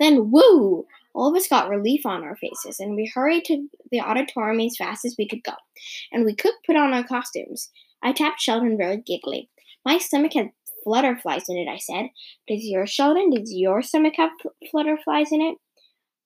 Then, 0.00 0.30
woo! 0.30 0.86
All 1.14 1.30
of 1.30 1.36
us 1.36 1.48
got 1.48 1.68
relief 1.68 2.06
on 2.06 2.24
our 2.24 2.36
faces, 2.36 2.80
and 2.80 2.96
we 2.96 3.10
hurried 3.14 3.44
to 3.46 3.68
the 3.90 4.00
auditorium 4.00 4.60
as 4.60 4.76
fast 4.76 5.04
as 5.04 5.14
we 5.18 5.28
could 5.28 5.44
go. 5.44 5.52
And 6.10 6.24
we 6.24 6.34
could 6.34 6.54
put 6.66 6.76
on 6.76 6.94
our 6.94 7.04
costumes. 7.04 7.70
I 8.02 8.12
tapped 8.12 8.40
Sheldon 8.40 8.76
very 8.76 8.96
giggly. 8.96 9.50
My 9.84 9.98
stomach 9.98 10.32
had 10.34 10.50
flutterflies 10.86 11.44
in 11.48 11.58
it, 11.58 11.68
I 11.68 11.76
said. 11.76 12.08
Does 12.48 12.64
your 12.64 12.86
Sheldon, 12.86 13.30
does 13.30 13.52
your 13.52 13.82
stomach 13.82 14.14
have 14.16 14.30
flutterflies 14.72 15.32
in 15.32 15.40
it? 15.40 15.58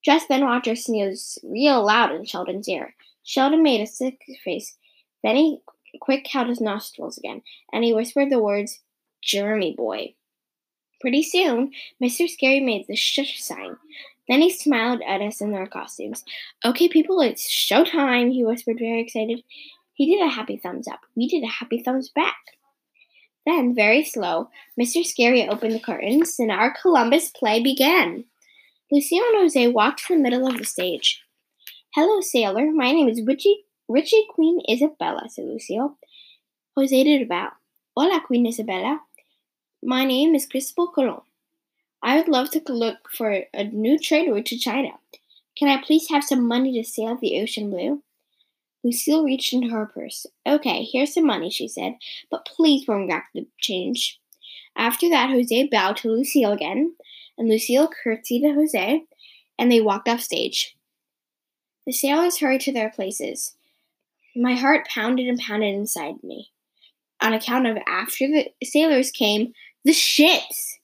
Just 0.04 0.28
then 0.28 0.44
Roger 0.44 0.76
sneezed 0.76 1.40
real 1.42 1.84
loud 1.84 2.12
in 2.12 2.24
Sheldon's 2.24 2.68
ear. 2.68 2.94
Sheldon 3.24 3.62
made 3.62 3.80
a 3.80 3.86
sick 3.86 4.20
face. 4.44 4.76
Then 5.24 5.36
he 5.36 5.58
quick 6.00 6.26
held 6.28 6.48
his 6.48 6.60
nostrils 6.60 7.18
again, 7.18 7.42
and 7.72 7.82
he 7.82 7.92
whispered 7.92 8.30
the 8.30 8.38
words, 8.38 8.80
Jeremy 9.22 9.74
boy. 9.76 10.14
Pretty 11.00 11.22
soon, 11.22 11.72
Mr. 12.02 12.28
Scary 12.28 12.60
made 12.60 12.86
the 12.86 12.96
shush 12.96 13.42
sign. 13.42 13.76
Then 14.28 14.40
he 14.40 14.50
smiled 14.50 15.02
at 15.06 15.20
us 15.20 15.40
in 15.40 15.54
our 15.54 15.66
costumes. 15.66 16.24
Okay, 16.64 16.88
people, 16.88 17.20
it's 17.20 17.48
showtime, 17.48 18.32
he 18.32 18.44
whispered, 18.44 18.78
very 18.78 19.00
excited. 19.00 19.42
He 19.94 20.06
did 20.06 20.26
a 20.26 20.30
happy 20.30 20.56
thumbs 20.56 20.88
up. 20.88 21.00
We 21.14 21.28
did 21.28 21.44
a 21.44 21.48
happy 21.48 21.82
thumbs 21.82 22.08
back. 22.08 22.36
Then, 23.46 23.74
very 23.74 24.02
slow, 24.04 24.50
Mr. 24.78 25.04
Scary 25.04 25.48
opened 25.48 25.72
the 25.72 25.80
curtains, 25.80 26.36
and 26.40 26.50
our 26.50 26.74
Columbus 26.82 27.30
play 27.30 27.62
began. 27.62 28.24
Lucille 28.90 29.22
and 29.28 29.42
Jose 29.42 29.68
walked 29.68 30.06
to 30.06 30.14
the 30.14 30.20
middle 30.20 30.46
of 30.48 30.58
the 30.58 30.64
stage. 30.64 31.22
Hello, 31.94 32.20
sailor. 32.20 32.70
My 32.72 32.92
name 32.92 33.08
is 33.08 33.22
Richie, 33.22 33.64
Richie 33.88 34.26
Queen 34.34 34.60
Isabella, 34.70 35.28
said 35.28 35.44
Lucille. 35.44 35.96
Jose 36.76 37.04
did 37.04 37.22
a 37.22 37.24
bow. 37.24 37.50
Hola, 37.96 38.20
Queen 38.20 38.46
Isabella. 38.46 39.00
My 39.82 40.04
name 40.04 40.34
is 40.34 40.46
Cristobal 40.46 40.88
Colon. 40.88 41.20
I 42.02 42.16
would 42.16 42.28
love 42.28 42.50
to 42.50 42.62
look 42.68 43.08
for 43.10 43.42
a 43.52 43.64
new 43.64 43.98
trade 43.98 44.30
route 44.30 44.46
to 44.46 44.58
China. 44.58 44.90
Can 45.56 45.68
I 45.68 45.82
please 45.82 46.08
have 46.10 46.24
some 46.24 46.46
money 46.46 46.72
to 46.74 46.88
sail 46.88 47.16
the 47.16 47.40
ocean 47.40 47.70
blue? 47.70 48.02
Lucille 48.84 49.24
reached 49.24 49.52
into 49.52 49.68
her 49.68 49.86
purse. 49.86 50.26
Okay, 50.46 50.84
here's 50.84 51.14
some 51.14 51.26
money, 51.26 51.50
she 51.50 51.66
said, 51.66 51.94
but 52.30 52.46
please 52.46 52.84
bring 52.84 53.08
back 53.08 53.30
the 53.34 53.46
change. 53.58 54.20
After 54.76 55.08
that, 55.08 55.30
Jose 55.30 55.68
bowed 55.68 55.96
to 55.98 56.10
Lucille 56.10 56.52
again, 56.52 56.94
and 57.36 57.48
Lucille 57.48 57.88
curtsied 57.88 58.42
to 58.42 58.52
Jose, 58.52 59.02
and 59.58 59.72
they 59.72 59.80
walked 59.80 60.08
off 60.08 60.20
stage. 60.20 60.76
The 61.86 61.92
sailors 61.92 62.38
hurried 62.38 62.60
to 62.62 62.72
their 62.72 62.90
places. 62.90 63.56
My 64.36 64.54
heart 64.54 64.86
pounded 64.86 65.28
and 65.28 65.38
pounded 65.38 65.74
inside 65.74 66.22
me. 66.22 66.50
On 67.20 67.32
account 67.32 67.66
of 67.66 67.78
after 67.86 68.28
the 68.28 68.52
sailors 68.62 69.10
came 69.10 69.54
the 69.84 69.92
ships. 69.92 70.75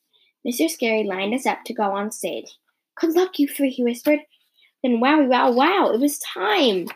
Mr. 0.47 0.69
Scary 0.69 1.05
lined 1.05 1.35
us 1.35 1.47
up 1.47 1.65
to 1.65 1.75
go 1.75 1.85
on 1.85 2.11
stage. 2.11 2.57
Good 3.01 3.15
luck, 3.15 3.39
you 3.39 3.49
three, 3.49 3.71
he 3.71 3.85
whispered. 3.85 4.21
Then 4.83 5.01
wow, 5.01 5.23
wow, 5.23 5.53
wow, 5.53 5.91
it 5.93 6.01
was 6.01 6.19
time. 6.19 6.89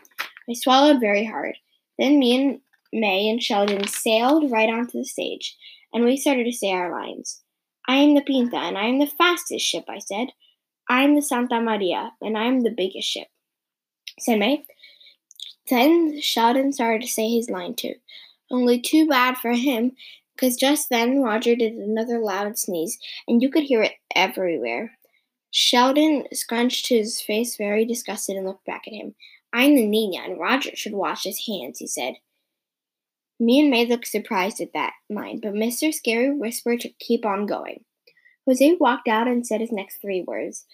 I 0.49 0.53
swallowed 0.53 0.99
very 0.99 1.25
hard. 1.25 1.55
Then 1.97 2.19
me 2.19 2.35
and 2.35 2.61
May 2.93 3.29
and 3.29 3.41
Sheldon 3.41 3.87
sailed 3.87 4.51
right 4.51 4.69
onto 4.69 4.99
the 4.99 5.05
stage, 5.05 5.57
and 5.93 6.03
we 6.03 6.17
started 6.17 6.45
to 6.45 6.51
say 6.51 6.71
our 6.71 6.91
lines. 6.91 7.41
I 7.87 7.97
am 7.97 8.15
the 8.15 8.21
Pinta, 8.21 8.57
and 8.57 8.77
I 8.77 8.85
am 8.85 8.99
the 8.99 9.07
fastest 9.07 9.65
ship, 9.65 9.85
I 9.87 9.99
said. 9.99 10.29
I 10.89 11.03
am 11.03 11.15
the 11.15 11.21
Santa 11.21 11.61
Maria, 11.61 12.11
and 12.21 12.37
I 12.37 12.45
am 12.45 12.61
the 12.61 12.73
biggest 12.75 13.07
ship, 13.07 13.27
said 14.19 14.39
May. 14.39 14.65
Then 15.69 16.21
Sheldon 16.21 16.71
started 16.71 17.01
to 17.01 17.07
say 17.07 17.29
his 17.29 17.49
line 17.49 17.75
too. 17.75 17.95
Only 18.49 18.79
too 18.79 19.07
bad 19.07 19.37
for 19.37 19.51
him, 19.51 19.93
because 20.37 20.55
just 20.55 20.89
then 20.89 21.21
Roger 21.21 21.55
did 21.55 21.73
another 21.73 22.19
loud 22.19 22.57
sneeze, 22.57 22.99
and 23.27 23.41
you 23.41 23.49
could 23.49 23.63
hear 23.63 23.81
it 23.81 23.93
everywhere. 24.15 24.97
Sheldon 25.49 26.25
scrunched 26.31 26.89
his 26.89 27.19
face 27.21 27.57
very 27.57 27.85
disgusted 27.85 28.35
and 28.35 28.45
looked 28.45 28.65
back 28.65 28.83
at 28.87 28.93
him. 28.93 29.15
I'm 29.51 29.75
the 29.75 29.87
Nina, 29.87 30.23
and 30.23 30.39
Roger 30.39 30.75
should 30.75 30.93
wash 30.93 31.23
his 31.23 31.47
hands, 31.47 31.79
he 31.79 31.87
said. 31.87 32.15
Me 33.39 33.59
and 33.59 33.69
May 33.69 33.85
looked 33.85 34.07
surprised 34.07 34.61
at 34.61 34.73
that 34.73 34.93
line, 35.09 35.39
but 35.39 35.53
Mr. 35.53 35.93
Scary 35.93 36.31
whispered 36.31 36.81
to 36.81 36.89
keep 36.99 37.25
on 37.25 37.45
going. 37.45 37.83
Jose 38.45 38.77
walked 38.79 39.07
out 39.07 39.27
and 39.27 39.45
said 39.45 39.61
his 39.61 39.71
next 39.71 39.97
three 40.01 40.21
words. 40.21 40.65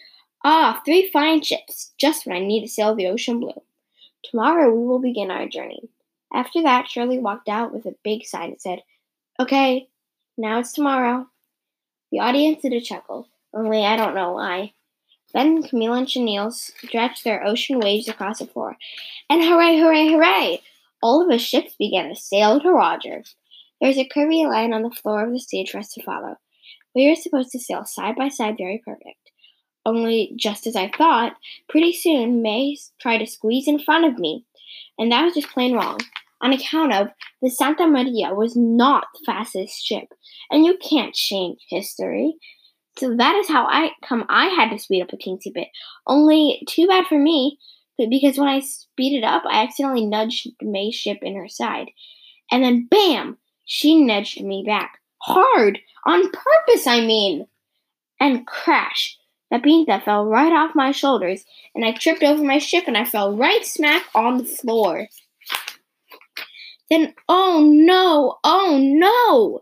Ah, 0.43 0.82
three 0.86 1.09
fine 1.09 1.41
ships, 1.41 1.93
just 1.97 2.26
what 2.26 2.36
I 2.36 2.39
need 2.39 2.61
to 2.61 2.68
sail 2.68 2.95
the 2.95 3.07
ocean 3.07 3.39
blue. 3.39 3.61
Tomorrow 4.24 4.74
we 4.74 4.86
will 4.86 4.99
begin 4.99 5.32
our 5.32 5.47
journey. 5.47 5.89
After 6.34 6.61
that, 6.64 6.88
Shirley 6.88 7.20
walked 7.20 7.47
out 7.47 7.74
with 7.74 7.86
a 7.86 7.95
big 8.03 8.26
sign 8.26 8.51
that 8.51 8.61
said, 8.61 8.82
Okay, 9.39 9.88
now 10.38 10.59
it's 10.59 10.73
tomorrow. 10.73 11.27
The 12.11 12.19
audience 12.19 12.61
did 12.61 12.73
a 12.73 12.81
chuckle, 12.81 13.27
only 13.53 13.86
I 13.86 13.95
don't 13.95 14.15
know 14.15 14.34
why. 14.34 14.73
Then 15.34 15.63
Camille 15.63 15.93
and 15.93 16.07
Chenille 16.07 16.51
stretched 16.51 17.23
their 17.23 17.43
ocean 17.43 17.79
waves 17.79 18.07
across 18.07 18.39
the 18.39 18.45
floor, 18.45 18.77
and 19.29 19.43
hooray, 19.43 19.79
hooray, 19.79 20.09
hooray! 20.09 20.61
all 21.03 21.21
of 21.21 21.29
the 21.29 21.38
ships 21.38 21.75
began 21.77 22.07
to 22.07 22.15
sail 22.15 22.61
to 22.61 22.71
Roger. 22.71 23.23
There 23.81 23.89
was 23.89 23.97
a 23.97 24.07
curvy 24.07 24.47
line 24.47 24.73
on 24.73 24.84
the 24.84 24.89
floor 24.89 25.25
of 25.25 25.34
the 25.34 25.39
stage 25.39 25.69
for 25.69 25.79
us 25.79 25.91
to 25.93 26.03
follow. 26.03 26.38
We 26.95 27.09
were 27.09 27.15
supposed 27.15 27.51
to 27.51 27.59
sail 27.59 27.84
side 27.84 28.15
by 28.15 28.29
side, 28.29 28.55
very 28.57 28.81
perfect. 28.84 29.31
Only, 29.86 30.31
just 30.38 30.65
as 30.65 30.77
I 30.77 30.89
thought, 30.97 31.36
pretty 31.67 31.91
soon 31.91 32.41
May 32.41 32.77
tried 33.01 33.17
to 33.17 33.27
squeeze 33.27 33.67
in 33.67 33.79
front 33.79 34.05
of 34.05 34.17
me, 34.17 34.45
and 34.97 35.11
that 35.11 35.25
was 35.25 35.34
just 35.34 35.49
plain 35.49 35.73
wrong, 35.73 35.99
on 36.43 36.53
account 36.53 36.93
of 36.93 37.07
the 37.41 37.49
Santa 37.49 37.87
Maria 37.87 38.33
was 38.33 38.55
not 38.55 39.07
the 39.13 39.23
fastest 39.25 39.83
ship, 39.83 40.09
and 40.51 40.65
you 40.65 40.77
can't 40.77 41.15
change 41.15 41.59
history. 41.69 42.35
So 42.97 43.15
that 43.15 43.35
is 43.37 43.47
how 43.47 43.65
I 43.65 43.91
come 44.07 44.25
I 44.29 44.47
had 44.47 44.69
to 44.69 44.77
speed 44.77 45.01
up 45.01 45.13
a 45.13 45.17
teensy 45.17 45.53
bit. 45.53 45.69
Only 46.05 46.61
too 46.67 46.85
bad 46.85 47.05
for 47.07 47.17
me, 47.17 47.57
because 47.97 48.37
when 48.37 48.49
I 48.49 48.59
speeded 48.59 49.23
up, 49.23 49.43
I 49.49 49.63
accidentally 49.63 50.05
nudged 50.05 50.49
May's 50.61 50.95
ship 50.95 51.19
in 51.21 51.35
her 51.35 51.47
side. 51.47 51.89
And 52.51 52.63
then 52.63 52.87
bam! 52.91 53.37
She 53.65 54.03
nudged 54.03 54.43
me 54.43 54.63
back. 54.67 54.99
Hard! 55.19 55.79
On 56.05 56.29
purpose, 56.29 56.85
I 56.85 56.99
mean! 56.99 57.47
And 58.19 58.45
crash! 58.45 59.17
The 59.49 59.59
pinta 59.59 60.01
fell 60.03 60.25
right 60.25 60.51
off 60.51 60.75
my 60.75 60.91
shoulders, 60.91 61.45
and 61.73 61.85
I 61.85 61.93
tripped 61.93 62.23
over 62.23 62.43
my 62.43 62.57
ship 62.57 62.85
and 62.87 62.97
I 62.97 63.05
fell 63.05 63.37
right 63.37 63.65
smack 63.65 64.03
on 64.13 64.39
the 64.39 64.45
floor. 64.45 65.07
Then, 66.93 67.15
oh 67.27 67.67
no, 67.67 68.37
oh 68.43 68.77
no! 68.79 69.61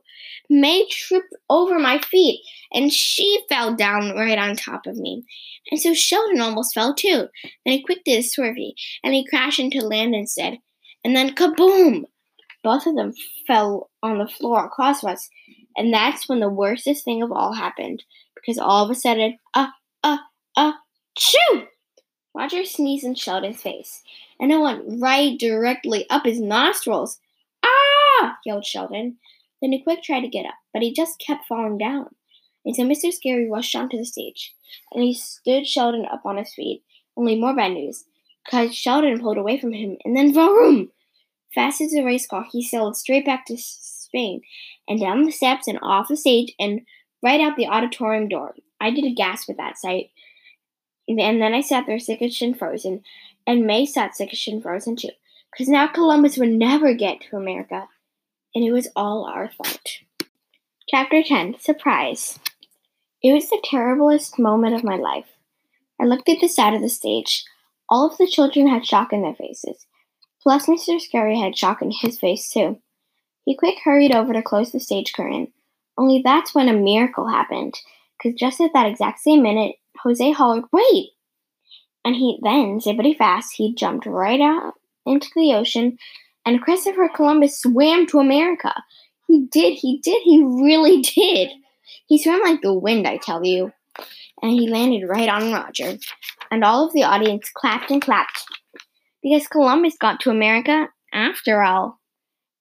May 0.50 0.86
tripped 0.90 1.34
over 1.50 1.80
my 1.80 1.98
feet, 2.00 2.42
and 2.74 2.92
she 2.92 3.42
fell 3.48 3.74
down 3.74 4.18
right 4.18 4.38
on 4.38 4.58
top 4.58 4.86
of 4.86 4.98
me. 4.98 5.24
And 5.72 5.80
so 5.80 5.94
Sheldon 5.94 6.42
almost 6.42 6.74
fell 6.74 6.94
too. 6.94 7.30
Then 7.64 7.74
he 7.74 7.84
quick 7.84 8.04
did 8.04 8.20
a 8.20 8.28
swervy, 8.28 8.74
and 9.02 9.14
he 9.14 9.26
crashed 9.26 9.62
into 9.62 9.80
land 9.80 10.14
instead. 10.14 10.58
And 11.06 11.16
then 11.16 11.34
kaboom! 11.34 12.04
Both 12.66 12.86
of 12.86 12.96
them 12.96 13.14
fell 13.48 13.90
on 14.04 14.18
the 14.18 14.28
floor 14.28 14.66
across 14.66 15.02
us. 15.02 15.30
And 15.78 15.94
that's 15.94 16.28
when 16.28 16.42
the 16.42 16.50
worstest 16.50 17.06
thing 17.06 17.24
of 17.24 17.32
all 17.32 17.54
happened, 17.54 18.04
because 18.36 18.58
all 18.58 18.84
of 18.84 18.92
a 18.92 18.96
sudden, 18.96 19.38
uh, 19.54 19.68
uh, 20.04 20.18
uh, 20.58 20.74
choo! 21.18 21.64
Roger 22.36 22.66
sneezed 22.66 23.06
in 23.06 23.16
Sheldon's 23.16 23.62
face, 23.62 24.04
and 24.42 24.52
it 24.52 24.60
went 24.60 25.00
right 25.00 25.40
directly 25.40 26.10
up 26.10 26.26
his 26.26 26.42
nostrils. 26.42 27.20
Ah! 27.64 28.38
yelled 28.44 28.66
Sheldon. 28.66 29.18
Then 29.62 29.72
he 29.72 29.84
quick 29.84 30.02
tried 30.02 30.22
to 30.22 30.28
get 30.28 30.48
up, 30.48 30.56
but 30.74 30.82
he 30.82 30.92
just 30.92 31.22
kept 31.26 31.46
falling 31.46 31.78
down. 31.78 32.16
And 32.66 32.76
so 32.76 32.84
Mr. 32.84 33.14
Scary 33.14 33.50
rushed 33.50 33.76
onto 33.76 33.98
the 33.98 34.06
stage, 34.06 34.54
and 34.92 35.04
he 35.04 35.14
stood 35.14 35.68
Sheldon 35.68 36.06
up 36.12 36.24
on 36.26 36.38
his 36.38 36.54
feet. 36.54 36.84
Only 37.16 37.40
more 37.40 37.56
bad 37.56 37.74
news, 37.74 38.06
because 38.44 38.76
Sheldon 38.76 39.20
pulled 39.20 39.38
away 39.38 39.60
from 39.60 39.74
him, 39.74 39.98
and 40.04 40.18
then 40.18 40.34
vroom! 40.34 40.92
Fast 41.54 41.82
as 41.82 41.94
a 41.94 42.04
race 42.04 42.26
car, 42.26 42.46
he 42.52 42.64
sailed 42.64 42.96
straight 42.98 43.26
back 43.26 43.46
to 43.46 43.58
Spain, 43.58 44.42
and 44.88 45.00
down 45.00 45.24
the 45.24 45.32
steps 45.32 45.68
and 45.68 45.78
off 45.84 46.08
the 46.08 46.18
stage, 46.18 46.54
and 46.60 46.82
right 47.22 47.42
out 47.42 47.58
the 47.58 47.68
auditorium 47.68 48.28
door. 48.28 48.56
I 48.80 48.90
did 48.90 49.06
a 49.06 49.14
gasp 49.14 49.50
at 49.50 49.58
that 49.58 49.78
sight, 49.78 50.10
and 51.08 51.20
then 51.20 51.54
I 51.54 51.62
sat 51.62 51.86
there 51.86 51.98
sickish 51.98 52.42
and 52.42 52.58
frozen, 52.58 53.04
and 53.46 53.66
May 53.66 53.86
sickish 53.86 54.48
and 54.48 54.62
frozen 54.62 54.96
too, 54.96 55.10
because 55.52 55.68
now 55.68 55.88
Columbus 55.88 56.38
would 56.38 56.50
never 56.50 56.94
get 56.94 57.22
to 57.22 57.38
America 57.38 57.88
and 58.54 58.64
it 58.64 58.72
was 58.72 58.90
all 58.96 59.26
our 59.26 59.50
fault. 59.50 60.00
Chapter 60.90 61.24
10 61.24 61.60
Surprise. 61.60 62.40
It 63.24 63.34
was 63.34 63.50
the 63.50 63.62
terriblest 63.64 64.40
moment 64.40 64.76
of 64.76 64.84
my 64.84 64.96
life. 64.96 65.28
I 66.00 66.06
looked 66.06 66.28
at 66.28 66.40
the 66.42 66.48
side 66.48 66.74
of 66.74 66.82
the 66.82 66.90
stage. 66.90 67.46
All 67.88 68.10
of 68.10 68.18
the 68.18 68.28
children 68.28 68.68
had 68.68 68.86
shock 68.86 69.14
in 69.14 69.22
their 69.22 69.36
faces. 69.36 69.86
Plus, 70.42 70.66
Mr. 70.66 71.00
Scary 71.00 71.40
had 71.40 71.58
shock 71.58 71.82
in 71.82 71.92
his 71.92 72.20
face, 72.20 72.50
too. 72.50 72.82
He 73.46 73.56
quick 73.56 73.76
hurried 73.84 74.14
over 74.14 74.34
to 74.34 74.42
close 74.42 74.72
the 74.72 74.80
stage 74.80 75.14
curtain. 75.14 75.54
Only 75.98 76.22
that's 76.24 76.56
when 76.56 76.68
a 76.68 76.74
miracle 76.74 77.28
happened, 77.28 77.80
because 78.18 78.40
just 78.40 78.60
at 78.60 78.74
that 78.74 78.88
exact 78.88 79.20
same 79.20 79.44
minute, 79.44 79.76
Jose 80.04 80.32
hollered, 80.32 80.64
Wait! 80.72 81.10
And 82.04 82.16
he 82.16 82.40
then, 82.42 82.80
zippity 82.80 83.16
fast, 83.18 83.54
he 83.56 83.76
jumped 83.76 84.06
right 84.06 84.42
out 84.42 84.74
into 85.06 85.30
the 85.36 85.54
ocean 85.54 85.98
and 86.46 86.62
Christopher 86.62 87.10
Columbus 87.16 87.62
swam 87.62 88.08
to 88.08 88.20
America. 88.20 88.74
He 89.28 89.48
did, 89.52 89.74
he 89.74 90.00
did, 90.00 90.22
he 90.24 90.44
really 90.44 91.02
did. 91.16 91.52
He 92.08 92.22
swam 92.22 92.42
like 92.42 92.62
the 92.62 92.74
wind, 92.74 93.08
I 93.08 93.18
tell 93.18 93.46
you. 93.46 93.72
And 94.42 94.52
he 94.52 94.70
landed 94.70 95.08
right 95.08 95.30
on 95.30 95.54
Roger. 95.54 95.98
And 96.50 96.64
all 96.64 96.88
of 96.88 96.94
the 96.94 97.04
audience 97.04 97.50
clapped 97.54 97.92
and 97.92 98.02
clapped. 98.02 98.44
Because 99.22 99.48
Columbus 99.48 99.96
got 100.00 100.20
to 100.22 100.32
America 100.32 100.88
after 101.14 101.62
all. 101.62 102.00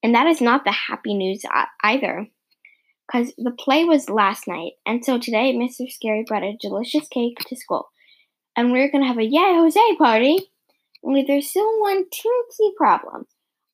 And 0.03 0.15
that 0.15 0.27
is 0.27 0.41
not 0.41 0.65
the 0.65 0.73
happy 0.73 1.15
news 1.15 1.43
uh, 1.53 1.65
either. 1.83 2.29
because 3.07 3.33
the 3.39 3.51
play 3.51 3.85
was 3.85 4.09
last 4.11 4.47
night, 4.47 4.73
and 4.87 5.05
so 5.05 5.19
today 5.19 5.55
Mr. 5.55 5.91
Scary 5.91 6.25
brought 6.27 6.43
a 6.43 6.57
delicious 6.61 7.09
cake 7.09 7.39
to 7.47 7.57
school, 7.57 7.91
and 8.61 8.73
we 8.73 8.81
are 8.81 8.91
gonna 8.91 9.07
have 9.07 9.17
a 9.17 9.25
Yay 9.25 9.55
Jose 9.55 9.97
party. 9.97 10.39
Only 11.03 11.25
there's 11.27 11.49
still 11.49 11.81
one 11.81 12.05
teensy 12.05 12.75
problem. 12.77 13.27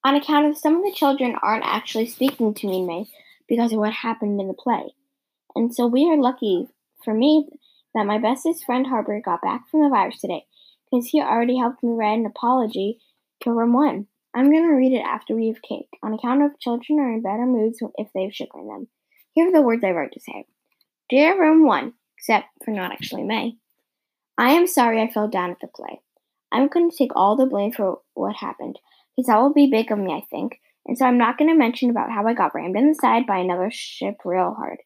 On 0.05 0.15
account 0.15 0.47
of 0.47 0.57
some 0.57 0.77
of 0.77 0.85
the 0.85 0.93
children 0.93 1.35
aren't 1.43 1.67
actually 1.67 2.07
speaking 2.07 2.55
to 2.55 2.69
me 2.69 2.79
in 2.79 2.87
May 2.87 3.07
because 3.49 3.73
of 3.73 3.81
what 3.81 3.93
happened 3.93 4.41
in 4.41 4.47
the 4.47 4.55
play. 4.55 4.95
And 5.57 5.75
so 5.75 5.89
we 5.89 6.09
are 6.09 6.17
lucky 6.17 6.69
for 7.05 7.13
me 7.13 7.49
that 7.95 8.07
my 8.07 8.19
bestest 8.19 8.65
friend 8.65 8.87
Harper 8.87 9.21
got 9.25 9.43
back 9.43 9.69
from 9.69 9.81
the 9.81 9.89
virus 9.89 10.21
today 10.21 10.45
because 10.89 11.09
he 11.09 11.21
already 11.21 11.59
helped 11.59 11.83
me 11.83 11.91
write 11.91 12.21
an 12.21 12.27
apology 12.27 13.01
to 13.41 13.51
room 13.51 13.73
one. 13.73 14.07
I'm 14.35 14.53
going 14.53 14.69
to 14.69 14.75
read 14.75 14.93
it 14.93 15.03
after 15.03 15.35
we 15.35 15.49
have 15.49 15.63
cake, 15.63 15.89
on 16.01 16.15
account 16.15 16.45
of 16.45 16.61
children 16.61 17.01
are 17.01 17.13
in 17.13 17.23
better 17.23 17.47
moods 17.47 17.83
if 17.97 18.07
they've 18.15 18.33
sugar 18.33 18.61
in 18.61 18.69
them. 18.69 18.87
Here 19.33 19.49
are 19.49 19.53
the 19.53 19.63
words 19.63 19.83
I 19.83 19.91
wrote 19.91 20.13
to 20.13 20.21
say. 20.21 20.45
Dear 21.09 21.41
Room 21.41 21.67
1, 21.67 21.93
except 22.19 22.47
for 22.65 22.71
not 22.71 22.93
actually 22.93 23.25
May, 23.25 23.57
I 24.39 24.51
am 24.51 24.67
sorry 24.67 25.01
I 25.01 25.11
fell 25.11 25.29
down 25.29 25.51
at 25.51 25.61
the 25.61 25.67
play. 25.67 26.01
I'm 26.53 26.69
going 26.69 26.91
to 26.91 26.97
take 26.97 27.17
all 27.17 27.37
the 27.37 27.47
blame 27.47 27.73
for 27.73 28.01
what 28.15 28.37
happened, 28.37 28.79
because 29.17 29.27
that 29.27 29.39
will 29.39 29.53
be 29.53 29.71
big 29.71 29.91
of 29.91 29.99
me, 29.99 30.13
I 30.13 30.23
think, 30.31 30.61
and 30.87 30.97
so 30.97 31.05
I'm 31.05 31.19
not 31.19 31.39
going 31.39 31.51
to 31.51 31.59
mention 31.59 31.91
about 31.91 32.11
how 32.11 32.27
I 32.27 32.35
got 32.35 32.55
rammed 32.55 32.77
in 32.77 32.89
the 32.89 32.95
side 32.95 33.27
by 33.27 33.39
another 33.39 33.71
ship 33.73 34.17
real 34.25 34.55
hard. 34.55 34.79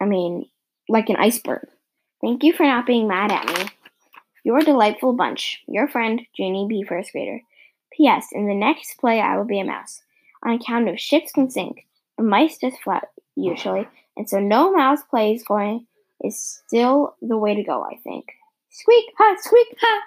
I 0.00 0.04
mean, 0.04 0.46
like 0.88 1.08
an 1.08 1.16
iceberg. 1.16 1.66
Thank 2.20 2.44
you 2.44 2.52
for 2.52 2.64
not 2.64 2.86
being 2.86 3.08
mad 3.08 3.32
at 3.32 3.46
me. 3.46 3.70
You're 4.44 4.58
a 4.58 4.64
delightful 4.64 5.12
bunch. 5.12 5.62
Your 5.66 5.88
friend, 5.88 6.22
Junie 6.36 6.66
B. 6.68 6.84
First 6.84 7.12
Grader. 7.12 7.40
P.S. 7.92 8.28
In 8.32 8.46
the 8.46 8.54
next 8.54 8.98
play, 8.98 9.20
I 9.20 9.36
will 9.36 9.44
be 9.44 9.60
a 9.60 9.64
mouse. 9.64 10.02
On 10.44 10.52
account 10.52 10.88
of 10.88 11.00
ships 11.00 11.32
can 11.32 11.50
sink, 11.50 11.86
a 12.18 12.22
mice 12.22 12.58
just 12.58 12.80
float 12.82 13.02
usually, 13.34 13.88
and 14.16 14.28
so 14.28 14.38
no 14.38 14.72
mouse 14.72 15.02
play 15.10 15.34
is 15.34 15.42
going 15.42 15.86
is 16.22 16.62
still 16.66 17.14
the 17.22 17.36
way 17.36 17.54
to 17.54 17.62
go. 17.62 17.82
I 17.82 17.96
think. 18.04 18.26
Squeak 18.70 19.06
ha! 19.16 19.36
Squeak 19.40 19.76
ha! 19.80 20.02